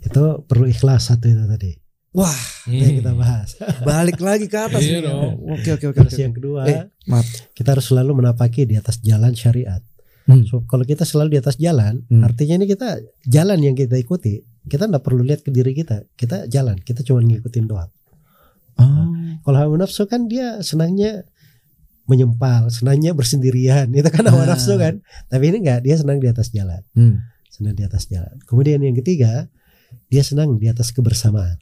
Itu 0.00 0.44
perlu 0.44 0.68
ikhlas 0.68 1.12
satu 1.12 1.28
itu 1.28 1.44
tadi. 1.44 1.70
Wah, 2.14 2.38
Hmm. 2.64 2.78
kita 3.02 3.10
bahas. 3.12 3.58
balik 3.88 4.22
lagi 4.22 4.46
ke 4.46 4.54
atas. 4.56 4.80
Iya 4.80 5.02
dong. 5.02 5.42
Oke 5.50 5.74
oke 5.74 5.90
oke. 5.90 5.98
Terus 6.06 6.16
yang 6.16 6.32
kedua, 6.32 6.62
Eh, 6.64 6.86
maaf. 7.04 7.26
kita 7.52 7.74
harus 7.74 7.90
selalu 7.90 8.22
menapaki 8.22 8.64
di 8.64 8.78
atas 8.78 9.02
jalan 9.02 9.34
syariat. 9.34 9.82
Hmm. 10.24 10.46
So, 10.46 10.62
kalau 10.64 10.86
kita 10.86 11.02
selalu 11.02 11.36
di 11.36 11.38
atas 11.38 11.58
jalan, 11.58 12.06
Hmm. 12.06 12.22
artinya 12.22 12.56
ini 12.56 12.66
kita 12.66 12.96
jalan 13.26 13.58
yang 13.60 13.74
kita 13.74 13.98
ikuti. 13.98 14.40
Kita 14.64 14.88
nggak 14.88 15.02
perlu 15.02 15.20
lihat 15.20 15.42
ke 15.42 15.50
diri 15.50 15.74
kita. 15.74 16.06
Kita 16.14 16.46
jalan, 16.46 16.78
kita 16.78 17.02
cuma 17.02 17.20
ngikutin 17.20 17.66
doang. 17.66 17.90
Oh. 18.74 19.10
Kalau 19.42 19.58
hawa 19.60 19.76
nafsu 19.76 20.06
kan 20.06 20.24
dia 20.24 20.58
senangnya 20.60 21.26
menyempal, 22.04 22.68
senangnya 22.68 23.12
bersendirian. 23.12 23.90
Itu 23.90 24.08
kan 24.08 24.24
hawa 24.24 24.44
Ah. 24.44 24.54
nafsu 24.54 24.76
kan. 24.76 25.02
Tapi 25.28 25.44
ini 25.50 25.60
enggak, 25.60 25.82
dia 25.82 25.96
senang 25.96 26.16
di 26.16 26.28
atas 26.28 26.48
jalan. 26.48 26.80
Hmm. 26.94 27.20
Senang 27.50 27.74
di 27.74 27.84
atas 27.84 28.08
jalan. 28.08 28.34
Kemudian 28.44 28.80
yang 28.80 28.94
ketiga, 28.94 29.52
dia 30.08 30.22
senang 30.22 30.56
di 30.56 30.66
atas 30.66 30.90
kebersamaan. 30.90 31.60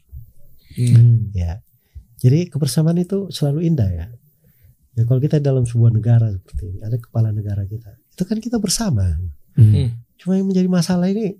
Hmm. 0.77 1.29
Ya. 1.35 1.61
Jadi 2.23 2.47
kebersamaan 2.47 2.97
itu 3.01 3.29
selalu 3.29 3.67
indah 3.67 3.89
ya. 3.91 4.07
Ya 4.93 5.03
kalau 5.09 5.19
kita 5.19 5.41
dalam 5.41 5.65
sebuah 5.65 5.89
negara 5.89 6.29
seperti 6.29 6.69
ini, 6.69 6.79
ada 6.85 6.97
kepala 7.01 7.33
negara 7.33 7.65
kita. 7.65 7.97
Itu 8.13 8.23
kan 8.29 8.37
kita 8.37 8.61
bersama. 8.61 9.17
Hmm. 9.57 9.97
Cuma 10.21 10.37
yang 10.37 10.47
menjadi 10.47 10.69
masalah 10.69 11.09
ini 11.09 11.35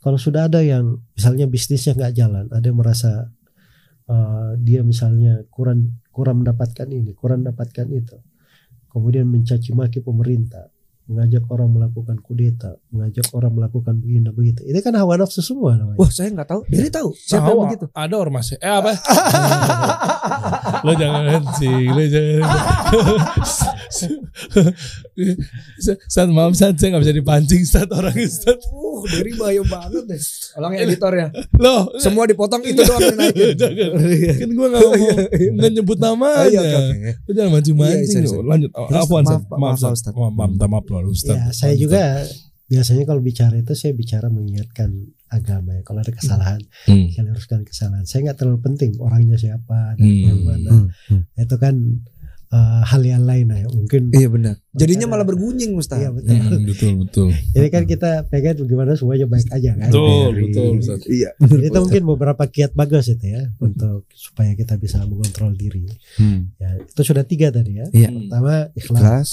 kalau 0.00 0.16
sudah 0.16 0.48
ada 0.48 0.64
yang 0.64 1.02
misalnya 1.12 1.44
bisnisnya 1.50 1.92
nggak 1.98 2.14
jalan, 2.16 2.44
ada 2.48 2.64
yang 2.64 2.78
merasa 2.78 3.28
uh, 4.08 4.56
dia 4.56 4.80
misalnya 4.80 5.44
kurang 5.52 6.00
kurang 6.08 6.42
mendapatkan 6.42 6.88
ini, 6.88 7.12
kurang 7.12 7.44
mendapatkan 7.44 7.86
itu. 7.92 8.16
Kemudian 8.88 9.28
mencaci 9.28 9.76
maki 9.76 10.00
pemerintah, 10.00 10.72
mengajak 11.08 11.40
orang 11.48 11.72
melakukan 11.72 12.20
kudeta, 12.20 12.76
mengajak 12.92 13.24
orang 13.32 13.56
melakukan 13.56 13.96
begini 13.96 14.28
begitu. 14.28 14.60
Itu 14.68 14.76
kan 14.84 14.92
hawa 14.92 15.16
nafsu 15.16 15.40
semua 15.40 15.72
namanya. 15.72 15.96
Wah 15.96 16.10
saya 16.12 16.28
nggak 16.28 16.44
tahu. 16.44 16.60
Jadi 16.68 16.88
tahu 16.92 17.08
siapa 17.16 17.48
yang 17.48 17.64
begitu? 17.64 17.84
Ada 17.96 18.14
ormas 18.14 18.52
Eh 18.52 18.60
apa? 18.68 18.92
lo 20.84 20.92
jangan 20.92 21.42
sih, 21.56 21.88
lo 21.88 22.04
jangan. 22.04 22.44
Saat 26.08 26.28
maaf 26.36 26.52
saat 26.54 26.76
saya 26.76 26.92
nggak 26.92 27.04
bisa 27.08 27.14
dipancing 27.16 27.62
saat 27.64 27.88
orang 27.88 28.12
Ustaz. 28.14 28.60
Uh, 28.68 29.00
dari 29.08 29.32
bahaya 29.32 29.62
banget 29.64 30.04
deh. 30.06 30.20
Ulang 30.58 30.74
editor 30.76 31.12
ya. 31.14 31.28
Loh, 31.56 31.88
Semua 31.96 32.28
dipotong 32.28 32.60
itu 32.62 32.84
doang. 32.84 33.00
Jangan. 33.60 33.90
kan 34.36 34.48
gue 34.52 34.66
nggak 34.68 34.82
mau 34.84 34.94
nggak 35.56 35.70
nyebut 35.72 35.96
Oh, 35.98 36.14
namanya. 36.14 36.46
iya. 36.46 37.14
Lo 37.26 37.30
jangan 37.32 37.50
mancing-mancing. 37.58 37.98
Iya, 38.02 38.12
sorry, 38.12 38.26
lo. 38.26 38.30
sorry. 38.38 38.46
Lanjut. 38.48 38.70
Oh, 38.74 38.86
Terus, 38.86 39.02
Afwan, 39.02 39.22
maaf, 39.24 39.32
Ustaz. 39.32 39.42
Pak, 39.42 39.56
maaf, 39.58 39.60
maaf, 39.62 39.76
Ustaz. 39.78 39.92
Ustaz. 39.98 40.12
Maaf, 40.14 40.32
maaf, 40.34 40.48
minta 40.50 40.66
maaf 40.66 40.84
Ustaz. 41.04 41.30
Ya, 41.30 41.44
saya 41.52 41.74
juga 41.74 42.26
biasanya 42.64 43.04
kalau 43.04 43.20
bicara 43.20 43.54
itu 43.54 43.72
saya 43.72 43.92
bicara 43.92 44.26
mengingatkan 44.26 44.90
agama 45.26 45.72
ya. 45.72 45.82
Kalau 45.82 46.00
ada 46.00 46.10
kesalahan, 46.10 46.60
Hmm. 46.84 47.08
saya 47.10 47.24
luruskan 47.26 47.60
kesalahan. 47.62 48.02
Saya 48.02 48.26
nggak 48.26 48.38
terlalu 48.38 48.60
penting 48.62 48.96
orangnya 48.96 49.36
siapa 49.36 49.94
dan 49.94 50.02
Hmm. 50.02 50.24
yang 50.24 50.40
mana. 50.42 50.70
Hmm, 50.70 50.86
hmm. 51.08 51.22
Itu 51.36 51.56
kan 51.56 51.74
eh, 52.48 52.80
hal 52.82 53.04
yang 53.04 53.28
lain 53.28 53.44
ya 53.46 53.68
mungkin 53.68 54.08
Iya 54.08 54.32
benar. 54.32 54.56
Jadinya 54.72 55.04
ada- 55.04 55.12
malah 55.12 55.28
bergunjing 55.28 55.76
Ustaz. 55.76 56.00
Iya, 56.00 56.16
betul. 56.16 56.32
Hmm, 56.32 56.64
betul 56.64 56.92
betul. 56.98 57.28
Jadi 57.52 57.68
kan 57.68 57.84
kita 57.84 58.10
pengen 58.24 58.56
bagaimana 58.58 58.96
semuanya 58.96 59.28
baik 59.28 59.52
aja 59.52 59.76
kan. 59.76 59.92
Betul, 59.92 60.08
Dari- 60.32 60.42
betul, 60.48 60.70
Ustaz. 60.80 61.00
Iya. 61.04 61.30
Jadi 61.36 61.64
itu 61.66 61.76
mungkin 61.78 62.02
beberapa 62.08 62.40
kiat 62.42 62.72
bagus 62.72 63.12
itu 63.12 63.26
ya 63.28 63.52
untuk 63.58 64.08
supaya 64.10 64.56
kita 64.56 64.80
bisa 64.80 65.04
mengontrol 65.04 65.52
diri. 65.52 65.92
Hmm. 66.16 66.56
Ya, 66.56 66.80
itu 66.80 67.00
sudah 67.04 67.20
tiga 67.22 67.52
tadi 67.52 67.72
ya. 67.74 67.86
Iya. 67.92 68.16
Pertama 68.16 68.72
ikhlas, 68.72 68.96
Kelas. 68.96 69.30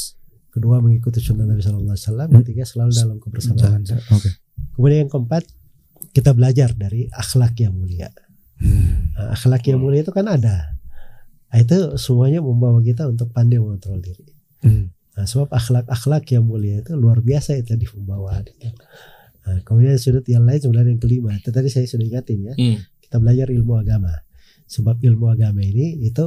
Kedua 0.55 0.79
mengikuti 0.79 1.19
sunnah 1.19 1.43
Nabi 1.43 1.59
Shallallahu 1.59 1.91
Alaihi 1.91 2.07
Wasallam, 2.07 2.27
Hmm. 2.31 2.39
ketiga 2.47 2.63
selalu 2.63 2.91
dalam 2.95 3.17
kebersamaan. 3.19 3.81
Oke. 4.15 4.29
Kemudian 4.79 4.99
yang 5.05 5.11
keempat 5.11 5.43
kita 6.15 6.31
belajar 6.31 6.71
dari 6.71 7.11
akhlak 7.11 7.59
yang 7.59 7.75
mulia. 7.75 8.07
Nah, 9.19 9.35
akhlak 9.35 9.67
yang 9.67 9.83
mulia 9.83 9.99
itu 9.99 10.15
kan 10.15 10.31
ada. 10.31 10.79
Nah, 11.51 11.57
itu 11.59 11.99
semuanya 11.99 12.39
membawa 12.39 12.79
kita 12.79 13.03
untuk 13.03 13.35
pandai 13.35 13.59
mengontrol 13.59 13.99
diri. 13.99 14.23
Hmm. 14.63 14.95
Nah, 15.15 15.27
sebab 15.27 15.51
akhlak-akhlak 15.51 16.23
yang 16.31 16.47
mulia 16.47 16.79
itu 16.79 16.95
luar 16.95 17.19
biasa 17.19 17.59
itu 17.59 17.75
di 17.75 17.87
pembawaan. 17.87 18.47
Nah, 19.45 19.59
kemudian 19.67 19.99
sudut 19.99 20.23
yang 20.27 20.47
lain 20.47 20.59
sebenarnya 20.59 20.91
yang 20.95 21.03
kelima. 21.03 21.31
Itu 21.35 21.51
tadi 21.51 21.67
saya 21.67 21.83
sudah 21.87 22.07
ingatin 22.07 22.39
ya. 22.47 22.53
Hmm. 22.55 22.79
Kita 23.03 23.19
belajar 23.19 23.51
ilmu 23.51 23.75
agama. 23.75 24.11
Sebab 24.65 25.03
ilmu 25.03 25.29
agama 25.29 25.61
ini 25.61 25.99
itu 26.03 26.25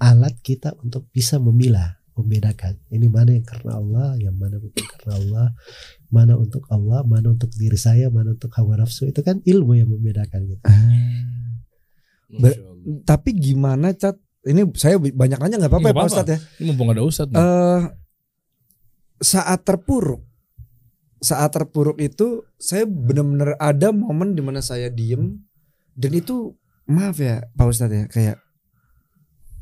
alat 0.00 0.34
kita 0.42 0.74
untuk 0.82 1.06
bisa 1.14 1.38
memilah, 1.38 1.98
membedakan. 2.14 2.78
Ini 2.90 3.06
mana 3.10 3.30
yang 3.34 3.46
karena 3.46 3.72
Allah, 3.78 4.08
yang 4.22 4.34
mana 4.38 4.62
bukan 4.62 4.84
karena 4.86 5.12
Allah, 5.18 5.46
mana 6.10 6.34
untuk 6.38 6.62
Allah, 6.70 7.02
mana 7.02 7.34
untuk 7.34 7.50
diri 7.54 7.76
saya, 7.78 8.06
mana 8.10 8.34
untuk 8.34 8.54
hawa 8.54 8.78
nafsu. 8.78 9.10
Itu 9.10 9.26
kan 9.26 9.42
ilmu 9.42 9.74
yang 9.74 9.90
membedakan 9.90 10.40
gitu. 10.46 10.62
Ber- 12.38 12.54
Masya 12.54 12.62
Allah. 12.66 13.02
Tapi 13.06 13.30
gimana 13.34 13.88
cat? 13.94 14.16
Ini 14.44 14.60
saya 14.76 15.00
banyak 15.00 15.40
nanya 15.40 15.56
nggak 15.56 15.72
apa-apa 15.72 15.88
ya 15.88 15.96
Pak. 15.96 16.06
Ustadz 16.12 16.32
ya. 16.36 16.38
Ini 16.60 16.64
mumpung 16.68 16.92
ada 16.92 17.00
Ustadz 17.00 17.32
nih. 17.32 17.40
Eh 17.40 17.82
saat 19.24 19.64
terpuruk, 19.64 20.20
saat 21.22 21.48
terpuruk 21.48 21.96
itu 21.96 22.44
saya 22.60 22.84
benar-benar 22.84 23.56
ada 23.56 23.88
momen 23.88 24.36
di 24.36 24.44
mana 24.44 24.60
saya 24.60 24.92
diem 24.92 25.40
dan 25.96 26.12
itu 26.12 26.52
maaf 26.84 27.16
ya 27.16 27.40
Pak 27.56 27.66
Ustadz 27.72 27.96
ya 27.96 28.04
kayak 28.10 28.36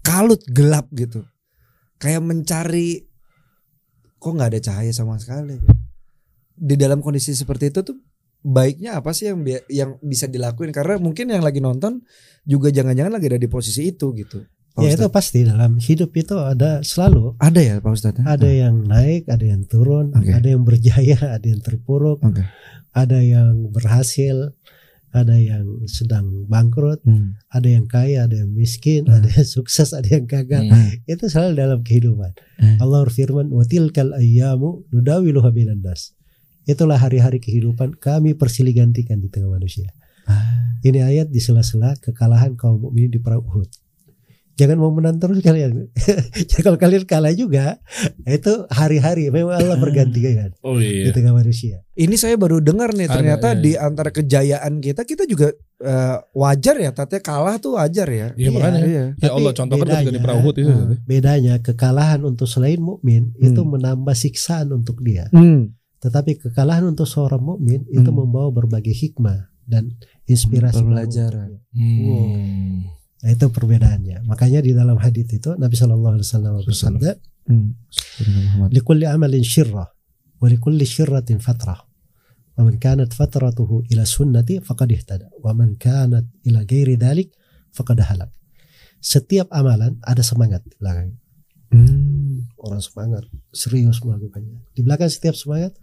kalut 0.03 0.43
gelap 0.51 0.91
gitu, 0.99 1.23
kayak 2.03 2.19
mencari 2.19 3.07
kok 4.19 4.33
nggak 4.35 4.51
ada 4.51 4.61
cahaya 4.61 4.91
sama 4.91 5.15
sekali. 5.23 5.63
Di 6.53 6.75
dalam 6.75 6.99
kondisi 6.99 7.31
seperti 7.33 7.71
itu 7.71 7.87
tuh 7.87 7.97
baiknya 8.43 8.99
apa 8.99 9.15
sih 9.15 9.31
yang 9.31 9.39
yang 9.71 9.91
bisa 10.03 10.27
dilakuin 10.27 10.75
karena 10.75 10.99
mungkin 10.99 11.31
yang 11.31 11.47
lagi 11.47 11.63
nonton 11.63 12.03
juga 12.43 12.75
jangan-jangan 12.75 13.15
lagi 13.15 13.27
ada 13.31 13.39
di 13.39 13.47
posisi 13.47 13.87
itu 13.87 14.11
gitu. 14.19 14.43
Pak 14.73 14.83
Ya 14.83 14.97
itu 14.97 15.05
Ustadz. 15.05 15.13
pasti 15.15 15.39
dalam 15.45 15.77
hidup 15.77 16.11
itu 16.17 16.33
ada 16.41 16.81
selalu 16.81 17.37
ada 17.39 17.61
ya 17.61 17.77
Pak 17.79 17.93
Ustadz? 17.93 18.19
ya? 18.19 18.25
ada 18.25 18.49
yang 18.49 18.89
naik, 18.89 19.29
ada 19.29 19.45
yang 19.45 19.63
turun, 19.69 20.17
Oke. 20.17 20.33
ada 20.33 20.49
yang 20.49 20.65
berjaya, 20.65 21.19
ada 21.37 21.45
yang 21.47 21.61
terpuruk, 21.61 22.25
Oke. 22.25 22.41
ada 22.97 23.19
yang 23.21 23.69
berhasil, 23.69 24.57
ada 25.13 25.37
yang 25.37 25.85
sedang 25.85 26.49
bangkrut, 26.49 27.05
Hmm. 27.05 27.37
ada 27.53 27.69
yang 27.69 27.85
kaya, 27.85 28.25
ada 28.25 28.41
yang 28.41 28.49
miskin, 28.57 29.05
Hmm. 29.05 29.21
ada 29.21 29.29
yang 29.29 29.45
sukses, 29.45 29.93
ada 29.93 30.09
yang 30.09 30.25
gagal. 30.25 30.65
Hmm. 30.73 31.05
Itu 31.05 31.29
selalu 31.29 31.53
dalam 31.61 31.79
kehidupan. 31.85 32.33
Hmm. 32.57 32.77
Allah 32.81 33.05
berfirman, 33.05 33.53
"Wa 33.53 33.69
tilkal 33.69 34.17
ayyamu 34.17 34.89
nudawiluha 34.89 35.53
bainan 35.53 35.85
nas." 35.85 36.17
Itulah 36.65 36.97
hari-hari 36.97 37.43
kehidupan 37.43 38.01
kami 38.01 38.33
persilih 38.33 38.73
gantikan 38.73 39.21
di 39.21 39.29
tengah 39.29 39.51
manusia. 39.53 39.91
Ah. 40.31 40.79
Ini 40.81 41.03
ayat 41.03 41.29
di 41.29 41.43
sela-sela 41.43 41.99
kekalahan 41.99 42.55
kaum 42.55 42.79
mukminin 42.79 43.11
di 43.11 43.21
perang 43.21 43.43
Uhud. 43.43 43.69
Jangan 44.53 44.77
mau 44.77 44.89
menang 44.89 45.17
terus 45.17 45.41
kalian. 45.41 45.89
Jadi 46.39 46.61
kalau 46.67 46.77
kalian 46.77 47.03
kalah 47.03 47.33
juga, 47.33 47.81
itu 48.23 48.53
hari-hari 48.69 49.29
memang 49.29 49.57
Allah 49.57 49.77
bergantikan 49.77 50.53
Oh 50.61 50.77
di 50.77 51.03
iya. 51.03 51.11
tengah 51.11 51.33
manusia. 51.33 51.81
Ini 51.91 52.13
saya 52.15 52.37
baru 52.37 52.59
dengar 52.59 52.93
nih 52.93 53.05
Ada, 53.05 53.15
ternyata 53.15 53.49
iya. 53.51 53.59
di 53.59 53.73
antara 53.75 54.11
kejayaan 54.11 54.79
kita 54.79 55.03
kita 55.03 55.25
juga 55.25 55.51
eh, 55.79 56.17
wajar 56.33 56.77
ya 56.77 56.91
tatnya 56.91 57.19
kalah 57.19 57.57
tuh 57.57 57.75
wajar 57.75 58.05
ya. 58.07 58.29
Iya 58.35 58.49
makanya. 58.51 58.81
Iya. 58.83 59.05
Ya 59.17 59.31
Allah 59.31 59.51
Tapi 59.51 59.59
contohkan 59.59 59.83
ketika 59.83 59.99
di 59.99 60.05
bedanya, 60.07 60.21
perang 60.21 60.39
Uhud 60.39 60.55
itu. 60.55 60.63
eh, 60.63 60.75
Ustadz. 60.75 61.01
bedanya 61.03 61.55
kekalahan 61.59 62.21
untuk 62.23 62.47
selain 62.47 62.79
mukmin 62.79 63.23
itu 63.39 63.57
Hmm. 63.59 63.71
menambah 63.73 64.15
siksaan 64.15 64.69
untuk 64.71 65.01
dia. 65.01 65.33
Hmm. 65.33 65.73
Tetapi 65.99 66.37
kekalahan 66.41 66.85
untuk 66.85 67.05
seorang 67.05 67.41
mukmin 67.41 67.89
itu 67.89 68.05
Hmm. 68.05 68.21
membawa 68.21 68.51
berbagai 68.51 68.93
hikmah 68.93 69.49
dan 69.65 69.97
inspirasi 70.25 70.77
baru 70.77 70.87
Pembelajaran. 70.87 71.51
untuknya. 71.73 73.01
Nah, 73.23 73.31
itu 73.31 73.47
perbedaannya. 73.49 74.27
Makanya 74.27 74.61
di 74.67 74.75
dalam 74.75 74.99
hadis 74.99 75.31
itu 75.31 75.55
Nabi 75.55 75.79
Shallallahu 75.79 76.19
Alaihi 76.19 76.27
Wasallam 76.27 76.53
bersabda, 76.67 77.11
Hmm. 77.43 77.75
"Likulli 78.71 79.03
amalin 79.03 79.43
syirrah, 79.43 79.91
wa 80.39 80.47
likulli 80.47 80.87
syirratin 80.87 81.43
fatrah. 81.43 81.83
Wa 82.55 82.63
man 82.63 82.79
kanat 82.79 83.11
fatratuhu 83.11 83.83
ila 83.91 84.07
sunnati 84.07 84.63
faqad 84.63 84.91
ihtada, 84.95 85.27
wa 85.43 85.51
man 85.51 85.75
kanat 85.75 86.23
ila 86.47 86.63
ghairi 86.63 86.95
dhalik 86.95 87.35
faqad 87.75 87.99
halak." 87.99 88.31
Setiap 89.03 89.51
amalan 89.51 89.99
ada 90.07 90.23
semangat 90.23 90.63
di 90.63 90.75
belakang. 90.79 91.19
Hmm. 91.75 92.47
Orang 92.63 92.79
semangat, 92.79 93.27
serius 93.51 93.99
melakukannya. 94.07 94.63
Di 94.71 94.87
belakang 94.87 95.11
setiap 95.11 95.35
semangat 95.35 95.75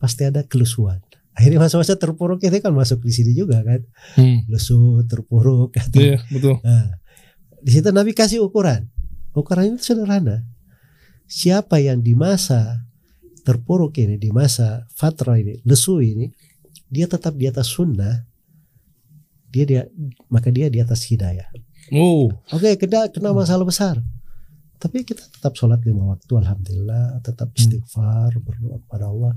pasti 0.00 0.24
ada 0.24 0.48
kelusuan. 0.48 1.04
Akhirnya 1.36 1.60
masa-masa 1.60 2.00
terpuruk 2.00 2.40
itu 2.40 2.56
kan 2.64 2.72
masuk 2.72 3.04
di 3.04 3.12
sini 3.12 3.36
juga 3.36 3.60
kan. 3.60 3.84
Hmm. 4.16 4.48
Lesu, 4.48 5.04
terpuruk. 5.04 5.76
Atau 5.76 6.00
Iya 6.00 6.24
betul. 6.32 6.56
Nah, 6.64 6.96
di 7.60 7.70
situ 7.76 7.92
Nabi 7.92 8.16
kasih 8.16 8.40
ukuran. 8.40 8.88
Ukuran 9.36 9.76
itu 9.76 9.92
sederhana. 9.92 10.48
Siapa 11.28 11.76
yang 11.76 12.00
di 12.00 12.16
masa 12.16 12.88
terpuruk 13.44 14.00
ini, 14.00 14.16
di 14.16 14.32
masa 14.32 14.88
fatra 14.96 15.36
ini, 15.36 15.60
lesu 15.68 16.00
ini, 16.00 16.32
dia 16.88 17.04
tetap 17.04 17.36
di 17.36 17.44
atas 17.44 17.68
sunnah, 17.68 18.24
dia 19.52 19.64
dia 19.68 19.82
maka 20.32 20.48
dia 20.48 20.72
di 20.72 20.80
atas 20.80 21.04
hidayah. 21.04 21.46
Oh. 21.92 22.32
Oke, 22.50 22.80
kena 22.80 23.12
kena 23.12 23.36
masalah 23.36 23.62
besar. 23.62 24.00
Tapi 24.76 25.04
kita 25.04 25.24
tetap 25.24 25.56
sholat 25.56 25.80
lima 25.84 26.16
waktu, 26.16 26.32
alhamdulillah, 26.36 27.20
tetap 27.24 27.48
istighfar, 27.56 28.36
berdoa 28.40 28.76
kepada 28.84 29.08
Allah. 29.08 29.32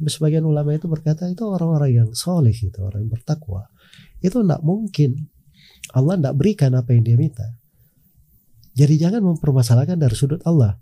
Sebagian 0.00 0.48
ulama 0.48 0.72
itu 0.72 0.88
berkata 0.88 1.28
itu 1.28 1.44
orang-orang 1.44 1.90
yang 1.92 2.08
soleh 2.16 2.56
itu, 2.56 2.80
orang 2.80 3.04
yang 3.04 3.12
bertakwa. 3.12 3.68
Itu 4.24 4.40
tidak 4.40 4.64
mungkin 4.64 5.28
Allah 5.92 6.16
tidak 6.16 6.34
berikan 6.40 6.72
apa 6.72 6.94
yang 6.94 7.02
dia 7.04 7.16
minta. 7.20 7.44
Jadi 8.72 8.94
jangan 8.96 9.20
mempermasalahkan 9.20 9.98
dari 9.98 10.14
sudut 10.16 10.40
Allah. 10.46 10.78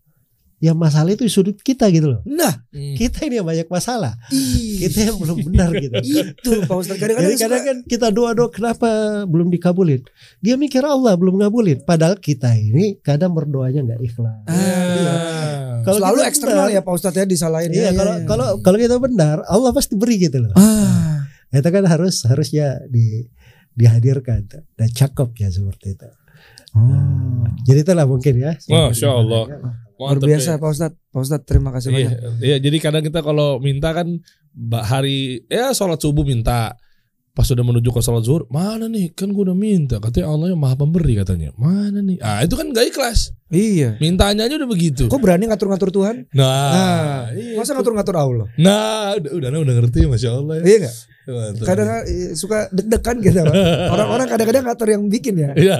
Yang 0.58 0.74
masalah 0.76 1.10
itu 1.10 1.22
di 1.22 1.30
sudut 1.30 1.54
kita 1.56 1.86
gitu 1.88 2.10
loh. 2.10 2.20
Nah, 2.24 2.66
Hmm. 2.68 2.94
Kita 2.94 3.22
ini 3.22 3.38
yang 3.38 3.46
banyak 3.46 3.66
masalah. 3.66 4.18
ih, 4.28 4.82
Kita 4.82 5.06
yang 5.06 5.16
belum 5.16 5.38
benar 5.44 5.70
gitu. 5.72 5.94
itu 6.04 6.50
Pak 6.62 6.76
Ustadz 6.76 6.98
kadang-kadang 6.98 7.30
Jadi 7.30 7.38
kadang 7.38 7.58
suka- 7.58 7.68
kan 7.68 7.76
kita 7.84 8.06
doa-doa 8.08 8.48
kenapa 8.48 8.88
belum 9.24 9.48
dikabulin? 9.48 10.02
Dia 10.38 10.54
mikir 10.54 10.82
Allah 10.82 11.14
belum 11.14 11.38
ngabulin. 11.38 11.82
Padahal 11.82 12.16
kita 12.16 12.50
ini 12.52 12.98
kadang 12.98 13.32
berdoanya 13.32 13.82
nggak 13.84 14.00
ikhlas. 14.00 14.34
Ah, 14.44 14.56
Iya. 14.90 15.14
Kalau 15.80 15.98
selalu 16.00 16.20
eksternal 16.22 16.66
benar- 16.66 16.74
ya 16.74 16.80
Pak 16.80 16.92
Ustadz 16.92 17.16
ya 17.16 17.24
disalahin. 17.24 17.70
Iya, 17.70 17.78
Ya, 17.80 17.86
ya, 17.86 17.92
kalau 17.94 18.12
ya. 18.12 18.24
kalau 18.24 18.46
kalau 18.60 18.78
kita 18.78 18.96
benar, 18.98 19.36
Allah 19.46 19.70
pasti 19.70 19.94
beri 19.94 20.18
gitu 20.18 20.38
loh. 20.40 20.52
ah, 20.52 21.22
Itu 21.48 21.64
kan 21.66 21.82
harus 21.82 22.22
harusnya 22.22 22.82
di 22.84 23.24
dihadirkan 23.72 24.44
dan 24.74 24.88
cakep 24.90 25.28
ya 25.36 25.48
seperti 25.48 25.94
itu. 25.94 26.08
oh. 26.74 27.46
Jadi 27.62 27.78
itulah 27.80 28.04
mungkin 28.04 28.34
ya. 28.36 28.52
Masya 28.60 29.08
Allah. 29.08 29.44
Luar 29.98 30.16
biasa 30.16 30.50
ya. 30.54 30.56
Pak 30.56 30.70
Ustadz. 30.70 30.96
Pak 31.10 31.20
Ustadz 31.20 31.44
terima 31.44 31.70
kasih 31.70 31.88
Iya, 31.90 31.96
banyak. 32.08 32.18
iya, 32.40 32.56
jadi 32.56 32.76
kadang 32.78 33.02
kita 33.02 33.20
kalau 33.20 33.58
minta 33.58 33.90
kan 33.90 34.22
hari 34.80 35.42
ya 35.46 35.70
sholat 35.70 35.98
subuh 35.98 36.22
minta 36.22 36.74
pas 37.30 37.46
sudah 37.46 37.62
menuju 37.62 37.86
ke 37.88 38.00
sholat 38.00 38.22
zuhur 38.22 38.50
mana 38.50 38.86
nih 38.86 39.14
kan 39.14 39.30
gue 39.30 39.38
udah 39.38 39.54
minta 39.54 39.98
katanya 39.98 40.26
Allah 40.26 40.50
yang 40.50 40.58
maha 40.58 40.74
pemberi 40.74 41.14
katanya 41.14 41.54
mana 41.54 41.98
nih 41.98 42.18
ah 42.18 42.42
itu 42.42 42.50
kan 42.52 42.66
gak 42.68 42.90
ikhlas 42.90 43.30
Iya. 43.48 43.94
mintanya 43.98 44.44
aja 44.44 44.58
udah 44.58 44.66
begitu 44.66 45.06
Kok 45.06 45.18
berani 45.18 45.46
ngatur-ngatur 45.46 45.88
Tuhan? 45.88 46.26
nah 46.34 46.50
Nah, 46.74 47.18
iya. 47.32 47.54
masa 47.54 47.72
ngatur-ngatur 47.72 48.14
Allah? 48.14 48.46
nah 48.58 49.14
udah 49.14 49.30
udah 49.38 49.48
udah 49.54 49.74
ngerti 49.78 50.04
masya 50.04 50.34
Allah 50.34 50.54
ya 50.58 50.62
Iya 50.66 50.76
nggak? 50.82 50.94
Kadang 51.60 51.86
eh, 52.02 52.32
suka 52.32 52.66
deg-degan 52.68 53.16
gitu. 53.18 53.40
Pak. 53.40 53.52
Orang-orang 53.92 54.26
kadang-kadang 54.26 54.64
ngatur 54.64 54.88
yang 54.88 55.02
bikin 55.06 55.34
ya. 55.36 55.48
Iya. 55.52 55.74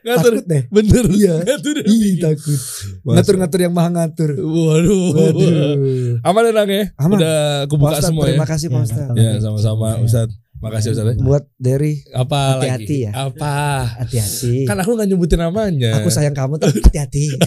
ngatur 0.00 0.32
Takut 0.34 0.44
deh. 0.46 0.62
bener 0.68 1.04
Iya. 1.08 1.34
ngatur 1.42 1.76
Ih, 1.82 2.14
takut. 2.18 2.60
Ngatur-ngatur 3.02 3.60
yang 3.60 3.72
maha 3.72 3.88
ngatur. 3.90 4.30
waduh 4.36 5.04
Waduh. 5.10 6.22
aman 6.22 6.42
ya 6.42 6.50
Nang 6.52 6.68
ya 6.68 6.82
Aman. 6.96 7.16
udah 7.16 7.36
kebuka 7.64 7.90
Ustadz, 7.94 8.06
semua 8.06 8.22
ya 8.22 8.26
terima 8.32 8.46
kasih 8.46 8.66
Pak 8.66 8.74
Ya, 8.74 8.84
Ustadz. 8.84 9.16
ya 9.16 9.30
sama-sama 9.40 9.86
Ustadz 9.98 10.34
makasih 10.58 10.88
Ustadz 10.90 11.12
ya. 11.12 11.20
Buat 11.20 11.44
Derry 11.56 11.94
apa 12.10 12.38
Hati-hati 12.56 12.96
lagi 12.98 13.00
ya. 13.00 13.10
apa 13.16 13.52
hati-hati. 13.96 14.54
kan 14.64 14.76
aku 14.76 14.90
nggak 14.92 15.08
nyebutin 15.08 15.38
namanya 15.40 15.90
Aku 15.98 16.08
sayang 16.08 16.32
kamu 16.32 16.56
tapi 16.56 16.78
hati-hati. 16.78 17.24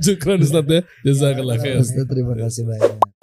Syukran 0.00 0.38
Ustadz 0.40 0.70
ya 0.70 0.80
Jazakallah 1.02 1.56
khair 1.56 1.76
Ustadz 1.78 2.06
terima 2.06 2.34
kasih 2.34 2.62
banyak. 2.64 3.19